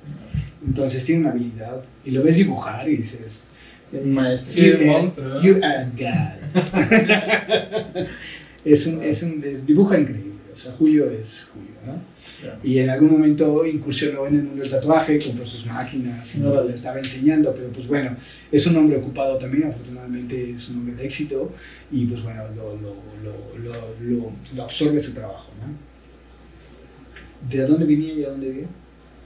[0.65, 3.45] Entonces tiene una habilidad, y lo ves dibujar y dices...
[3.91, 4.53] Maestro.
[4.53, 5.27] Sí, un monstruo.
[5.27, 5.41] ¿no?
[5.41, 6.39] You are God.
[8.65, 10.33] es un, es un es, dibuja increíble.
[10.53, 12.19] O sea, Julio es Julio, ¿no?
[12.43, 12.59] Yeah.
[12.63, 16.63] Y en algún momento incursionó en el mundo del tatuaje, compró sus máquinas, y no.
[16.63, 18.15] le estaba enseñando, pero pues bueno,
[18.51, 21.51] es un hombre ocupado también, afortunadamente es un hombre de éxito
[21.91, 25.89] y pues bueno, lo, lo, lo, lo, lo absorbe su trabajo, ¿no?
[27.49, 28.67] ¿De dónde venía y a dónde vive?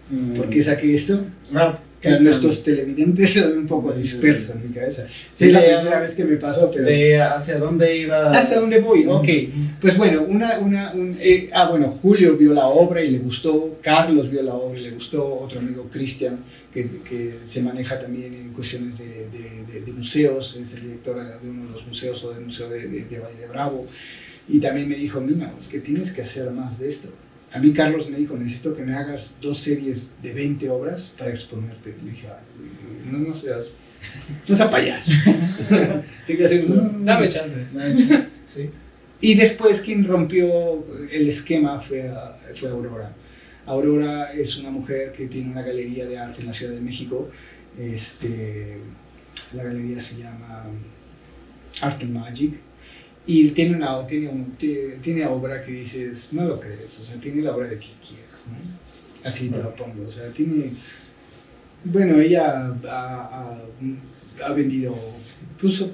[0.09, 0.33] Mm.
[0.35, 1.25] ¿Por qué saqué esto?
[1.53, 5.07] Ah, que nuestros televidentes son un poco dispersos en mi cabeza.
[5.31, 6.83] Sí, es la primera vez que me pasó, pero...
[6.83, 8.37] De ¿Hacia dónde iba?
[8.37, 9.05] ¿Hacia dónde voy?
[9.07, 9.27] Ok.
[9.79, 10.59] Pues bueno, una...
[10.59, 14.53] una un, eh, ah, bueno, Julio vio la obra y le gustó, Carlos vio la
[14.53, 16.39] obra y le gustó, otro amigo, Cristian,
[16.73, 21.15] que, que, se maneja también en cuestiones de, de, de, de, museos, es el director
[21.15, 23.87] de uno de los museos o del Museo de, Valle de Bravo,
[24.49, 27.09] y también me dijo, mira, es que tienes que hacer más de esto.
[27.53, 31.29] A mí Carlos me dijo, necesito que me hagas dos series de 20 obras para
[31.29, 31.95] exponerte.
[32.03, 32.27] Le dije,
[33.11, 33.69] no, no seas,
[34.47, 35.11] no seas payaso.
[37.03, 37.55] Dame chance.
[38.47, 38.69] ¿Sí?
[39.21, 42.11] Y después quien rompió el esquema fue,
[42.55, 43.13] fue Aurora.
[43.65, 47.29] Aurora es una mujer que tiene una galería de arte en la Ciudad de México.
[47.79, 48.79] Este,
[49.55, 50.65] la galería se llama
[51.81, 52.53] Art and Magic
[53.25, 57.15] y tiene una tiene, un, tiene, tiene, obra que dices, no lo crees, o sea,
[57.19, 59.27] tiene la obra de quien quieras, ¿no?
[59.27, 60.71] Así te lo pongo, o sea, tiene,
[61.85, 63.57] bueno, ella ha,
[64.41, 64.97] ha, ha vendido,
[65.59, 65.91] puso,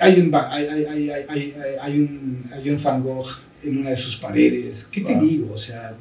[0.00, 3.28] hay un, hay, hay, hay, hay, hay, un, hay un Van Gogh
[3.62, 5.52] en una de sus paredes, ¿qué te digo?
[5.54, 5.94] O sea,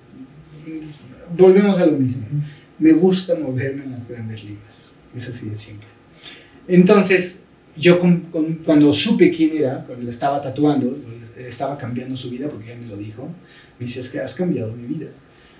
[1.37, 2.25] volvemos a lo mismo,
[2.79, 5.87] me gusta moverme en las grandes ligas, es así de simple.
[6.67, 7.44] Entonces,
[7.77, 7.99] yo
[8.63, 10.97] cuando supe quién era, cuando le estaba tatuando,
[11.37, 13.27] estaba cambiando su vida porque ella me lo dijo,
[13.79, 15.07] me dice, es que has cambiado mi vida.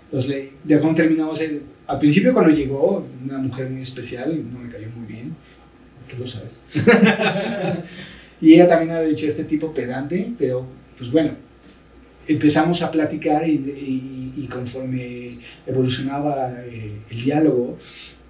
[0.05, 4.59] Entonces, le, ya cuando terminamos, el, al principio cuando llegó, una mujer muy especial, no
[4.59, 5.35] me cayó muy bien,
[6.09, 6.63] tú lo sabes.
[8.41, 10.65] y ella también ha dicho este tipo pedante, pero
[10.97, 11.31] pues bueno,
[12.27, 17.77] empezamos a platicar y conforme evolucionaba eh, el diálogo,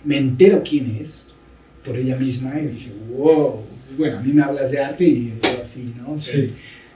[0.03, 1.35] me entero quién es
[1.83, 3.63] por ella misma y dije, wow,
[3.97, 6.17] bueno, a mí me hablas de arte y yo así, ¿no?
[6.19, 6.51] Sí.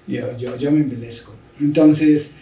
[0.07, 1.35] Yo, yo, yo me embelezco.
[1.59, 2.35] Entonces,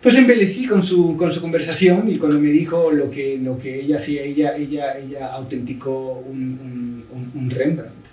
[0.00, 3.80] pues embelecí con su, con su conversación y cuando me dijo lo que, lo que
[3.80, 8.04] ella hacía, ella, ella, ella autenticó un, un, un Rembrandt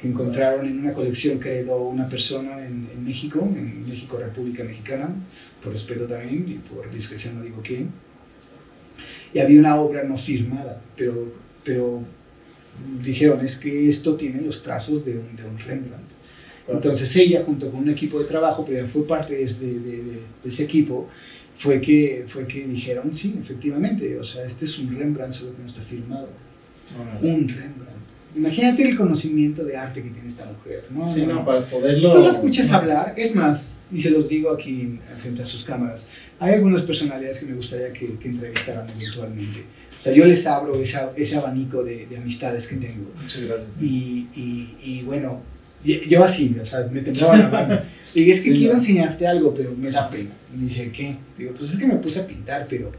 [0.00, 4.64] que encontraron en una colección que heredó una persona en, en, México, en México, República
[4.64, 5.10] Mexicana,
[5.62, 7.90] por respeto también y por discreción no digo quién.
[9.32, 11.32] Y había una obra no firmada, pero,
[11.64, 12.02] pero
[13.02, 16.16] dijeron es que esto tiene los trazos de un, de un Rembrandt.
[16.68, 20.02] Entonces ella, junto con un equipo de trabajo, pero ella fue parte de, de, de,
[20.02, 21.08] de, ese equipo,
[21.56, 25.60] fue que, fue que dijeron, sí, efectivamente, o sea, este es un Rembrandt, solo que
[25.60, 26.28] no está filmado.
[26.98, 27.96] Oh, un Rembrandt.
[28.34, 31.08] Imagínate el conocimiento de arte que tiene esta mujer, ¿no?
[31.08, 32.10] Sí, no, para poderlo...
[32.10, 36.06] Tú la escuchas hablar, es más, y se los digo aquí frente a sus cámaras,
[36.38, 39.64] hay algunas personalidades que me gustaría que, que entrevistaran eventualmente.
[40.06, 43.10] O sea, yo les abro esa, ese abanico de, de, amistades que tengo.
[43.20, 43.82] Muchas gracias.
[43.82, 45.42] Y, y, y, bueno,
[45.84, 47.80] Yo así, o sea, me temblaba la mano.
[48.14, 48.78] Le dije, es que Sí, quiero no.
[48.78, 50.30] enseñarte algo, pero me da pena.
[50.54, 51.16] Me dice, ¿qué?
[51.36, 52.92] Digo, pues es que me puse a pintar, pero,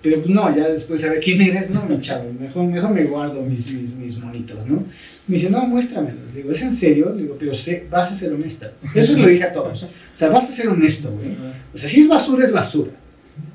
[0.00, 3.44] pero pues no, ya después saber quién eres, no, mi chavo, mejor, mejor me guardo
[3.44, 4.84] mis, mis, mis monitos, ¿no?
[5.26, 6.32] Me dice, no, muéstramelos.
[6.32, 7.12] Le digo, ¿es en serio?
[7.12, 8.72] Le digo, pero sé, vas a ser honesta.
[8.94, 9.82] Eso se lo dije a todos.
[9.82, 11.36] O sea, vas a ser honesto, güey.
[11.74, 12.92] O sea, si es basura, es basura.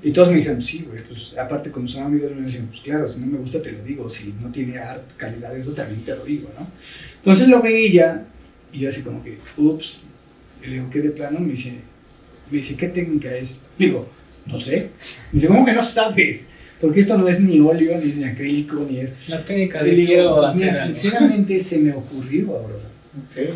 [0.04, 3.08] Y todos me dijeron, sí, güey, pues aparte como son amigos me decían, pues claro,
[3.08, 6.16] si no me gusta te lo digo, si no tiene art, calidad, eso también te
[6.16, 6.68] lo digo, ¿no?
[7.18, 8.26] Entonces lo ve ella
[8.74, 10.06] y yo así como que, ups,
[10.64, 11.40] y le digo, ¿qué de plano?
[11.40, 11.80] Me dice,
[12.50, 13.62] me dice, ¿qué técnica es?
[13.78, 14.10] Le digo,
[14.48, 14.90] no sé.
[15.32, 16.50] Me dice, ¿cómo que no sabes?
[16.80, 19.16] Porque esto no es ni óleo, ni es ni acrílico, ni es...
[19.28, 20.94] La técnica de quiero pues, hacer mira, algo.
[20.96, 22.76] sinceramente se me ocurrió ahora.
[22.76, 23.56] Ok.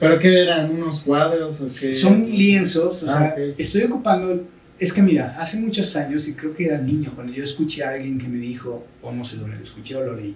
[0.00, 0.70] ¿Pero qué eran?
[0.70, 1.92] ¿Unos cuadros o qué?
[1.94, 3.54] Son lienzos, o Ah, sea, ok.
[3.58, 4.44] estoy ocupando.
[4.78, 7.90] Es que mira, hace muchos años, y creo que era niño, cuando yo escuché a
[7.90, 10.34] alguien que me dijo, o no sé dónde lo escuché o lo leí,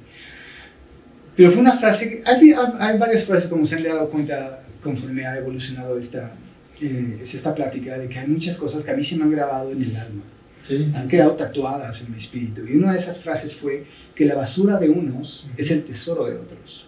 [1.37, 5.37] pero fue una frase, hay- hay varias frases como se han dado cuenta conforme ha
[5.39, 6.33] evolucionado esta,
[6.81, 9.31] eh, es esta plática, de que hay muchas cosas que a mí se me han
[9.33, 10.23] grabado en el alma,
[10.63, 11.09] Sí, sí, han sí.
[11.09, 12.63] quedado tatuadas en mi espíritu.
[12.67, 13.85] Y una de esas frases fue
[14.15, 16.87] que la basura de unos es el tesoro de otros.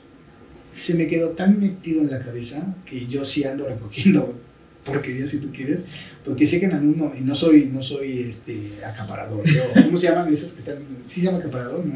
[0.73, 4.37] Se me quedó tan metido en la cabeza que yo sí ando recogiendo
[4.85, 5.87] porquerías si tú quieres,
[6.25, 9.97] porque sé que en algún momento, y no soy, no soy este, acaparador, yo, ¿cómo
[9.97, 10.77] se llaman esos que están?
[11.07, 11.85] ¿Sí se llama acaparador?
[11.85, 11.95] No.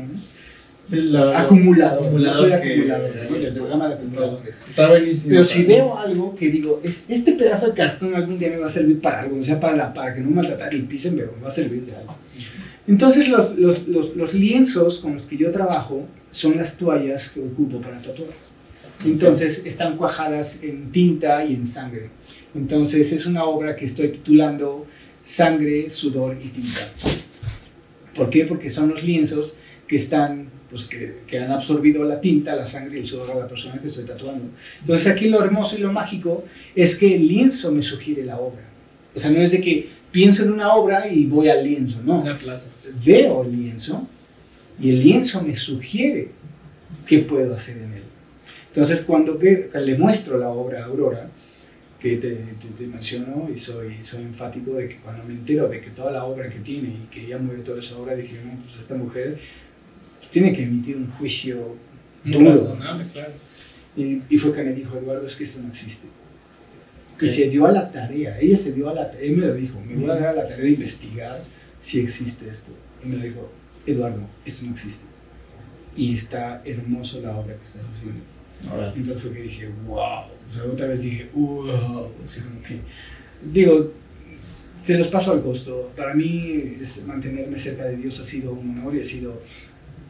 [0.86, 3.36] Sí, lo- Acumulador, acumulador soy que- acumulador, ¿no?
[3.38, 4.64] del programa de acumuladores.
[4.68, 5.30] Está buenísimo.
[5.30, 8.66] Pero si veo algo que digo, es, este pedazo de cartón algún día me va
[8.66, 11.22] a servir para algo, o sea, para, la- para que no maltratar el piso, me
[11.24, 12.14] va a servir de algo.
[12.86, 17.40] Entonces los, los, los, los lienzos con los que yo trabajo son las toallas que
[17.40, 18.28] ocupo para tatuar.
[19.06, 22.10] Entonces están cuajadas en tinta y en sangre.
[22.54, 24.86] Entonces es una obra que estoy titulando
[25.24, 26.92] Sangre, Sudor y Tinta.
[28.14, 28.44] ¿Por qué?
[28.44, 29.56] Porque son los lienzos
[29.88, 33.40] que están, pues que, que han absorbido la tinta, la sangre y el sudor de
[33.40, 34.46] la persona que estoy tatuando.
[34.80, 36.44] Entonces aquí lo hermoso y lo mágico
[36.74, 38.62] es que el lienzo me sugiere la obra.
[39.14, 42.20] O sea, no es de que pienso en una obra y voy al lienzo, no.
[42.20, 42.68] Una plaza.
[43.04, 44.06] Veo el lienzo
[44.80, 46.30] y el lienzo me sugiere
[47.06, 48.02] qué puedo hacer en él.
[48.68, 51.30] Entonces cuando le muestro la obra a Aurora,
[52.10, 55.80] que te, te, te menciono y soy, soy enfático de que cuando me entero de
[55.80, 58.60] que toda la obra que tiene y que ella mueve toda esa obra, dije, no,
[58.62, 59.38] pues esta mujer
[60.30, 61.76] tiene que emitir un juicio
[62.24, 62.50] duro.
[62.50, 63.32] razonable, claro.
[63.96, 66.06] Y, y fue que me dijo, Eduardo, es que esto no existe.
[67.20, 67.30] Y Ok.
[67.30, 69.80] se dio a la tarea, ella se dio a la tarea, él me lo dijo,
[69.80, 71.42] me voy a dar a la tarea de investigar
[71.80, 72.72] si existe esto.
[73.02, 73.50] Y me lo dijo,
[73.86, 75.06] Eduardo, esto no existe.
[75.96, 78.20] Y está hermoso la obra que estás haciendo.
[78.70, 80.24] Ahora, Entonces fue que dije, wow.
[80.48, 81.66] O sea, otra vez dije, wow.
[81.66, 82.80] O sea, como que,
[83.52, 83.92] digo,
[84.82, 85.92] se los paso al costo.
[85.96, 89.40] Para mí, es mantenerme cerca de Dios ha sido un honor y ha sido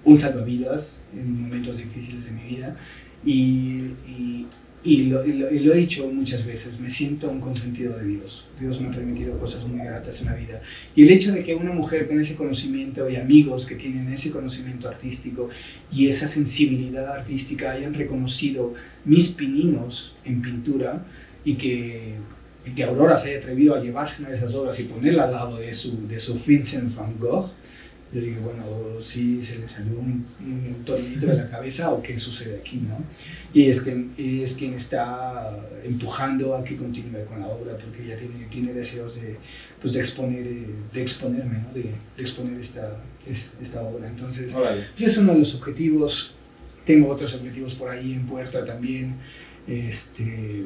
[0.05, 2.77] un salvavidas en momentos difíciles de mi vida.
[3.25, 4.47] Y, y,
[4.87, 8.49] y lo, he dicho muchas veces, me siento un consentido de Dios.
[8.61, 10.61] Dios me ha permitido cosas muy gratas en la vida.
[10.95, 14.31] Y el hecho de que una mujer con ese conocimiento y amigos que tienen ese
[14.31, 15.49] conocimiento artístico
[15.91, 18.75] y esa sensibilidad artística hayan reconocido
[19.07, 21.07] mis pininos en pintura
[21.47, 22.17] y que,
[22.67, 25.33] y que Aurora se haya atrevido a llevarse una de esas obras y ponerla al
[25.33, 27.51] lado de su, de su Vincent van Gogh,
[28.15, 28.65] yo digo, bueno,
[29.03, 30.85] sí se le salió un, un
[31.21, 32.97] de la cabeza o qué sucede aquí, ¿no?
[33.53, 34.07] Y es, que,
[34.43, 35.51] es quien está
[35.85, 39.37] empujando a que continúe con la obra porque ella tiene, tiene deseos de,
[39.81, 41.73] pues de, exponer, eh, de exponerme, ¿no?
[41.73, 42.97] De, de exponer esta,
[43.27, 44.09] es- esta obra.
[44.09, 44.85] Entonces, órale.
[44.97, 46.35] ese es uno de los objetivos.
[46.87, 49.17] Tengo otros objetivos por ahí en puerta también.
[49.67, 50.65] Este,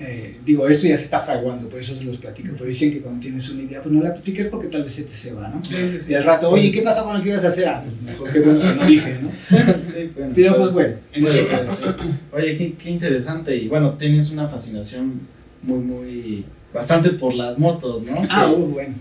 [0.00, 2.50] eh, digo, esto ya se está fraguando, por eso se los platico.
[2.52, 5.02] Pero dicen que cuando tienes una idea, pues no la platiques porque tal vez se
[5.04, 5.62] te se va, ¿no?
[5.62, 6.12] Sí, sí, sí.
[6.12, 7.68] Y al rato, oye, ¿qué pasó con lo que ibas a hacer?
[7.68, 9.30] Ah, pues mejor que bueno que no dije, ¿no?
[10.16, 11.60] Bueno, Pero pues bueno, en Puede eso ser.
[11.68, 11.94] estamos.
[12.32, 13.56] Oye, qué, qué interesante.
[13.56, 15.20] Y bueno, tienes una fascinación
[15.62, 16.44] muy, muy.
[16.72, 18.20] bastante por las motos, ¿no?
[18.30, 18.94] Ah, que, uh, bueno.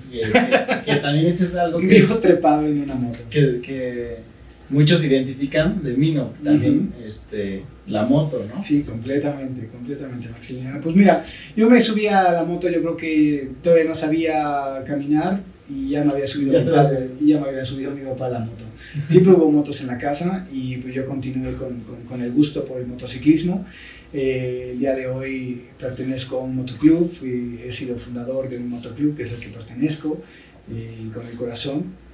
[0.86, 3.20] que, también ese es algo Un que, viejo trepado en una moto.
[3.30, 4.18] que
[4.70, 6.32] muchos identifican de mí, ¿no?
[6.44, 8.62] También este, la moto, ¿no?
[8.62, 10.82] Sí, completamente, completamente, Maximiliano.
[10.82, 11.24] Pues mira,
[11.56, 15.40] yo me subí a la moto, yo creo que todavía no sabía caminar
[15.70, 16.90] y ya me había subido, Ya mi papá,
[17.20, 18.64] y ya me había subido mi papá a la moto.
[19.08, 22.66] Siempre hubo motos en la casa y pues yo continué con, con, con el gusto
[22.66, 23.66] por el motociclismo.
[24.12, 28.70] Eh, el día de hoy pertenezco a un motoclub, fui, he sido fundador de un
[28.70, 30.20] motoclub que es el que pertenezco
[30.72, 32.09] y con el corazón.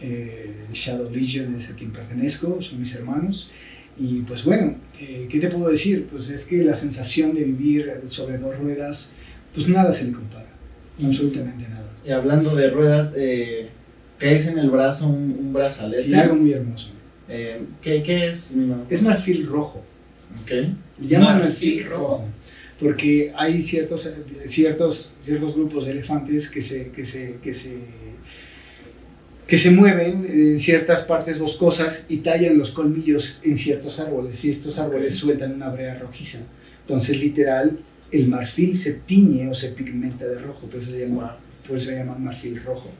[0.00, 3.50] Eh, Shadow Legion es a quien pertenezco, son mis hermanos.
[3.98, 6.06] Y pues bueno, eh, ¿qué te puedo decir?
[6.10, 9.12] Pues es que la sensación de vivir sobre dos ruedas,
[9.54, 10.48] pues nada se le compara,
[11.04, 11.92] absolutamente nada.
[12.06, 13.68] Y hablando de ruedas, eh,
[14.16, 16.04] traes en el brazo un, un brazalete.
[16.04, 16.88] Sí, algo muy hermoso.
[17.28, 18.54] Eh, ¿qué, ¿Qué es?
[18.54, 18.84] mi mamá?
[18.88, 19.84] Es marfil rojo.
[20.42, 20.50] Ok.
[20.50, 22.02] Le llaman Marfil marfil rojo.
[22.04, 22.24] rojo.
[22.80, 24.14] Porque hay ciertos, eh,
[24.46, 27.76] ciertos, ciertos grupos de elefantes que se, que se, que se,
[29.50, 34.50] que se mueven en ciertas partes boscosas y tallan los colmillos en ciertos árboles y
[34.50, 36.38] estos árboles sueltan una brea rojiza.
[36.82, 37.78] Entonces, literal,
[38.12, 41.36] el marfil se tiñe o se pigmenta de rojo, por eso se llama,
[41.66, 42.90] por eso se llama marfil rojo.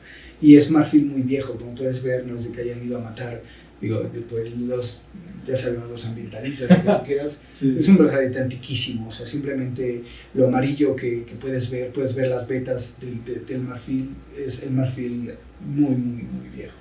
[0.41, 3.01] Y es marfil muy viejo, como puedes ver, no es de que hayan ido a
[3.01, 3.41] matar,
[3.79, 5.03] digo, pues, los,
[5.47, 7.75] ya sabemos, los ambientalistas, lo que quieras, Sí.
[7.79, 10.03] es un brazalete antiquísimo, o sea, simplemente
[10.33, 14.63] lo amarillo que, que puedes ver, puedes ver las vetas del, de- del marfil, es
[14.63, 15.31] el marfil
[15.65, 16.73] muy, muy, muy viejo.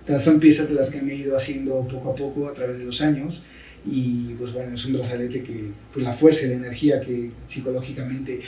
[0.00, 2.78] Entonces son piezas de las que me he ido haciendo poco a poco a través
[2.78, 3.42] de los años
[3.84, 8.40] y pues bueno, es un brazalete que, pues la fuerza y la energía que psicológicamente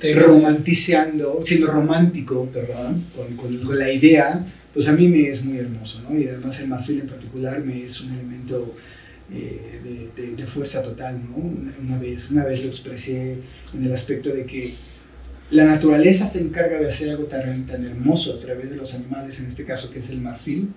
[0.00, 5.44] Te- romantizando, siendo romántico, perdón, con, con- con la idea, pues a mí me es
[5.44, 6.16] muy hermoso, ¿no?
[6.16, 8.76] Y además el marfil en particular me es un elemento
[9.32, 9.80] eh,
[10.16, 11.36] de, de- de fuerza total, ¿no?
[11.36, 13.38] Una, una vez, una vez lo expresé
[13.74, 14.72] en el aspecto de que
[15.50, 19.40] la naturaleza se encarga de hacer algo tan, tan hermoso a través de los animales,
[19.40, 20.68] en este caso que es el marfil,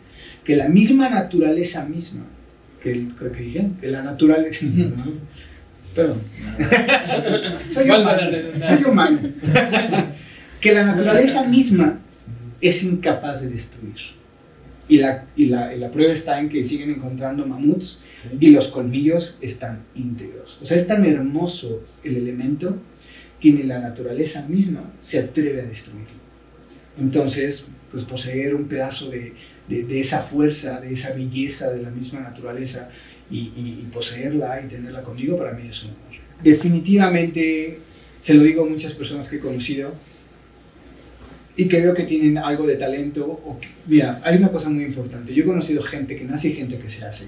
[0.46, 2.26] que la misma naturaleza misma,
[2.82, 4.66] que, el, que dije, que la naturaleza,
[5.94, 6.20] perdón,
[7.74, 10.14] soy humano, soy
[10.62, 12.00] que la naturaleza misma
[12.62, 14.22] es incapaz de destruir.
[14.88, 18.02] Y la, y, la, y la prueba está en que siguen encontrando mamuts
[18.40, 20.60] y los colmillos están íntegros.
[20.62, 22.78] O sea, es tan hermoso el elemento
[23.42, 26.22] que ni la naturaleza misma se atreve a destruirlo.
[27.00, 29.34] Entonces, pues poseer un pedazo de,
[29.68, 32.90] de, de esa fuerza, de esa belleza de la misma naturaleza
[33.30, 36.22] y, y- y poseerla y tenerla conmigo, para mí es un honor.
[36.44, 37.78] Definitivamente,
[38.22, 39.94] se lo digo a muchas personas que he conocido
[41.56, 43.26] y que veo que tienen algo de talento.
[43.26, 45.34] O que- mira, hay una cosa muy importante.
[45.34, 47.26] Yo he conocido gente que nace y gente que se hace.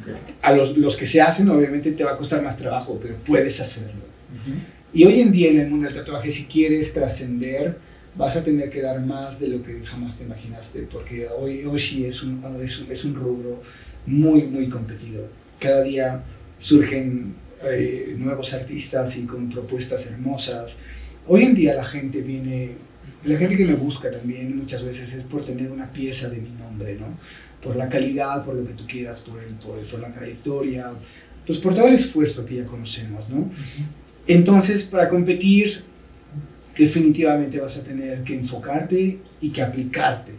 [0.00, 0.08] Ok.
[0.42, 3.60] A los, los que se hacen, obviamente te va a costar más trabajo, pero puedes
[3.60, 4.02] hacerlo.
[4.34, 4.56] Ujú.
[4.92, 7.76] Y hoy en día en el mundo del tatuaje, si quieres trascender,
[8.16, 11.78] vas a tener que dar más de lo que jamás te imaginaste, porque hoy, hoy
[11.78, 13.62] sí es un, es, un, es un rubro
[14.06, 15.28] muy, muy competido.
[15.58, 16.22] Cada día
[16.58, 17.34] surgen
[17.64, 20.76] eh, nuevos artistas y con propuestas hermosas.
[21.26, 22.76] Hoy en día la gente viene,
[23.24, 26.50] la gente que me busca también muchas veces es por tener una pieza de mi
[26.50, 27.18] nombre, ¿no?
[27.62, 30.92] Por la calidad, por lo que tú quieras, por, el, por, por la trayectoria,
[31.44, 33.50] pues por todo el esfuerzo que ya conocemos, ¿no?
[34.26, 35.82] Entonces, para competir,
[36.76, 40.32] definitivamente vas a tener que enfocarte y que aplicarte.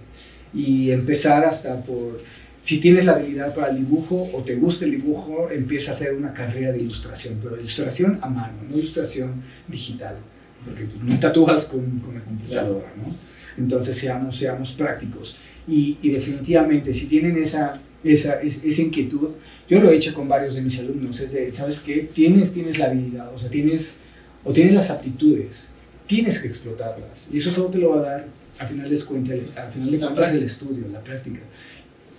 [0.53, 2.17] Y empezar hasta por,
[2.61, 6.13] si tienes la habilidad para el dibujo o te gusta el dibujo, empieza a hacer
[6.13, 10.17] una carrera de ilustración, pero ilustración a mano, no ilustración digital,
[10.65, 13.15] porque pues, no tatúas con, la computadora, ¿no?
[13.57, 15.37] Entonces, seamos, seamos prácticos.
[15.67, 19.29] Y, definitivamente, si tienen esa, esa, es- esa inquietud,
[19.69, 22.09] yo lo he hecho con varios de mis alumnos, es de, ¿sabes qué?
[22.13, 23.97] Tienes, tienes la habilidad, o sea, tienes,
[24.43, 25.71] o tienes las aptitudes,
[26.05, 27.27] tienes que explotarlas.
[27.31, 28.27] Y eso solo te lo va a dar,
[28.59, 31.41] a final de cuentas, a final de cuentas el estudio, la práctica.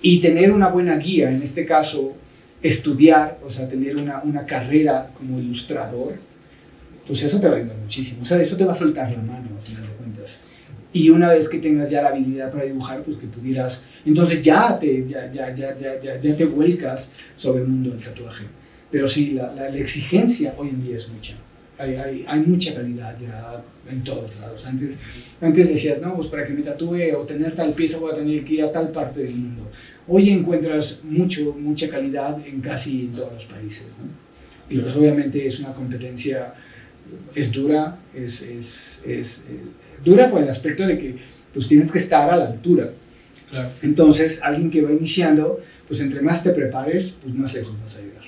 [0.03, 2.15] Y tener una buena guía, en este caso,
[2.63, 6.15] estudiar, o sea, tener una, una carrera como ilustrador,
[7.07, 8.23] pues eso te va a ayudar muchísimo.
[8.23, 9.88] O sea, eso te va a soltar la mano, a final.
[10.93, 14.79] Y una vez que tengas ya la habilidad para dibujar, pues que pudieras, entonces ya
[14.79, 18.45] te, ya, ya, ya, ya, te vuelcas sobre el mundo del tatuaje.
[18.91, 21.35] Pero sí, la, la, la exigencia hoy en día es mucha.
[21.77, 24.67] Hay, hay, hay mucha calidad ya en todos lados.
[24.67, 24.99] Antes,
[25.41, 28.45] antes decías, no, pues para que me tatúe o tener tal pieza voy a tener
[28.45, 29.71] que ir a tal parte del mundo.
[30.07, 33.89] Hoy encuentras mucho, mucha calidad en casi en todos los países.
[33.99, 34.75] ¿no?
[34.75, 36.55] Y pues obviamente es una competencia,
[37.35, 39.61] es dura, es, es, es, eh,
[40.05, 41.17] dura por el aspecto de que
[41.53, 42.91] pues tienes que estar a la altura.
[43.51, 43.71] Claro.
[43.83, 48.01] Entonces, alguien que va iniciando, pues entre más te prepares, pues más lejos vas a
[48.01, 48.19] llegar.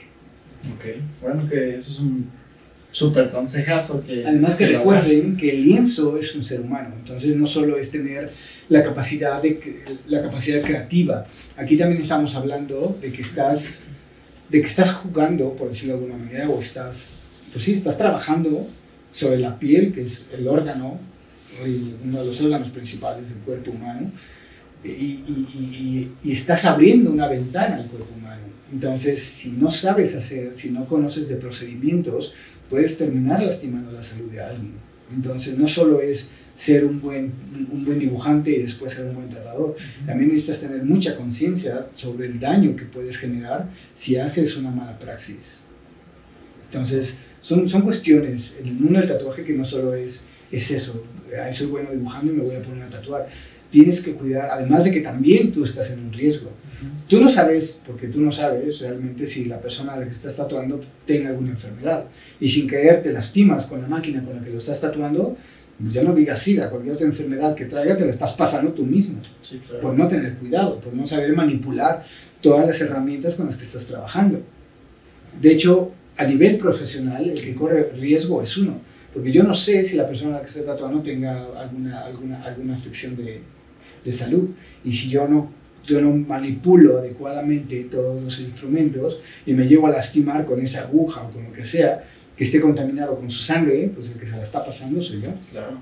[0.75, 0.85] Ok,
[1.23, 2.27] bueno que eso es un
[2.93, 4.27] súper consejazo que...
[4.27, 7.91] Además que lo recuerden que el lienzo es un ser humano, entonces no solo es
[7.91, 8.31] tener
[8.69, 9.61] la capacidad, de,
[10.09, 11.27] la capacidad creativa,
[11.57, 13.85] aquí también estamos hablando de que estás,
[14.49, 17.21] de que estás jugando, por decirlo de alguna manera, o estás,
[17.53, 18.67] pues sí, estás trabajando
[19.11, 21.01] sobre la piel, que es el órgano,
[21.65, 24.11] el- uno de los órganos principales del cuerpo humano,
[24.85, 28.41] y, y- y- y estás abriendo una ventana al cuerpo humano.
[28.73, 32.33] Entonces, si no sabes hacer, si no conoces de procedimientos,
[32.69, 34.73] puedes terminar lastimando la salud de alguien.
[35.13, 37.33] Entonces, no solo es ser un buen,
[37.73, 42.27] un buen dibujante y después ser un buen tratador, también necesitas tener mucha conciencia sobre
[42.29, 45.65] el daño que puedes generar si haces una mala praxis.
[46.71, 51.03] Entonces, son, son cuestiones en el mundo del tatuaje que no solo es, es eso,
[51.39, 53.29] "Ay, soy bueno dibujando y me voy a poner a tatuar.
[53.71, 56.51] Tienes que cuidar, además de que también tú estás en un riesgo.
[57.09, 60.37] Tú no sabes, porque tú no sabes realmente si la persona a la que estás
[60.37, 62.07] tatuando tenga alguna enfermedad.
[62.41, 65.37] Y sin querer te lastimas con la máquina con la que lo estás tatuando,
[65.81, 68.85] pues ya no digas SIDA, cualquier otra enfermedad que traiga te la estás pasando tú
[68.85, 69.21] mismo.
[69.41, 69.81] Sí, claro.
[69.81, 72.05] Por no tener cuidado, por no saber manipular
[72.41, 74.41] todas las herramientas con las que estás trabajando.
[75.41, 78.81] De hecho, a nivel profesional, el que corre riesgo es uno.
[79.13, 82.45] Porque yo no sé si la persona a la que está tatuando tenga alguna, alguna,
[82.45, 83.41] alguna afección de,
[84.05, 84.51] de salud.
[84.85, 85.51] Y si yo no,
[85.85, 91.23] yo no manipulo adecuadamente todos los instrumentos y me llevo a lastimar con esa aguja
[91.23, 92.05] o con lo que sea,
[92.37, 95.31] que esté contaminado con su sangre, pues el que se la está pasando soy yo.
[95.51, 95.79] Claro.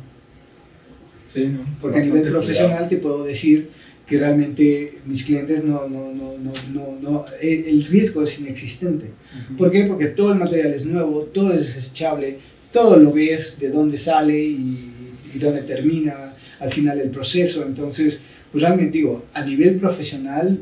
[1.26, 1.60] Sí, ¿no?
[1.80, 3.70] Porque a nivel profesional te puedo decir
[4.06, 9.10] que realmente mis clientes no, no, no, no, no, no eh, el riesgo es inexistente.
[9.30, 9.56] cuidado.
[9.58, 9.84] ¿Por qué?
[9.84, 12.38] Porque todo el material es nuevo, todo es desechable,
[12.78, 14.94] todo lo ves de dónde sale y,
[15.34, 17.64] dónde termina al final el proceso.
[17.64, 20.60] Entonces, pues realmente digo, a nivel profesional,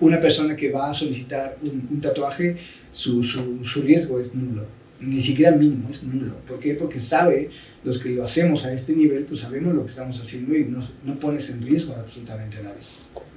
[0.00, 2.56] una persona que va a solicitar un, tatuaje,
[2.90, 4.64] su, su, riesgo es nulo.
[5.00, 6.34] Ni siquiera mínimo, es nulo.
[6.46, 6.74] ¿Por qué?
[6.74, 7.50] Porque sabe,
[7.84, 10.80] los que lo hacemos a este nivel, pues sabemos lo que estamos haciendo y no,
[11.04, 12.86] no pones en riesgo absolutamente nadie.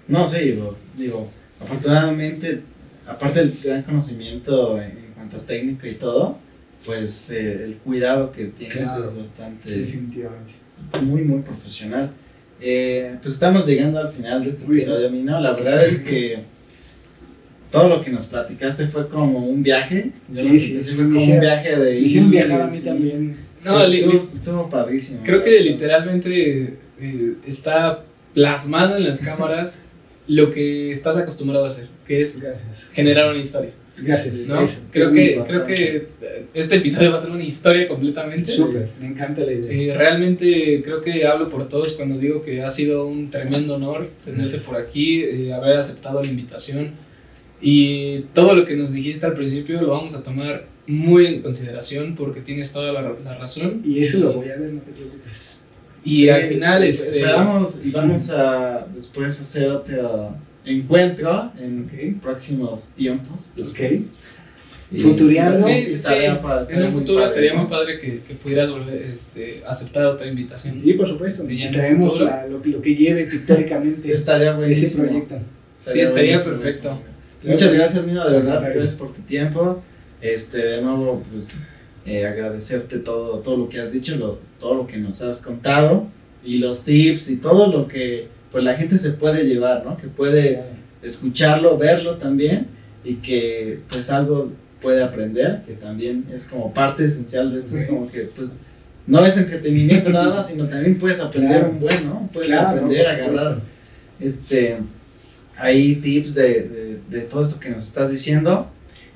[0.07, 1.29] No, sí, digo, digo,
[1.59, 2.61] afortunadamente,
[3.07, 6.46] aparte del gran conocimiento en, en cuanto a técnica y todo,
[6.85, 9.09] pues eh, el cuidado que tienes Claro.
[9.11, 10.53] es bastante, Definitivamente.
[11.01, 12.11] muy, muy profesional.
[12.61, 14.87] Eh, pues estamos llegando al final de este Muy bien.
[14.87, 15.39] episodio, Mino.
[15.39, 16.39] La verdad es que
[17.71, 20.11] todo lo que nos platicaste fue como un viaje.
[20.33, 22.81] Yo Sí, sí, fue como un viaje de hicieron viajar a mí sí.
[22.85, 23.37] también.
[23.65, 25.21] No, Sí, li- estuvo, estuvo padrísimo.
[25.23, 29.85] Creo la que literalmente eh, está plasmado en las cámaras
[30.27, 32.89] lo que estás acostumbrado a hacer, que es Gracias.
[32.91, 33.71] generar una historia.
[33.99, 34.33] Gracias.
[34.47, 34.61] ¿no?
[34.61, 34.81] Eso.
[34.91, 35.49] Creo, que, bastante.
[35.49, 36.07] creo que
[36.53, 38.45] este episodio va a ser una historia completamente.
[38.51, 39.71] Súper, me encanta la idea.
[39.71, 44.09] Eh, realmente creo que hablo por todos cuando digo que ha sido un tremendo honor
[44.23, 46.91] tenerte por aquí, eh, haber aceptado la invitación
[47.61, 52.15] y todo lo que nos dijiste al principio lo vamos a tomar muy en consideración
[52.15, 53.81] porque tienes toda la, la razón.
[53.83, 55.61] Y eso lo voy a ver, no te preocupes.
[56.05, 60.35] Y Sí, al final, es- este, Esperamos y vamos a después hacer otro
[60.68, 63.53] encuentro en próximos tiempos.
[63.56, 64.02] después.
[64.02, 64.07] Ok.
[64.89, 65.57] Y- Futureando.
[65.68, 67.60] Sí, sí, estaría en estaría un muy futuro padre, estaría ¿no?
[67.61, 70.80] muy padre que, que pudieras volver, este, aceptar otra invitación.
[70.81, 71.44] Sí, por supuesto.
[71.44, 75.35] Este, ya Y traemos la- lo, que- lo que lleve pictóricamente Estaría ese proyecto.
[75.77, 76.89] Sí, estaría buenísimo perfecto.
[76.89, 77.52] eso.
[77.52, 78.53] Muchas gracias, Mino, de verdad.
[78.61, 78.76] Gracias.
[78.76, 79.84] Gracias por tu tiempo.
[80.22, 81.52] Este, de nuevo, pues,
[82.06, 86.07] eh, agradecerte todo, todo lo que has dicho, lo- todo lo que nos has contado
[86.45, 89.97] y los tips y todo lo que pues la gente se puede llevar, ¿no?
[89.97, 90.63] Que puede
[91.01, 92.67] escucharlo, verlo también
[93.03, 94.51] y que pues algo
[94.81, 98.61] puede aprender, que también es como parte esencial de esto, es como que pues
[99.05, 101.71] no es entretenimiento nada más, sino también puedes aprender Claro.
[101.73, 102.29] un buen, ¿no?
[102.33, 103.61] Puedes Claro, aprender a agarrar
[104.19, 104.77] este
[105.59, 108.69] hay tips de, de, de todo esto que nos estás diciendo.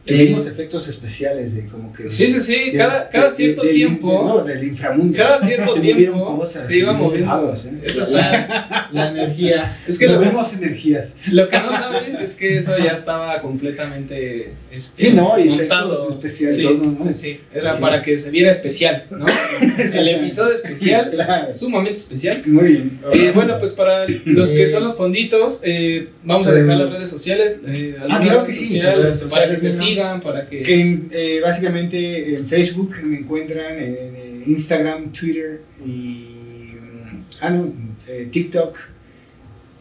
[0.06, 2.10] Tuvimos Eh, efectos especiales de como que...
[2.10, 4.10] Sí, sí, sí, de- cada, cada de- cierto del- tiempo.
[4.12, 5.16] de- no, del inframundo.
[5.16, 6.66] Cada cierto se tiempo cosas.
[6.68, 7.32] se iba moviendo.
[7.32, 7.74] aguas, ¿eh?
[7.84, 8.90] Eso está.
[8.94, 9.78] la energía.
[9.88, 11.18] Es que lo, Movemos energías.
[11.28, 15.38] lo que no sabes es que eso ya estaba completamente este, Sí, ¿no?
[15.40, 16.10] Y montado.
[16.12, 16.98] especiales, Sí, todo, ¿no?
[16.98, 17.40] sí, sí.
[17.54, 17.82] Era Sí.
[17.82, 19.26] para que se viera especial, ¿no?
[19.94, 21.58] El episodio especial, Claro.
[21.58, 22.42] sumamente especial.
[22.48, 23.00] Muy bien.
[23.14, 27.10] Eh, bueno, pues para los que son los fonditos, eh, vamos a dejar las redes
[27.10, 27.58] sociales.
[27.68, 29.74] Eh, Ah, claro que sí, social, redes para que sociales, te ¿no?
[30.02, 30.82] Sigan, para que.
[30.82, 37.74] En, eh, básicamente en Facebook me encuentran, en, eh, Instagram, Twitter y mm, ah, no,
[38.08, 38.78] eh, TikTok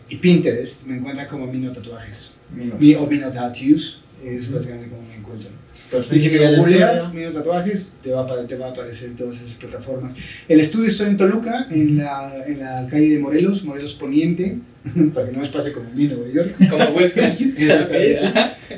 [0.09, 2.35] y Pinterest me encuentran como Mino Tatuajes
[2.79, 5.53] Mi- o Mino Tattoos es básicamente como me encuentran.
[6.13, 7.15] Y si me ¿Y el googleas?
[7.15, 10.13] Mino Tatuajes te va, a, apare- te va a aparecer en todas esas plataformas.
[10.49, 14.59] El estudio está en Toluca, en la, en la calle de Morelos, Morelos Poniente,
[15.15, 16.55] para que no nos pase como Mino Nueva York.
[16.70, 17.36] Como Western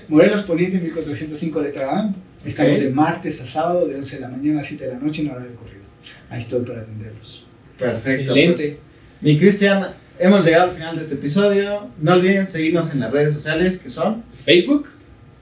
[0.09, 2.15] Morelos Poniente, 1405 letra A.
[2.45, 5.23] Estamos de martes a sábado, de 11 de la mañana a 7 de la noche
[5.23, 5.83] en horario corrido.
[6.29, 7.47] Ahí estoy para atenderlos.
[7.79, 8.35] Perfecto.
[8.35, 8.55] Excelente.
[8.57, 8.83] pues,
[9.21, 9.87] mi Cristian,
[10.19, 11.89] hemos llegado al final de este episodio.
[12.01, 14.89] No olviden seguirnos en las redes sociales que son Facebook,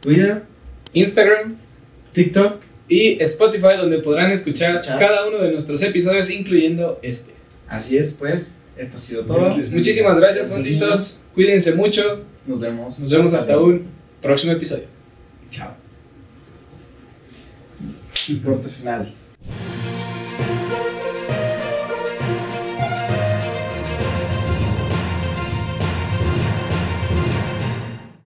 [0.01, 0.43] Twitter,
[0.93, 1.57] Instagram
[2.13, 2.61] TikTok.
[2.89, 4.99] y Spotify, donde podrán escuchar Escuchar.
[4.99, 7.35] cada uno de nuestros episodios, incluyendo este.
[7.69, 9.57] Así es, pues, esto ha sido todo.
[9.73, 11.23] Muchísimas gracias, fonditos.
[11.35, 12.25] Cuídense mucho.
[12.47, 13.01] Nos vemos.
[13.01, 13.87] Nos vemos hasta un
[14.23, 14.85] próximo episodio.
[15.51, 15.75] Chao.
[18.43, 19.13] corte final.